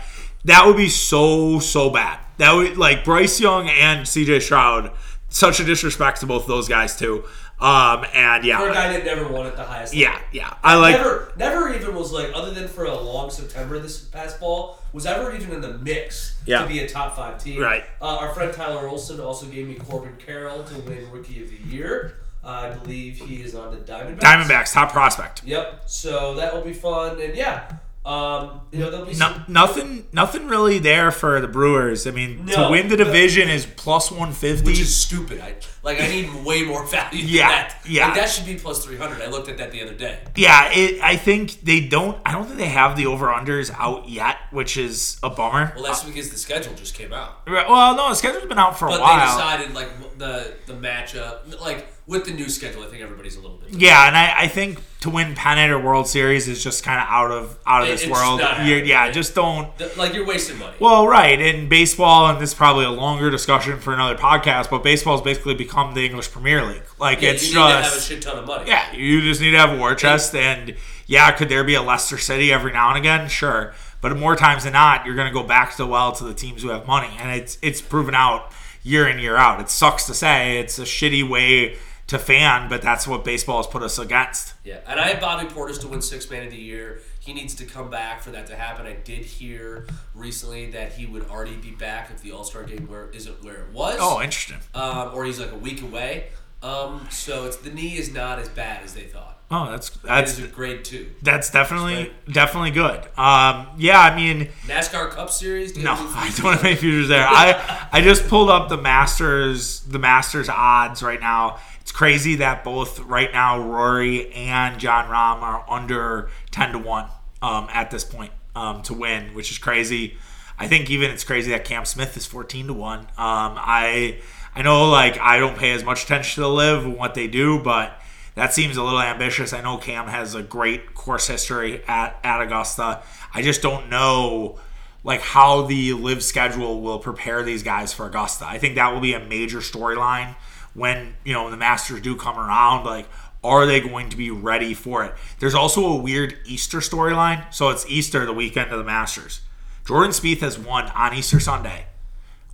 [0.46, 2.20] that would be so so bad.
[2.38, 4.42] That would like Bryce Young and C.J.
[4.42, 4.92] Stroud.
[5.34, 7.24] Such a disrespect to both those guys too.
[7.60, 10.54] Um and yeah, For a guy that never won at the highest yeah, yeah.
[10.64, 10.96] I like.
[10.98, 15.06] never, never even was like, other than for a long September this past fall, was
[15.06, 16.64] ever even in the mix Yeah.
[16.64, 17.62] to be a top five team.
[17.62, 17.84] Right.
[18.02, 21.58] Uh, our friend Tyler Olson also gave me Corbin Carroll to win Rookie of the
[21.76, 22.16] Year.
[22.44, 24.20] Uh, I believe he is on the Diamondbacks.
[24.20, 25.44] Diamondbacks top prospect.
[25.46, 25.84] Yep.
[25.86, 27.72] So that will be fun, and yeah,
[28.06, 29.46] um, you know be No, some.
[29.48, 32.08] nothing, nothing really there for the Brewers.
[32.08, 33.04] I mean, to win the no.
[33.04, 34.66] division is plus one fifty.
[34.66, 35.40] which is stupid.
[35.40, 36.00] I like.
[36.02, 37.22] I need way more value.
[37.24, 37.78] Than Yeah, that.
[37.88, 38.06] yeah.
[38.08, 39.22] Like, that should be plus three hundred.
[39.22, 40.20] I looked at that the other day.
[40.36, 42.18] yeah, it, I think they don't.
[42.26, 45.74] I don't think they have the over unders out yet, which is a bummer.
[45.76, 47.48] Well, that's because the schedule just came out.
[47.48, 49.00] Right, well, no, the schedule's been out for a while.
[49.00, 52.84] But they decided like the the matchup, like with the new schedule.
[52.84, 53.74] I think everybody's a little bit.
[53.80, 57.08] yeah, and I, I think to win pennant or World Series is just kind of
[57.10, 58.40] out of out of It- this world.
[58.40, 58.86] not You're- happening.
[58.90, 59.76] yeah, just don't.
[59.78, 60.76] The- like you're wasting money.
[60.80, 61.40] Well, right.
[61.40, 65.24] In baseball, and this is probably a longer discussion for another podcast, but baseball has
[65.24, 66.84] basically become the English Premier League.
[67.00, 68.68] Like yeah, it's you need just to have a shit ton of money.
[68.68, 70.76] Yeah, you just need to have a war chest, and
[71.08, 73.28] yeah, could there be a Leicester City every now and again?
[73.28, 76.24] Sure, but more times than not, you're going to go back to the well to
[76.24, 78.52] the teams who have money, and it's it's proven out
[78.84, 79.62] year in year out.
[79.62, 83.68] It sucks to say, it's a shitty way to fan, but that's what baseball has
[83.68, 84.54] put us against.
[84.64, 87.00] Yeah, and I have Bobby Portis to win Six Man of the Year.
[87.22, 88.88] He needs to come back for that to happen.
[88.88, 92.88] I did hear recently that he would already be back if the All Star game
[92.88, 93.98] where isn't where it was.
[94.00, 94.58] Oh, interesting.
[94.74, 96.30] um, or he's like a week away.
[96.64, 99.38] Um, so it's the knee is not as bad as they thought.
[99.54, 101.10] Oh, that's that's a grade two.
[101.22, 103.02] that's definitely definitely good.
[103.18, 104.50] Um, yeah, I mean.
[104.66, 105.76] NASCAR Cup Series.
[105.78, 107.28] No, I don't have any futures there.
[107.28, 111.60] I I just pulled up the Masters the Masters odds right now.
[111.82, 117.08] It's crazy that both right now Rory and Jon Rahm are under ten to one
[117.42, 120.18] um, at this point um, to win, which is crazy.
[120.58, 123.00] I think even it's crazy that Cam Smith is fourteen to one.
[123.00, 124.20] Um, I
[124.56, 127.28] I know like I don't pay as much attention to the LIV and what they
[127.28, 128.00] do, but
[128.36, 129.54] that seems a little ambitious.
[129.54, 133.02] I know Cam has a great course history at, at Augusta.
[133.34, 134.60] I just don't know
[135.04, 138.46] like how the LIV schedule will prepare these guys for Augusta.
[138.48, 140.36] I think that will be a major storyline
[140.74, 142.86] when, you know, the Masters do come around.
[142.86, 143.08] Like,
[143.44, 145.14] are they going to be ready for it?
[145.40, 147.52] There's also a weird Easter storyline.
[147.54, 149.42] So it's Easter, the weekend of the Masters.
[149.86, 151.86] Jordan Spieth has won on Easter Sunday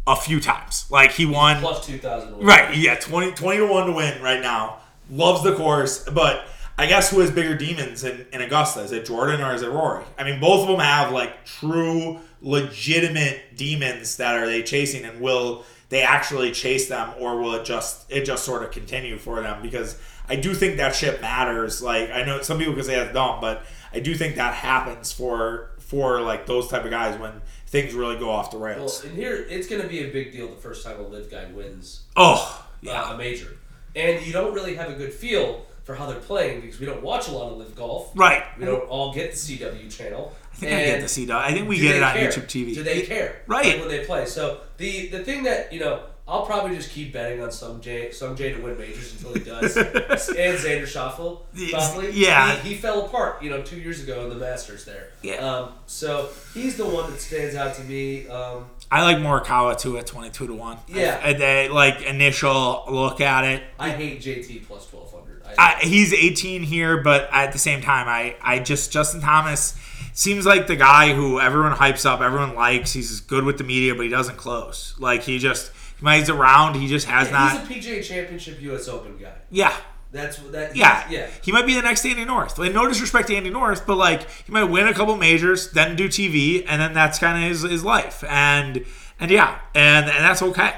[0.07, 0.85] a few times.
[0.89, 2.39] Like he won Plus two thousand.
[2.39, 4.77] Right, yeah, 20, 20 to 1 to win right now.
[5.09, 6.45] Loves the course, but
[6.77, 8.81] I guess who has bigger demons in, in Augusta?
[8.81, 10.03] Is it Jordan or is it Rory?
[10.17, 15.19] I mean, both of them have like true, legitimate demons that are they chasing, and
[15.19, 19.41] will they actually chase them, or will it just it just sort of continue for
[19.41, 19.61] them?
[19.61, 19.97] Because
[20.27, 21.81] I do think that shit matters.
[21.81, 25.11] Like I know some people can say that's dumb, but I do think that happens
[25.11, 29.01] for for like those type of guys when things really go off the rails.
[29.01, 31.31] Well, and here it's going to be a big deal the first time a LIV
[31.31, 33.13] guy wins oh, uh, yeah.
[33.13, 33.57] a major,
[33.95, 37.01] and you don't really have a good feel for how they're playing because we don't
[37.01, 38.11] watch a lot of LIV golf.
[38.13, 38.43] Right.
[38.59, 40.33] We don't all get the CW channel.
[40.57, 41.31] I think I get to see.
[41.31, 42.29] I think we get it on care?
[42.29, 42.73] YouTube TV.
[42.73, 43.41] Do they care?
[43.47, 43.65] Right.
[43.67, 44.25] like, when they play.
[44.25, 48.35] So the the thing that you know, I'll probably just keep betting on Sungjae some
[48.35, 49.77] Jay to win majors until he does.
[49.77, 52.55] and Xander Schauffele, Schauffele, Yeah.
[52.57, 53.41] he, he fell apart.
[53.43, 55.09] You know, two years ago in the Masters there.
[55.21, 55.35] Yeah.
[55.35, 58.27] Um, so he's the one that stands out to me.
[58.27, 60.77] Um, I like Morikawa too at twenty two to one.
[60.87, 61.19] Yeah.
[61.23, 63.63] I, I- like initial look at it.
[63.79, 65.43] I hate JT plus twelve hundred.
[65.57, 69.77] I, he's eighteen here, but at the same time, I I just Justin Thomas.
[70.17, 72.91] Seems like the guy who everyone hypes up, everyone likes.
[72.93, 74.95] He's good with the media, but he doesn't close.
[74.97, 77.67] Like he just when he's around, he just has not.
[77.67, 78.87] He's a PGA Championship U.S.
[78.87, 79.33] Open guy.
[79.51, 79.75] yeah,
[80.11, 80.75] That's that.
[80.75, 81.29] yeah, yeah.
[81.43, 82.57] He might be the next Andy North.
[82.57, 85.95] Like, no disrespect to Andy North, but like he might win a couple majors, then
[85.95, 88.23] do TV, and then that's kind of his, his life.
[88.27, 88.85] And
[89.19, 90.73] and yeah, and and that's okay.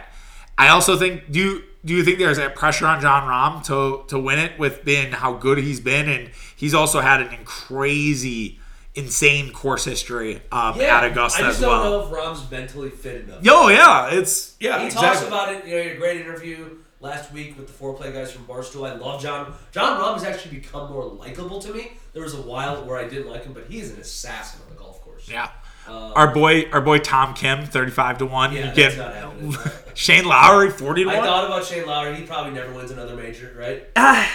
[0.57, 4.03] I also think do you do you think there's that pressure on Jon Rahm to
[4.09, 8.58] to win it with being how good he's been, and he's also had an crazy,
[8.99, 11.89] insane course history um, Yeah, at Augusta I just as don't well.
[11.91, 13.43] know if Rahm's mentally fit enough.
[13.43, 15.07] Yo, yeah, it's yeah, he exactly.
[15.09, 15.65] talks about it.
[15.65, 18.45] You know, he had a great interview last week with the Fore Play guys from
[18.45, 18.89] Barstool.
[18.89, 19.53] I love John.
[19.71, 21.93] Jon Rahm has actually become more likable to me.
[22.13, 24.73] There was a while where I didn't like him, but he is an assassin on
[24.75, 25.27] the golf course.
[25.29, 25.49] yeah.
[25.87, 28.51] Uh, Our boy, our boy Tom Kim, thirty-five to one.
[28.51, 29.55] Yeah, you that's get not happening.
[29.95, 31.23] Shane Lowry, forty to I one.
[31.25, 32.15] thought about Shane Lowry.
[32.15, 33.87] He probably never wins another major, right?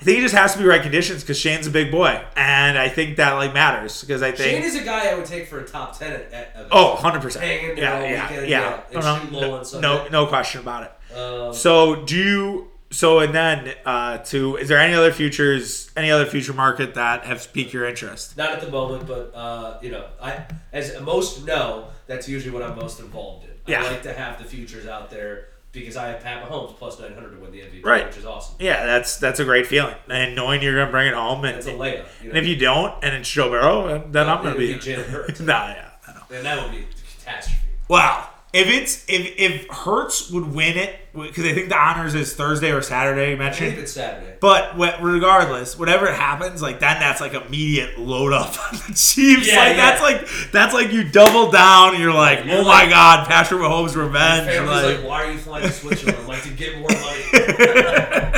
[0.00, 2.78] I think it just has to be right conditions because Shane's a big boy, and
[2.78, 5.48] I think that like matters because I think Shane is a guy I would take
[5.48, 6.32] for a top ten at.
[6.32, 10.26] at oh 100 percent Hanging yeah yeah weekend, yeah, yeah, No, no, no, no no
[10.26, 11.16] question about it.
[11.18, 12.68] Um, So do you?
[12.90, 17.24] So and then uh, to is there any other futures any other future market that
[17.24, 18.36] have piqued your interest?
[18.36, 22.62] Not at the moment, but uh, you know, I as most know, that's usually what
[22.62, 23.50] I'm most involved in.
[23.66, 23.82] Yeah.
[23.82, 27.30] I like to have the futures out there because I have Pat Mahomes plus 900
[27.34, 28.06] to win the MVP, Right.
[28.06, 28.56] which is awesome.
[28.58, 31.66] Yeah, that's that's a great feeling, and knowing you're gonna bring it home, and, It's
[31.66, 32.04] a layup.
[32.22, 32.28] You know?
[32.30, 34.74] and if you don't, and it's Joe Burrow, then I'm gonna be.
[34.74, 35.40] be Jalen Hurts.
[35.40, 35.88] nah, yeah,
[36.30, 36.84] and that would be a
[37.18, 37.58] catastrophe.
[37.88, 38.28] Wow.
[38.50, 42.70] If it's if if Hurts would win it because I think the honors is Thursday
[42.72, 43.78] or Saturday you I believe mentioned.
[43.78, 44.36] it's Saturday.
[44.40, 49.48] But what, regardless, whatever happens, like then that's like immediate load up on the Chiefs.
[49.48, 49.76] Yeah, like yeah.
[49.76, 51.90] that's like that's like you double down.
[51.94, 54.46] And you're like, You're oh my like- god, Patrick Mahomes revenge.
[54.46, 56.26] Like, like, why are you flying to Switzerland?
[56.26, 57.24] like to get more money.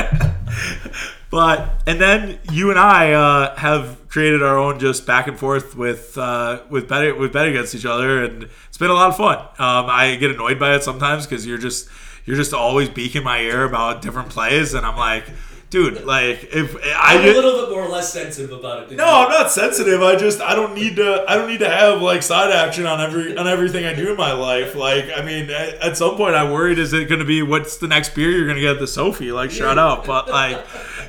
[1.31, 5.75] but and then you and I uh, have created our own just back and forth
[5.77, 9.17] with uh, with betting with betting against each other, and it's been a lot of
[9.17, 9.37] fun.
[9.37, 11.87] Um, I get annoyed by it sometimes because you're just
[12.25, 15.23] you're just always beaking my ear about different plays, and I'm like,
[15.71, 18.95] dude, like if I I'm a little bit more or less sensitive about it.
[18.95, 19.11] No, you.
[19.11, 20.03] I'm not sensitive.
[20.03, 23.01] I just I don't need to I don't need to have like side action on
[23.01, 24.75] every on everything I do in my life.
[24.75, 27.77] Like I mean, at, at some point I worried is it going to be what's
[27.77, 29.31] the next beer you're going to get at the SoFi?
[29.31, 30.05] Like shut up.
[30.05, 30.63] But like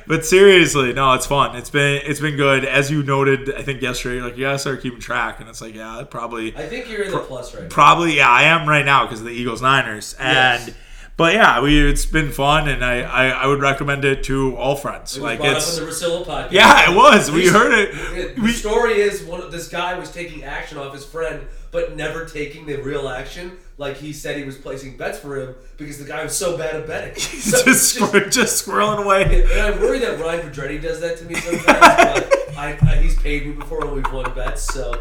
[0.07, 1.55] but seriously, no, it's fun.
[1.55, 2.65] It's been it's been good.
[2.65, 5.61] As you noted, I think yesterday like you got to start keeping track and it's
[5.61, 7.69] like yeah, probably I think you're in the plus right now.
[7.69, 10.15] probably yeah, I am right now because of the Eagles Niners.
[10.17, 10.75] And Yes.
[11.17, 14.75] But yeah, we it's been fun and I, I I would recommend it to all
[14.75, 15.15] friends.
[15.17, 16.51] It was like it's the Rosillo podcast.
[16.51, 17.29] yeah, it was.
[17.31, 18.35] We heard it.
[18.35, 21.95] The We, story is one of, this guy was taking action off his friend, but
[21.95, 23.57] never taking the real action.
[23.77, 26.75] Like he said, he was placing bets for him because the guy was so bad
[26.75, 27.15] at betting.
[27.43, 29.43] So just, squir- just squirreling away.
[29.51, 31.65] and I worry that Ryan Pedretti does that to me sometimes.
[31.65, 34.91] but I, I, he's paid me before when we've won bets, so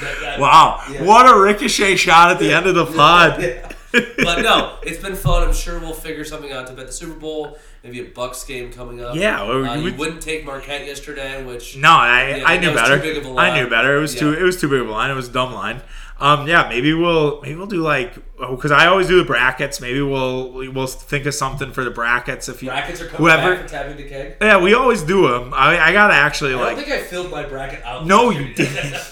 [0.00, 1.02] that, that, Wow, yeah.
[1.04, 3.42] what a ricochet shot at the end of the pod.
[3.42, 3.72] Yeah.
[4.18, 5.42] but no, it's been fun.
[5.46, 7.58] I'm sure we'll figure something out to bet the Super Bowl.
[7.82, 9.16] Maybe a Bucks game coming up.
[9.16, 12.96] Yeah, well, uh, you wouldn't take Marquette yesterday, which No, I, Yeah, I knew better.
[12.96, 13.96] too big of a I knew better.
[13.96, 15.10] It was too it was too big of a line.
[15.10, 15.80] It was a dumb line.
[16.20, 19.80] Um, yeah, maybe we'll maybe we'll do like because I always do the brackets.
[19.80, 23.54] Maybe we'll we'll think of something for the brackets if you brackets are coming whoever.
[23.56, 24.36] back for tapping the keg.
[24.42, 25.54] Yeah, we always do them.
[25.54, 26.76] I I gotta actually I don't like.
[26.76, 28.04] think I filled my bracket out.
[28.06, 28.94] No, you didn't.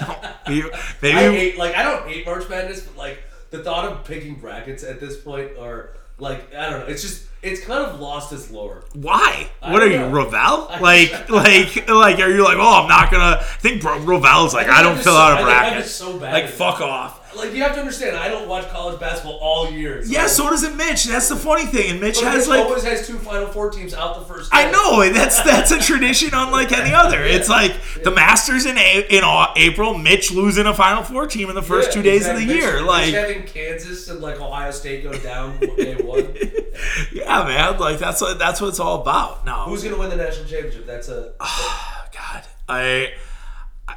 [0.49, 4.05] You- I maybe hate like I don't hate March Madness, but like the thought of
[4.05, 6.87] picking brackets at this point are like I don't know.
[6.87, 8.83] It's just it's kind of lost its lore.
[8.95, 9.49] Why?
[9.63, 10.17] I What are don't you.
[10.17, 10.69] Ravel?
[10.81, 13.39] Like, like, like, are you like, oh, I'm not gonna?
[13.41, 15.87] I think Ravel's like, I I'm don't fill so- out I a bracket.
[15.87, 17.18] so bad Like, fuck off.
[17.39, 20.05] Like you have to understand, I don't watch college basketball all year.
[20.05, 21.05] So Yeah, so does it Mitch.
[21.05, 21.91] That's the funny thing.
[21.93, 24.51] And Mitch But has Mitch like, always has two Final Four teams out the first.
[24.53, 27.23] I know that's that's a tradition unlike any other.
[27.25, 29.23] It's like the Masters in a- in
[29.57, 32.47] April, Mitch losing a Final Four team in the first Yeah, two days of the
[32.47, 32.75] Mitch- year.
[32.79, 36.35] Mitch Like, having Kansas and like Ohio State go down day one.
[37.13, 37.79] yeah, man.
[37.79, 39.45] Like that's what that's what it's all about.
[39.45, 40.87] Now, Who's gonna win the national championship?
[40.87, 43.13] That's a God, I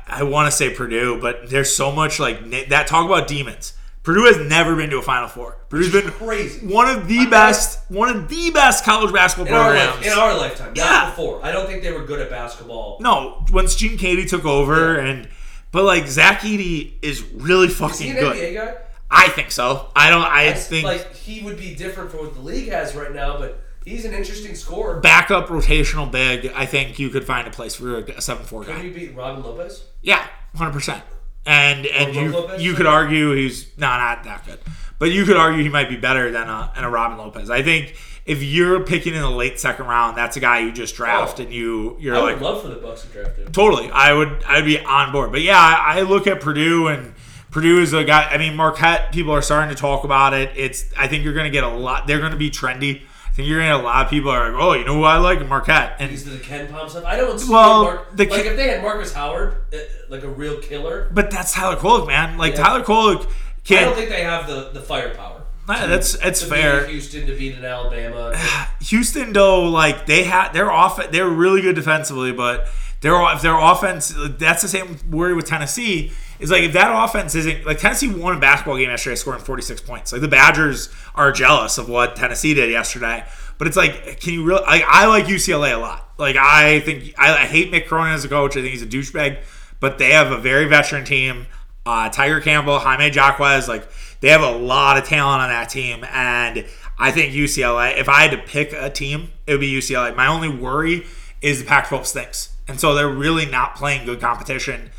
[0.08, 2.88] I want to say Purdue, but there's so much like that.
[2.88, 3.74] Talk about demons.
[4.04, 5.58] Purdue has never been to a Final Four.
[5.70, 6.66] Purdue's been crazy.
[6.66, 9.98] one of the I'm best, one of the best college basketball in our, programs.
[9.98, 10.84] life, in our lifetime, Yeah.
[10.86, 11.40] not before.
[11.46, 12.98] I don't think they were good at basketball.
[13.00, 15.04] no, once Gene Keady took over, Yeah.
[15.10, 15.28] and
[15.72, 18.36] but like Zach Edey is really Is he fucking an good.
[18.38, 18.74] NBA guy?
[19.12, 19.88] I think so.
[19.96, 20.24] I don't.
[20.24, 23.38] I I think like he would be different from what the league has right now,
[23.38, 25.00] but he's an interesting scorer.
[25.00, 26.52] backup rotational big.
[26.56, 28.82] I think you could find a place for a seven four Can guy.
[28.84, 29.84] he beat Robin Lopez?
[30.02, 30.26] Yeah,
[30.56, 31.04] hundred percent.
[31.46, 32.62] And and you Lopez?
[32.62, 34.60] you could argue he's no not that good,
[35.00, 37.50] but you could argue he might be better than a, than a Robin Lopez.
[37.50, 37.96] I think
[38.28, 41.44] if you're picking in the late second round, that's a guy you just draft Oh.
[41.44, 43.52] and you you're I like love for the Bucks to draft him.
[43.52, 44.44] Totally, I would.
[44.46, 45.32] I'd be on board.
[45.32, 47.16] But yeah, I, I look at Purdue and
[47.50, 48.30] Purdue is a guy.
[48.30, 49.12] I mean, Marquette.
[49.12, 50.52] People are starting to talk about it.
[50.56, 50.86] It's.
[50.96, 52.06] I think you're going to get a lot.
[52.06, 53.02] They're going to be trendy.
[53.42, 55.46] Think you're to a lot of people are like, oh, you know who I like,
[55.48, 55.96] Marquette.
[56.00, 57.06] And Is the KenPom stuff?
[57.06, 59.78] I don't see Well, Mark, the like if they had Marcus Howard, uh,
[60.10, 61.10] like a real killer.
[61.12, 62.38] but that's Tyler Kolek, man.
[62.38, 62.64] Like Yeah.
[62.64, 63.28] Tyler Kolek
[63.70, 65.44] I don't think they have the, the firepower.
[65.68, 66.88] Nah, that's that's fair.
[66.88, 68.36] Houston to beat an Alabama.
[68.82, 72.68] Houston though, like they had their off, they're really good defensively, but
[73.02, 76.12] their if their offense, that's the same worry with Tennessee.
[76.42, 79.62] Is like if that offense isn't like Tennessee won a basketball game yesterday, scoring forty
[79.62, 80.12] six points.
[80.12, 83.24] Like the Badgers are jealous of what Tennessee did yesterday,
[83.60, 84.64] but it's like, can you really?
[84.64, 86.14] Like I like UCLA a lot.
[86.18, 88.58] Like I think I, I hate Mick Cronin as a coach.
[88.58, 89.44] I think he's a douchebag,
[89.80, 91.46] but they have a very veteran team.
[91.86, 93.88] Uh, Tiger Campbell, Jaime Jaquez, like
[94.22, 96.66] they have a lot of talent on that team, and
[96.98, 98.00] I think UCLA.
[98.00, 100.16] If I had to pick a team, it would be UCLA.
[100.16, 101.06] My only worry
[101.40, 104.90] is the Pac-12 stinks, and so they're really not playing good competition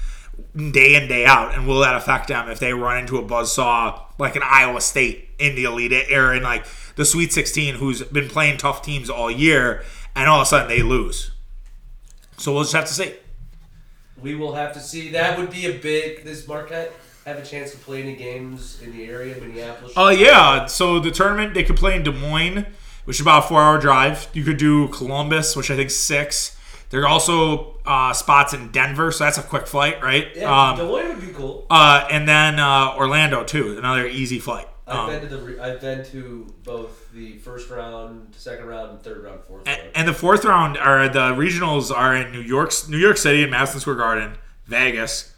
[0.54, 1.54] day in day out.
[1.54, 5.28] And will that affect them if they run into a buzzsaw like an Iowa State
[5.38, 6.66] in the Elite or in like
[6.96, 9.82] the Sweet 16, who's been playing tough teams all year,
[10.14, 11.30] and all of a sudden they lose?
[12.36, 13.14] So we'll just have to see.
[14.20, 15.10] we will have to see.
[15.10, 16.24] That would be a big.
[16.24, 16.92] This Marquette
[17.24, 19.92] have a chance to play any games in the area, of Minneapolis.
[19.96, 22.66] Oh yeah, so the tournament they could play in Des Moines,
[23.04, 24.28] which is about a four-hour drive.
[24.32, 26.56] You could do Columbus, which I think six.
[26.92, 30.28] There are also uh, spots in Denver, so that's a quick flight, right?
[30.36, 31.66] yeah, Um, Moines would be cool.
[31.70, 34.68] uh, and then uh, Orlando too, another easy flight.
[34.86, 35.62] I've Um, been to the.
[35.64, 39.90] I've been to both the first round, second round, third round, fourth and, round.
[39.96, 43.50] and the fourth round are the regionals are in New York's New York City, and
[43.50, 44.36] Madison Square Garden,
[44.66, 45.34] Vegas,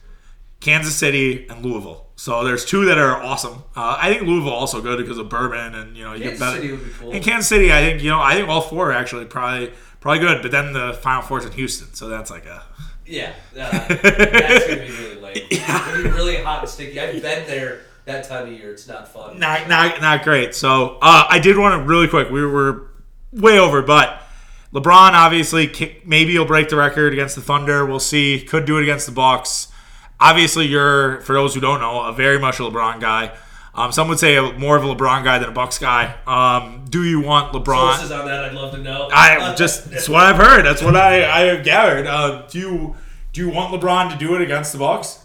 [0.61, 2.07] Kansas City, and Louisville.
[2.17, 3.65] So there's two that are awesome.
[3.77, 6.45] Uh, I think Louisville also good because of bourbon and you know you Kansas get
[6.47, 6.57] better.
[6.61, 7.13] City would be cool.
[7.13, 9.73] In Kansas City, I think you know I think all four are actually probably
[10.05, 10.43] probably good.
[10.43, 12.63] But then the final four is in Houston, so that's like a
[13.07, 15.47] Yeah, uh, that's gonna be really late.
[15.51, 17.01] It's gonna be really hot and sticky.
[17.01, 18.71] I've been there that time of year.
[18.71, 19.39] It's not fun.
[19.41, 20.55] not not not great.
[20.55, 22.31] So uh, I did want to really quick.
[22.31, 22.91] We were
[23.33, 24.21] way over, but
[24.75, 27.87] LeBron obviously maybe he'll break the record against the Thunder.
[27.87, 28.43] We'll see.
[28.43, 29.69] Could do it against the Bucks.
[30.21, 33.35] Obviously, you're for those who don't know a very much a LeBron guy.
[33.77, 36.15] Um, some would say a, more of a LeBron guy than a Bucks guy.
[36.27, 37.95] Um, do you want LeBron?
[37.95, 39.09] Sources on that, I'd love to know.
[39.13, 40.65] I just that's what I've heard.
[40.65, 42.07] That's what I I have gathered.
[42.07, 42.97] Uh, do you
[43.33, 45.19] do you want LeBron to do it against the Bucks?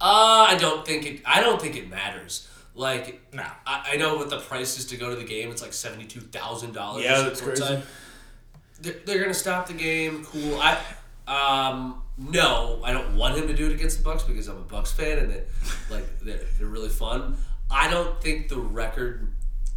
[0.00, 1.22] Uh, I don't think it.
[1.24, 2.46] I don't think it matters.
[2.74, 3.42] Like, No.
[3.66, 5.50] I, I know what the price is to go to the game.
[5.50, 7.04] It's like seventy two thousand dollars.
[7.04, 7.82] Yeah, that's crazy.
[8.80, 10.24] They're, they're gonna stop the game.
[10.24, 10.60] Cool.
[10.60, 10.78] I
[11.26, 14.60] um no, I don't want him to do it against the Bucks because I'm a
[14.60, 15.48] Bucks fan and it
[15.90, 17.36] like they're, they're really fun.
[17.70, 19.32] I don't think the record.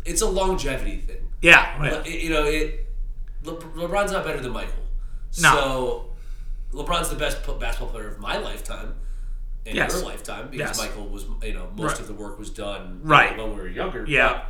[0.06, 1.28] It's a longevity thing.
[1.42, 1.78] Yeah.
[1.80, 2.86] Le- You know, it.
[3.44, 4.74] Le- LeBron's not better than Michael.
[5.42, 5.50] No.
[6.72, 8.96] So, LeBron's the best basketball player of my lifetime,
[9.66, 9.94] in Yes.
[9.94, 10.78] your lifetime, because Yes.
[10.78, 12.00] Michael was, you know, most Right.
[12.02, 13.38] of the work was done Right.
[13.38, 14.06] when we were younger.
[14.08, 14.44] Yeah.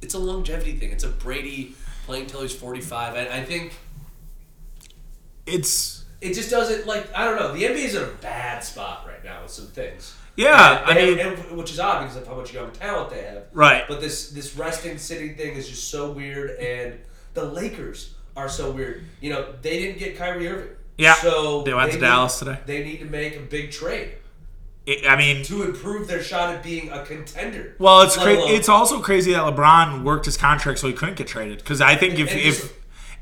[0.00, 0.90] It's a longevity thing.
[0.90, 1.74] It's a Brady
[2.06, 3.14] playing till he's forty five.
[3.14, 3.72] I, I think
[5.46, 7.52] It's it just doesn't like I don't know.
[7.52, 10.14] The NBA's in a bad spot right now with some things.
[10.36, 10.82] Yeah.
[10.86, 13.44] I mean, and- and- which is odd because of how much young talent they have.
[13.52, 13.84] right.
[13.88, 16.98] But this this resting sitting thing is just so weird, and
[17.34, 19.04] the Lakers are so weird.
[19.20, 20.68] You know, they didn't get Kyrie Irving.
[20.98, 22.58] Yeah, so they went to need- Dallas today.
[22.66, 24.12] They need to make a big trade
[24.84, 27.74] It- I mean, to improve their shot at being a contender.
[27.78, 31.26] well, it's cra- it's also crazy that LeBron worked his contract so he couldn't get
[31.28, 31.58] traded.
[31.58, 32.72] Because I think if if just-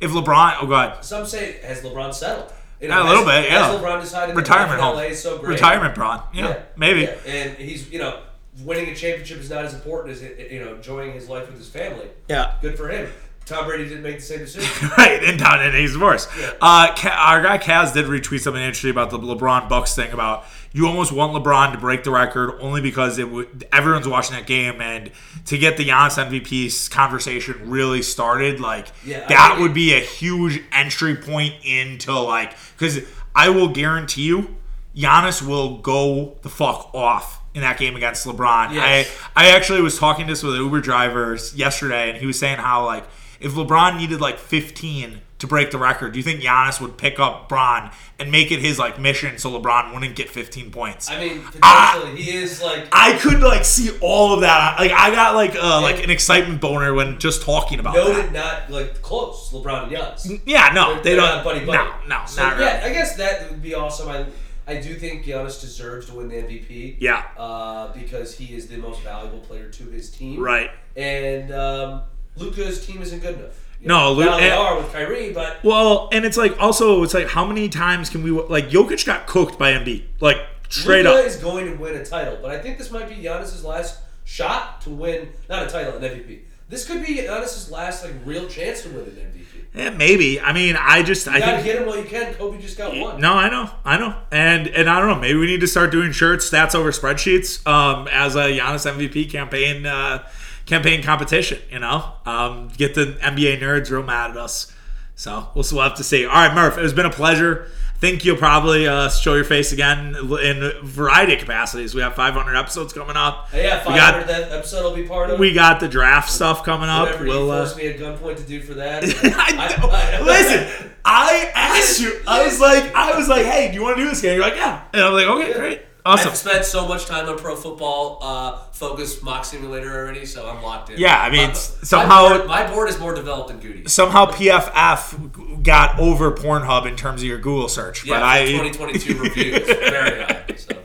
[0.01, 2.53] if LeBron, oh god, Some say has LeBron settled?
[2.81, 3.67] You Yeah, a little has- bit, yeah.
[3.71, 5.51] Has LeBron decided retirement that home, LA is so great?
[5.51, 7.03] retirement Bron, yeah, maybe.
[7.03, 7.15] Yeah.
[7.27, 8.21] And he's you know
[8.65, 11.69] winning a championship is not as important as you know enjoying his life with his
[11.69, 12.09] family.
[12.29, 12.55] Yeah.
[12.63, 13.11] Good for him.
[13.51, 14.89] Tom Brady didn't make the same decision.
[14.99, 16.29] right, and town, and he's worse.
[16.61, 20.45] Uh, Ca- our guy Kaz did retweet something interesting about the LeBron Bucks thing about
[20.73, 24.47] you almost want LeBron to break the record only because it would everyone's watching that
[24.47, 25.11] game and
[25.47, 30.01] to get the Giannis MVP conversation really started, like Yeah, I that would be a
[30.01, 33.01] huge entry point into like because
[33.35, 34.57] I will guarantee you,
[34.97, 38.73] Giannis will go the fuck off in that game against LeBron.
[38.75, 39.11] Yes.
[39.35, 42.59] I I actually was talking to this with Uber drivers yesterday, and he was saying
[42.59, 43.05] how like
[43.41, 47.19] if LeBron needed like 15 to break the record, do you think Giannis would pick
[47.19, 51.11] up Bron and make it his like mission so LeBron wouldn't get 15 points?
[51.11, 51.95] I mean, Ah.
[51.97, 54.79] potentially he is like I could like see all of that.
[54.79, 58.07] Like I got like uh, like an excitement boner when just talking about that.
[58.07, 59.51] noted not like close.
[59.51, 60.41] LeBron and Giannis.
[60.45, 61.25] Yeah, no, They're- they don't.
[61.37, 61.79] not buddy buddy.
[61.79, 62.83] No, no, so, not yeah.
[62.85, 64.09] I guess that would be awesome.
[64.11, 64.27] I
[64.69, 66.97] I do think Giannis deserves to win the MVP.
[67.01, 70.39] Yeah, Uh, because he is the most valuable player to his team.
[70.41, 70.71] right.
[70.97, 72.03] And um,
[72.37, 73.67] Luka's team isn't good enough.
[73.81, 77.03] You No, know, Lu- now they are with Kyrie, but Well, and it's like also
[77.03, 80.39] it's like how many times can we like Jokic got cooked by Embiid like
[80.69, 81.25] straight Luka up.
[81.27, 82.39] is going to win a title.
[82.41, 86.03] But I think this might be Giannis's last shot to win not a title, an
[86.03, 86.41] MVP.
[86.69, 89.47] This could be Giannis's last like real chance to win an MVP.
[89.75, 90.41] Yeah, maybe.
[90.41, 92.35] I mean, I just I You gotta think get him while you can.
[92.35, 93.21] Kobe just got one.
[93.21, 95.15] No, I know, I know, and and I don't know.
[95.21, 99.31] Maybe we need to start doing shirts, stats over spreadsheets, um, as a Giannis MVP
[99.31, 100.27] campaign, uh,
[100.71, 101.59] campaign competition.
[101.71, 104.73] You know, um, get the NBA nerds real mad at us.
[105.17, 106.25] So we'll, we'll have to see.
[106.25, 107.69] All right, Murph, it has been a pleasure.
[107.95, 111.95] I think you'll probably uh, show your face again in a variety of capacities.
[111.95, 113.51] We have 500 episodes coming up.
[113.51, 115.39] Hey, yeah, we 500 got that episode will be part of.
[115.39, 117.09] we got the draft stuff coming up.
[117.09, 117.45] Whatever We'll.
[117.47, 119.05] you Uh, forced me at gunpoint to do for that.
[119.23, 119.77] I
[120.19, 120.25] know.
[120.25, 122.19] Listen, I asked you.
[122.27, 124.37] I was like, I was like, hey, do you want to do this game?
[124.37, 124.83] You're like, yeah.
[124.95, 126.31] And I'm like, okay, great, awesome.
[126.31, 130.63] I've spent so much time on pro football uh, focused mock simulator already, so I'm
[130.63, 130.99] locked in.
[130.99, 133.93] Yeah, I mean, My- somehow- my board, my board is more developed than Goody's.
[133.93, 138.47] Somehow PFF got over Pornhub in terms of your Google search, Yeah, but I.
[138.47, 140.45] 2022 review is very high.
[140.57, 140.77] So.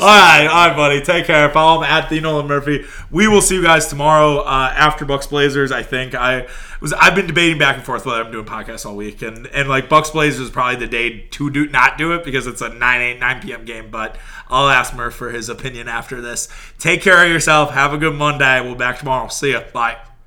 [0.00, 1.00] All right, all right, buddy.
[1.00, 1.48] Take care.
[1.50, 2.84] Follow him at the Nolan Murphy.
[3.10, 5.72] We will see you guys tomorrow uh, after Bucks Blazers.
[5.72, 6.46] I think I
[6.80, 6.92] was.
[6.92, 9.88] I've been debating back and forth whether I'm doing podcasts all week, and and like
[9.88, 13.00] Bucks Blazers is probably the day to do not do it because it's a 9
[13.00, 13.64] 8 9 p.m.
[13.64, 13.90] game.
[13.90, 14.16] But
[14.48, 16.48] I'll ask Murph for his opinion after this.
[16.78, 17.70] Take care of yourself.
[17.72, 18.60] Have a good Monday.
[18.60, 19.28] We'll be back tomorrow.
[19.28, 19.62] See ya.
[19.72, 20.07] Bye.